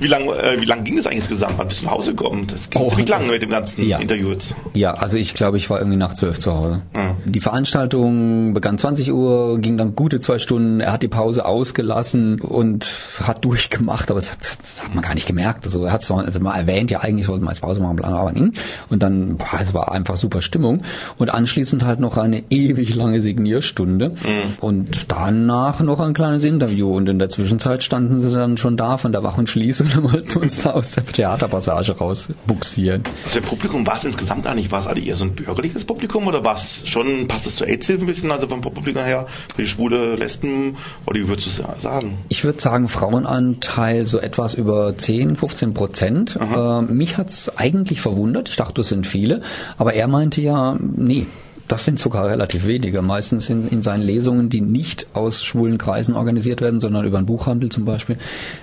wie 0.00 0.06
lang, 0.06 0.28
äh, 0.28 0.60
wie 0.60 0.64
lang 0.64 0.84
ging 0.84 0.96
das 0.96 1.06
eigentlich 1.06 1.18
insgesamt? 1.20 1.54
Wann 1.58 1.68
bist 1.68 1.82
du 1.82 1.86
nach 1.86 1.92
Hause 1.92 2.14
gekommen? 2.14 2.46
Das 2.50 2.70
ging 2.70 2.82
Oh, 2.82 2.88
ziemlich 2.88 3.08
lang 3.08 3.22
das- 3.22 3.30
mit 3.30 3.42
dem 3.42 3.50
ganzen 3.50 3.86
ja. 3.86 3.98
Interview 3.98 4.30
jetzt. 4.30 4.54
Ja, 4.74 4.92
also 4.94 5.16
ich 5.16 5.34
glaube, 5.34 5.56
ich 5.56 5.68
war 5.70 5.78
irgendwie 5.78 5.96
nach 5.98 6.14
zwölf 6.14 6.38
zu 6.38 6.52
Hause. 6.54 6.82
Mhm. 6.94 7.30
Die 7.32 7.40
Veranstaltung 7.40 8.54
begann 8.54 8.78
20 8.78 9.12
Uhr, 9.12 9.58
ging 9.60 9.76
dann 9.78 9.94
gute 9.94 10.20
zwei 10.20 10.38
Stunden. 10.38 10.80
Er 10.80 10.92
hat 10.92 11.02
die 11.02 11.08
Pause 11.08 11.44
ausgelassen 11.44 12.40
und 12.40 12.86
hat 13.22 13.44
durchgemacht, 13.44 14.10
aber 14.10 14.20
das 14.20 14.32
hat, 14.32 14.38
das 14.42 14.82
hat 14.84 14.94
man 14.94 15.02
gar 15.02 15.14
nicht 15.14 15.26
gemerkt. 15.26 15.64
Also 15.64 15.84
er 15.84 15.92
hat 15.92 16.02
es 16.02 16.10
also 16.10 16.40
mal 16.40 16.56
erwähnt, 16.58 16.90
ja 16.90 17.00
eigentlich 17.00 17.26
sollten 17.26 17.44
wir 17.44 17.50
jetzt 17.50 17.60
Pause 17.60 17.80
machen, 17.80 17.96
bla, 17.96 18.08
bla, 18.08 18.30
bla. 18.30 18.50
Und 18.90 19.02
dann, 19.02 19.36
boah, 19.36 19.58
es 19.60 19.72
war 19.74 19.92
einfach 19.92 20.16
super 20.16 20.42
Stimmung. 20.42 20.82
Und 21.18 21.32
anschließend 21.32 21.84
halt 21.84 22.00
noch 22.00 22.16
eine 22.16 22.42
ewig 22.50 22.94
lange 22.94 23.20
Signierstunde. 23.20 24.12
Und 24.60 25.10
danach 25.10 25.80
noch 25.80 26.00
ein 26.00 26.14
kleines 26.14 26.44
Interview. 26.44 26.94
Und 26.94 27.08
in 27.08 27.18
der 27.18 27.28
Zwischenzeit 27.28 27.82
standen 27.84 28.20
sie 28.20 28.30
dann 28.32 28.56
schon 28.58 28.76
da 28.76 28.96
von 28.96 29.12
der 29.12 29.22
Wach- 29.22 29.38
und 29.38 29.48
Schließung 29.48 29.88
und 29.96 30.12
wollten 30.12 30.38
uns 30.38 30.62
da 30.62 30.70
aus 30.70 30.92
der 30.92 31.04
Theaterpassage 31.06 31.92
rausbuxieren. 31.92 33.02
Also 33.24 33.40
der 33.40 33.46
Publikum, 33.46 33.86
war 33.86 33.96
es 33.96 34.04
insgesamt 34.04 34.46
eigentlich, 34.46 34.70
war 34.70 34.80
es 34.80 34.86
alle 34.86 35.00
eher 35.00 35.16
so 35.16 35.24
ein 35.24 35.34
bürgerliches 35.34 35.84
Publikum 35.84 36.26
oder 36.26 36.44
war 36.44 36.54
es 36.54 36.82
schon, 36.86 37.26
passt 37.28 37.46
es 37.46 37.56
zur 37.56 37.66
AIDS-Hilfe 37.66 38.04
ein 38.04 38.06
bisschen, 38.06 38.30
also 38.30 38.48
vom 38.48 38.60
Publikum 38.60 39.02
her, 39.02 39.26
für 39.54 39.62
die 39.62 39.68
schwule 39.68 40.16
Lesben, 40.16 40.76
oder 41.06 41.20
wie 41.20 41.28
würdest 41.28 41.58
du 41.58 41.62
es 41.72 41.82
sagen? 41.82 42.18
Ich 42.28 42.44
würde 42.44 42.60
sagen, 42.60 42.88
Frauenanteil 42.88 44.06
so 44.06 44.18
etwas 44.18 44.54
über 44.54 44.96
10, 44.96 45.36
15 45.36 45.74
Prozent. 45.74 46.36
Äh, 46.36 46.82
mich 46.82 47.16
hat's 47.16 47.56
eigentlich 47.56 48.00
verwundert. 48.00 48.48
Ich 48.48 48.56
dachte, 48.56 48.74
das 48.74 48.88
sind 48.88 49.06
viele. 49.06 49.42
Aber 49.76 49.94
er 49.94 50.08
meinte 50.08 50.40
ja, 50.40 50.76
nee. 50.80 51.26
Das 51.68 51.84
sind 51.84 51.98
sogar 51.98 52.26
relativ 52.28 52.66
wenige. 52.66 53.02
Meistens 53.02 53.46
sind 53.46 53.70
in 53.70 53.82
seinen 53.82 54.02
Lesungen, 54.02 54.48
die 54.48 54.62
nicht 54.62 55.06
aus 55.12 55.44
schwulen 55.44 55.76
Kreisen 55.76 56.16
organisiert 56.16 56.62
werden, 56.62 56.80
sondern 56.80 57.04
über 57.04 57.18
einen 57.18 57.26
Buchhandel 57.26 57.68
zum 57.68 57.84
Beispiel, 57.84 58.16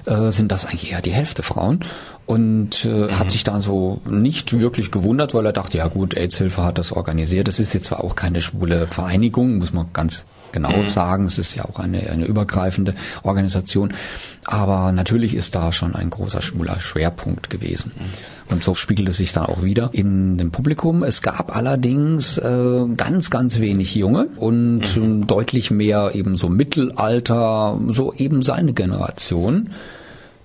äh, 0.06 0.32
sind 0.32 0.52
das 0.52 0.66
eigentlich 0.66 0.92
eher 0.92 1.02
die 1.02 1.14
Hälfte 1.14 1.44
Frauen. 1.44 1.82
Und 2.26 2.86
äh, 2.86 3.12
hat 3.12 3.30
sich 3.30 3.44
da 3.44 3.62
so 3.62 4.02
nicht 4.10 4.58
wirklich 4.58 4.90
gewundert, 4.90 5.36
weil 5.36 5.46
er 5.46 5.54
dachte, 5.54 5.78
ja 5.78 5.88
gut, 5.88 6.18
AIDS-Hilfe 6.18 6.64
hat 6.64 6.80
das 6.80 6.92
organisiert. 6.92 7.48
Das 7.48 7.60
ist 7.60 7.76
jetzt 7.76 7.86
zwar 7.86 8.04
auch 8.04 8.16
keine 8.16 8.42
schwule 8.42 8.88
Vereinigung, 8.88 9.60
muss 9.60 9.74
man 9.74 9.88
ganz 9.94 10.26
genau 10.56 10.90
sagen. 10.90 11.26
Es 11.26 11.38
ist 11.38 11.54
ja 11.54 11.66
auch 11.66 11.80
eine, 11.80 12.10
eine 12.10 12.26
übergreifende 12.26 12.96
Organisation. 13.22 13.94
Aber 14.46 14.92
natürlich 14.92 15.36
ist 15.36 15.56
da 15.56 15.72
schon 15.72 15.96
ein 15.96 16.10
großer 16.10 16.42
schwuler 16.42 16.80
Schwerpunkt 16.80 17.50
gewesen. 17.50 17.92
Und 18.50 18.64
so 18.64 18.74
spiegelt 18.76 19.10
es 19.10 19.18
sich 19.18 19.34
dann 19.34 19.48
auch 19.48 19.64
wieder 19.64 19.90
in 19.92 20.38
dem 20.38 20.52
Publikum. 20.52 21.04
Es 21.04 21.22
gab 21.22 21.56
allerdings 21.56 22.38
äh, 22.38 22.86
ganz, 22.96 23.30
ganz 23.30 23.60
wenig 23.60 23.96
Junge 23.96 24.28
und 24.38 24.84
ähm, 24.96 25.28
deutlich 25.28 25.72
mehr 25.72 26.12
eben 26.14 26.36
so 26.36 26.48
Mittelalter, 26.48 27.80
so 27.88 28.14
eben 28.14 28.44
seine 28.44 28.74
Generation. 28.74 29.72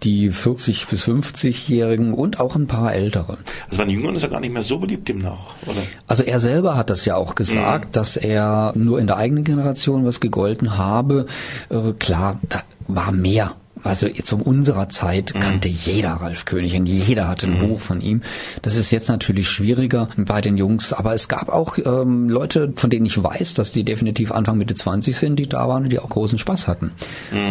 Die 0.02 0.30
40 0.30 0.86
bis 0.86 1.04
50-Jährigen 1.04 2.14
und 2.14 2.40
auch 2.40 2.56
ein 2.56 2.66
paar 2.66 2.94
Ältere. 2.94 3.38
Also 3.66 3.78
bei 3.78 3.84
den 3.84 3.94
Jüngern 3.94 4.14
ist 4.14 4.22
er 4.22 4.30
gar 4.30 4.40
nicht 4.40 4.52
mehr 4.52 4.62
so 4.62 4.78
beliebt 4.78 5.08
demnach, 5.08 5.54
oder? 5.66 5.82
Also 6.06 6.22
er 6.22 6.40
selber 6.40 6.76
hat 6.76 6.88
das 6.88 7.04
ja 7.04 7.16
auch 7.16 7.34
gesagt, 7.34 7.96
dass 7.96 8.16
er 8.16 8.72
nur 8.76 8.98
in 8.98 9.06
der 9.06 9.18
eigenen 9.18 9.44
Generation 9.44 10.06
was 10.06 10.20
gegolten 10.20 10.78
habe. 10.78 11.26
Äh, 11.68 11.92
klar, 11.98 12.40
da 12.48 12.62
war 12.88 13.12
mehr 13.12 13.56
also 13.82 14.08
zu 14.08 14.36
unserer 14.38 14.88
Zeit 14.88 15.34
kannte 15.34 15.68
jeder 15.68 16.12
Ralf 16.12 16.44
König 16.44 16.74
und 16.76 16.86
jeder 16.86 17.28
hatte 17.28 17.46
ein 17.46 17.58
Buch 17.58 17.80
von 17.80 18.00
ihm. 18.00 18.22
Das 18.62 18.76
ist 18.76 18.90
jetzt 18.90 19.08
natürlich 19.08 19.48
schwieriger 19.48 20.08
bei 20.16 20.40
den 20.40 20.56
Jungs, 20.56 20.92
aber 20.92 21.14
es 21.14 21.28
gab 21.28 21.48
auch 21.48 21.78
ähm, 21.78 22.28
Leute, 22.28 22.72
von 22.76 22.90
denen 22.90 23.06
ich 23.06 23.22
weiß, 23.22 23.54
dass 23.54 23.72
die 23.72 23.84
definitiv 23.84 24.32
Anfang 24.32 24.58
Mitte 24.58 24.74
20 24.74 25.16
sind, 25.16 25.36
die 25.36 25.48
da 25.48 25.68
waren 25.68 25.84
und 25.84 25.90
die 25.90 25.98
auch 25.98 26.08
großen 26.08 26.38
Spaß 26.38 26.66
hatten. 26.66 26.92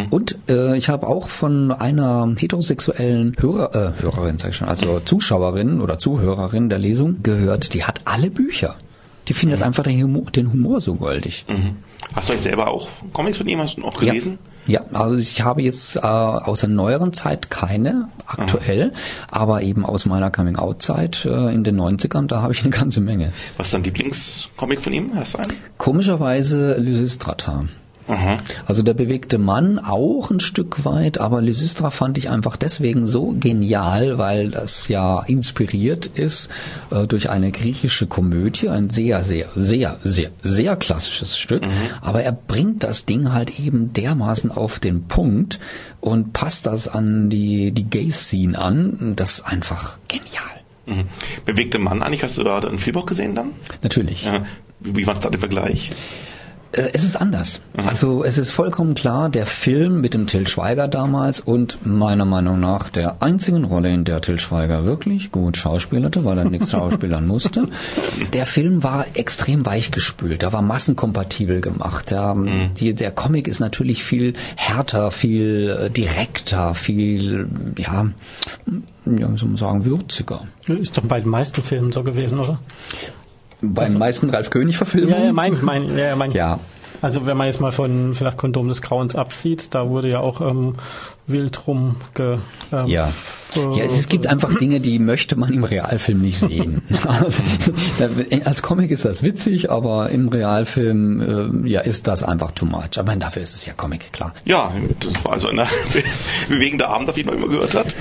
Und 0.09 0.37
äh, 0.47 0.77
ich 0.77 0.89
habe 0.89 1.07
auch 1.07 1.29
von 1.29 1.71
einer 1.71 2.33
heterosexuellen 2.37 3.35
Hörer, 3.39 3.95
äh, 3.97 4.01
Hörerin, 4.01 4.37
sag 4.37 4.49
ich 4.49 4.57
schon, 4.57 4.67
also 4.67 4.99
Zuschauerin 4.99 5.81
oder 5.81 5.99
Zuhörerin 5.99 6.69
der 6.69 6.79
Lesung 6.79 7.23
gehört, 7.23 7.73
die 7.73 7.83
hat 7.83 8.01
alle 8.05 8.29
Bücher. 8.29 8.75
Die 9.27 9.33
findet 9.33 9.61
einfach 9.61 9.83
den 9.83 10.01
Humor, 10.01 10.31
den 10.31 10.51
Humor 10.51 10.81
so 10.81 10.95
goldig. 10.95 11.45
Hast 12.15 12.29
du 12.29 12.33
euch 12.33 12.41
selber 12.41 12.67
auch 12.67 12.89
Comics 13.13 13.37
von 13.37 13.47
ihm 13.47 13.59
hast 13.59 13.77
du 13.77 13.83
auch 13.85 13.99
gelesen? 13.99 14.39
Ja, 14.41 14.48
ja 14.67 14.81
also 14.93 15.17
ich 15.17 15.41
habe 15.41 15.61
jetzt 15.61 15.95
äh, 15.97 15.99
aus 16.01 16.61
der 16.61 16.69
neueren 16.69 17.13
Zeit 17.13 17.49
keine 17.49 18.09
aktuell, 18.25 18.93
aber 19.29 19.61
eben 19.63 19.85
aus 19.85 20.05
meiner 20.05 20.31
Coming-out-Zeit 20.31 21.25
äh, 21.25 21.53
in 21.53 21.63
den 21.63 21.79
90ern, 21.79 22.27
da 22.27 22.41
habe 22.41 22.53
ich 22.53 22.61
eine 22.61 22.69
ganze 22.69 23.01
Menge. 23.01 23.33
Was 23.57 23.67
ist 23.67 23.73
dein 23.73 23.83
Lieblingscomic 23.83 24.81
von 24.81 24.93
ihm? 24.93 25.11
Hast 25.15 25.33
du 25.35 25.39
einen? 25.39 25.53
Komischerweise 25.77 26.75
Lysistrata. 26.77 27.65
Also 28.65 28.81
der 28.81 28.93
bewegte 28.93 29.37
Mann 29.37 29.79
auch 29.79 30.31
ein 30.31 30.39
Stück 30.39 30.83
weit, 30.83 31.19
aber 31.19 31.41
Lysistra 31.41 31.91
fand 31.91 32.17
ich 32.17 32.29
einfach 32.29 32.57
deswegen 32.57 33.05
so 33.05 33.35
genial, 33.39 34.17
weil 34.17 34.49
das 34.49 34.87
ja 34.87 35.21
inspiriert 35.21 36.07
ist 36.07 36.49
äh, 36.91 37.05
durch 37.05 37.29
eine 37.29 37.51
griechische 37.51 38.07
Komödie, 38.07 38.69
ein 38.69 38.89
sehr, 38.89 39.23
sehr, 39.23 39.47
sehr, 39.55 39.99
sehr, 40.03 40.31
sehr 40.41 40.75
klassisches 40.75 41.37
Stück. 41.37 41.63
Aber 42.01 42.23
er 42.23 42.31
bringt 42.31 42.83
das 42.83 43.05
Ding 43.05 43.31
halt 43.31 43.59
eben 43.59 43.93
dermaßen 43.93 44.51
auf 44.51 44.79
den 44.79 45.03
Punkt 45.07 45.59
und 46.01 46.33
passt 46.33 46.65
das 46.65 46.87
an 46.87 47.29
die, 47.29 47.71
die 47.71 47.83
Gay-Scene 47.83 48.57
an. 48.57 49.13
Das 49.15 49.39
ist 49.39 49.41
einfach 49.41 49.99
genial. 50.07 50.43
Mhm. 50.85 51.07
Bewegte 51.45 51.79
Mann 51.79 52.01
eigentlich, 52.01 52.23
hast 52.23 52.37
du 52.37 52.43
da 52.43 52.57
einen 52.59 52.79
Film 52.79 52.97
auch 52.97 53.05
gesehen 53.05 53.35
dann? 53.35 53.51
Natürlich. 53.83 54.27
Wie 54.79 55.05
war 55.05 55.13
es 55.13 55.19
da 55.19 55.29
der 55.29 55.39
Vergleich? 55.39 55.91
Äh, 56.71 56.89
Es 56.93 57.03
ist 57.03 57.15
anders. 57.15 57.61
Also 57.75 58.23
es 58.23 58.37
ist 58.37 58.51
vollkommen 58.51 58.93
klar, 58.93 59.29
der 59.29 59.45
Film 59.45 60.01
mit 60.01 60.13
dem 60.13 60.27
Till 60.27 60.47
Schweiger 60.47 60.87
damals 60.87 61.39
und 61.39 61.85
meiner 61.85 62.25
Meinung 62.25 62.59
nach 62.59 62.89
der 62.89 63.21
einzigen 63.23 63.63
Rolle, 63.63 63.89
in 63.91 64.03
der 64.03 64.21
Till 64.21 64.39
Schweiger 64.39 64.85
wirklich 64.85 65.31
gut 65.31 65.57
schauspielerte, 65.57 66.25
weil 66.25 66.37
er 66.37 66.45
nichts 66.45 66.71
schauspielern 66.71 67.25
musste. 67.25 67.67
Der 68.33 68.45
Film 68.45 68.83
war 68.83 69.05
extrem 69.13 69.65
weichgespült, 69.65 70.41
der 70.41 70.53
war 70.53 70.61
massenkompatibel 70.61 71.61
gemacht. 71.61 72.11
Der, 72.11 72.35
die, 72.79 72.93
der 72.93 73.11
Comic 73.11 73.47
ist 73.47 73.59
natürlich 73.59 74.03
viel 74.03 74.33
härter, 74.55 75.11
viel 75.11 75.69
äh, 75.85 75.89
direkter, 75.89 76.75
viel, 76.75 77.47
ja, 77.77 78.07
ja, 79.05 79.31
wie 79.33 79.37
soll 79.37 79.49
man 79.49 79.57
sagen, 79.57 79.85
würziger. 79.85 80.43
Ist 80.67 80.97
doch 80.97 81.03
bei 81.03 81.19
den 81.19 81.29
meisten 81.29 81.63
Filmen 81.63 81.91
so 81.91 82.03
gewesen, 82.03 82.39
oder? 82.39 82.59
Bei 83.61 83.87
den 83.87 83.97
meisten 83.97 84.29
Ralf 84.29 84.49
König-Verfilmungen? 84.49 85.19
Ja, 85.19 85.25
ja, 85.27 85.33
mein, 85.33 85.57
mein, 85.61 85.97
ja, 85.97 86.15
mein. 86.15 86.31
Ja. 86.31 86.59
Also 87.01 87.25
wenn 87.25 87.37
man 87.37 87.47
jetzt 87.47 87.61
mal 87.61 87.71
von 87.71 88.13
vielleicht 88.15 88.37
Kondom 88.37 88.67
des 88.67 88.81
Grauens 88.81 89.15
absieht, 89.15 89.73
da 89.73 89.89
wurde 89.89 90.09
ja 90.09 90.19
auch 90.19 90.41
ähm, 90.41 90.75
wild 91.31 91.67
rum 91.67 91.95
ge, 92.13 92.37
ähm, 92.71 92.87
Ja. 92.87 93.11
Ja, 93.55 93.83
es, 93.83 94.07
gibt 94.07 94.27
einfach 94.27 94.55
Dinge, 94.59 94.79
die 94.79 94.99
möchte 94.99 95.35
man 95.35 95.51
im 95.51 95.63
Realfilm 95.63 96.21
nicht 96.21 96.39
sehen. 96.39 96.83
Also, 97.07 97.41
als 98.45 98.61
Comic 98.61 98.91
ist 98.91 99.05
das 99.05 99.23
witzig, 99.23 99.71
aber 99.71 100.11
im 100.11 100.27
Realfilm 100.27 101.63
äh, 101.65 101.67
ja 101.67 101.81
ist 101.81 102.07
das 102.07 102.21
einfach 102.21 102.51
too 102.51 102.65
much. 102.65 102.99
Aber 102.99 103.15
dafür 103.15 103.41
ist 103.41 103.55
es 103.55 103.65
ja 103.65 103.73
Comic, 103.73 104.13
klar. 104.13 104.35
Ja, 104.45 104.71
das 104.99 105.25
war 105.25 105.33
also 105.33 105.47
ein 105.47 105.59
bewegender 106.47 106.89
Abend, 106.89 107.09
auf 107.09 107.17
jeden 107.17 107.29
Fall 107.29 107.37
immer 107.37 107.47
gehört 107.47 107.73
hat. 107.73 107.95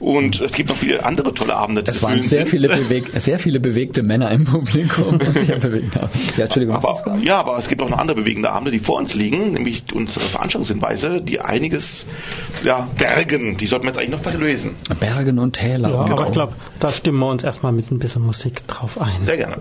Und 0.00 0.40
es 0.40 0.52
gibt 0.52 0.68
noch 0.68 0.76
viele 0.76 1.04
andere 1.04 1.32
tolle 1.32 1.54
Abende. 1.54 1.82
die 1.82 1.90
Es 1.90 2.02
waren 2.02 2.22
sehr 2.22 2.46
viele, 2.46 2.68
beweg 2.68 3.10
sehr 3.14 3.38
viele 3.38 3.60
bewegte 3.60 4.02
Männer 4.02 4.30
im 4.32 4.44
Publikum, 4.44 5.18
was 5.24 5.34
sich 5.34 5.48
ja 5.48 5.56
bewegt 5.56 5.96
haben. 5.96 6.10
Ja, 6.36 6.44
Entschuldigung, 6.44 6.76
Aber, 6.76 7.18
ja, 7.22 7.38
aber 7.38 7.56
es 7.56 7.68
gibt 7.68 7.80
auch 7.80 7.88
noch 7.88 7.98
andere 7.98 8.18
bewegende 8.18 8.50
Abende, 8.50 8.70
die 8.70 8.80
vor 8.80 8.98
uns 8.98 9.14
liegen, 9.14 9.52
nämlich 9.52 9.84
unsere 9.94 10.26
Veranstaltungshinweise, 10.26 11.22
die 11.22 11.40
einiges 11.40 12.06
ja, 12.62 12.88
bergen. 12.96 13.56
Die 13.56 13.66
sollten 13.66 13.84
wir 13.84 13.90
jetzt 13.90 13.98
eigentlich 13.98 14.10
noch 14.10 14.20
verlösen. 14.20 14.76
Bergen 15.00 15.38
und 15.38 15.52
Täler. 15.54 15.90
Ja, 15.90 16.02
Genau. 16.04 16.16
aber 16.16 16.26
ich 16.26 16.32
glaube, 16.32 16.52
da 16.80 16.90
stimmen 16.92 17.18
wir 17.18 17.28
uns 17.30 17.42
erstmal 17.42 17.72
mit 17.72 17.90
ein 17.90 17.98
bisschen 17.98 18.22
Musik 18.22 18.66
drauf 18.68 19.00
ein. 19.00 19.22
Sehr 19.22 19.36
gerne. 19.36 19.56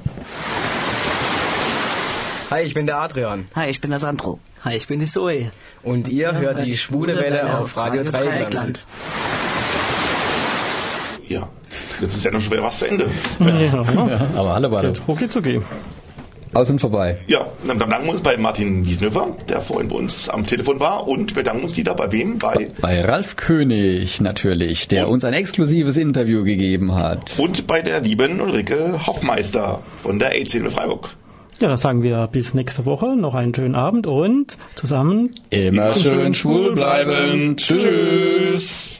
Hi, 2.52 2.62
ich 2.62 2.74
bin 2.74 2.86
der 2.86 2.98
Adrian. 3.00 3.46
Hi, 3.56 3.70
ich 3.70 3.82
bin 3.82 3.90
der 3.92 4.00
Sandro. 4.00 4.40
Hi, 4.64 4.76
ich 4.78 4.88
bin 4.88 5.00
die 5.00 5.06
Zoe. 5.08 5.52
Und 5.82 6.08
ihr 6.08 6.34
hört 6.34 6.64
die 6.66 6.78
Schwule 6.78 7.18
Welle 7.18 7.58
auf 7.58 7.76
Radio 7.76 8.04
Dreieckland. 8.04 8.86
Ja, 11.28 11.50
jetzt 12.02 12.16
ist 12.18 12.24
ja 12.24 12.32
noch 12.32 12.42
schon 12.42 12.52
wieder 12.52 12.64
was 12.64 12.78
zu 12.80 12.86
Ende. 12.88 13.10
Ja, 13.40 13.48
ja, 14.08 14.28
aber 14.36 14.54
alle 14.54 14.70
beide. 14.70 14.90
Geht 14.90 15.08
rucki 15.08 15.30
zucki. 15.30 15.62
Aus 16.54 16.70
und 16.70 16.80
vorbei. 16.80 17.18
Ja, 17.28 17.46
dann 17.68 17.80
bedanken 17.80 18.06
wir 18.06 18.12
uns 18.12 18.22
bei 18.22 18.38
Martin 18.38 18.86
Wiesnöfer, 18.86 19.36
der 19.50 19.62
vorhin 19.62 19.88
bei 19.90 19.96
uns 19.96 20.30
am 20.30 20.46
Telefon 20.46 20.80
war 20.80 21.08
und 21.08 21.32
wir 21.36 21.44
bedanken 21.44 21.64
uns 21.64 21.76
wieder 21.78 21.96
bei 21.96 22.12
wem? 22.12 22.38
Bei 22.38 22.70
Bei 22.82 23.02
Ralf 23.02 23.36
König 23.36 24.22
natürlich, 24.22 24.88
der 24.88 25.10
uns 25.10 25.24
ein 25.26 25.34
exklusives 25.34 25.98
Interview 25.98 26.44
gegeben 26.44 26.94
hat. 26.96 27.36
und 27.38 27.66
bei 27.68 27.82
der 27.82 28.02
lieben 28.02 28.40
Ulrike 28.40 29.06
Hoffmeister 29.08 29.82
von 29.96 30.20
der 30.20 30.34
AIDS-Hilfe 30.34 30.72
Freiburg. 30.72 31.10
Ja, 31.60 31.68
dann 31.70 31.78
sagen 31.78 32.04
wir 32.04 32.28
bis 32.28 32.54
nächste 32.56 32.86
Woche. 32.86 33.16
Noch 33.16 33.36
einen 33.36 33.54
schönen 33.56 33.76
Abend 33.76 34.06
und 34.08 34.58
zusammen 34.76 35.34
Immer 35.50 35.96
schön 35.96 36.34
schwul 36.34 36.74
bleiben. 36.74 37.56
Tschüss. 37.58 39.00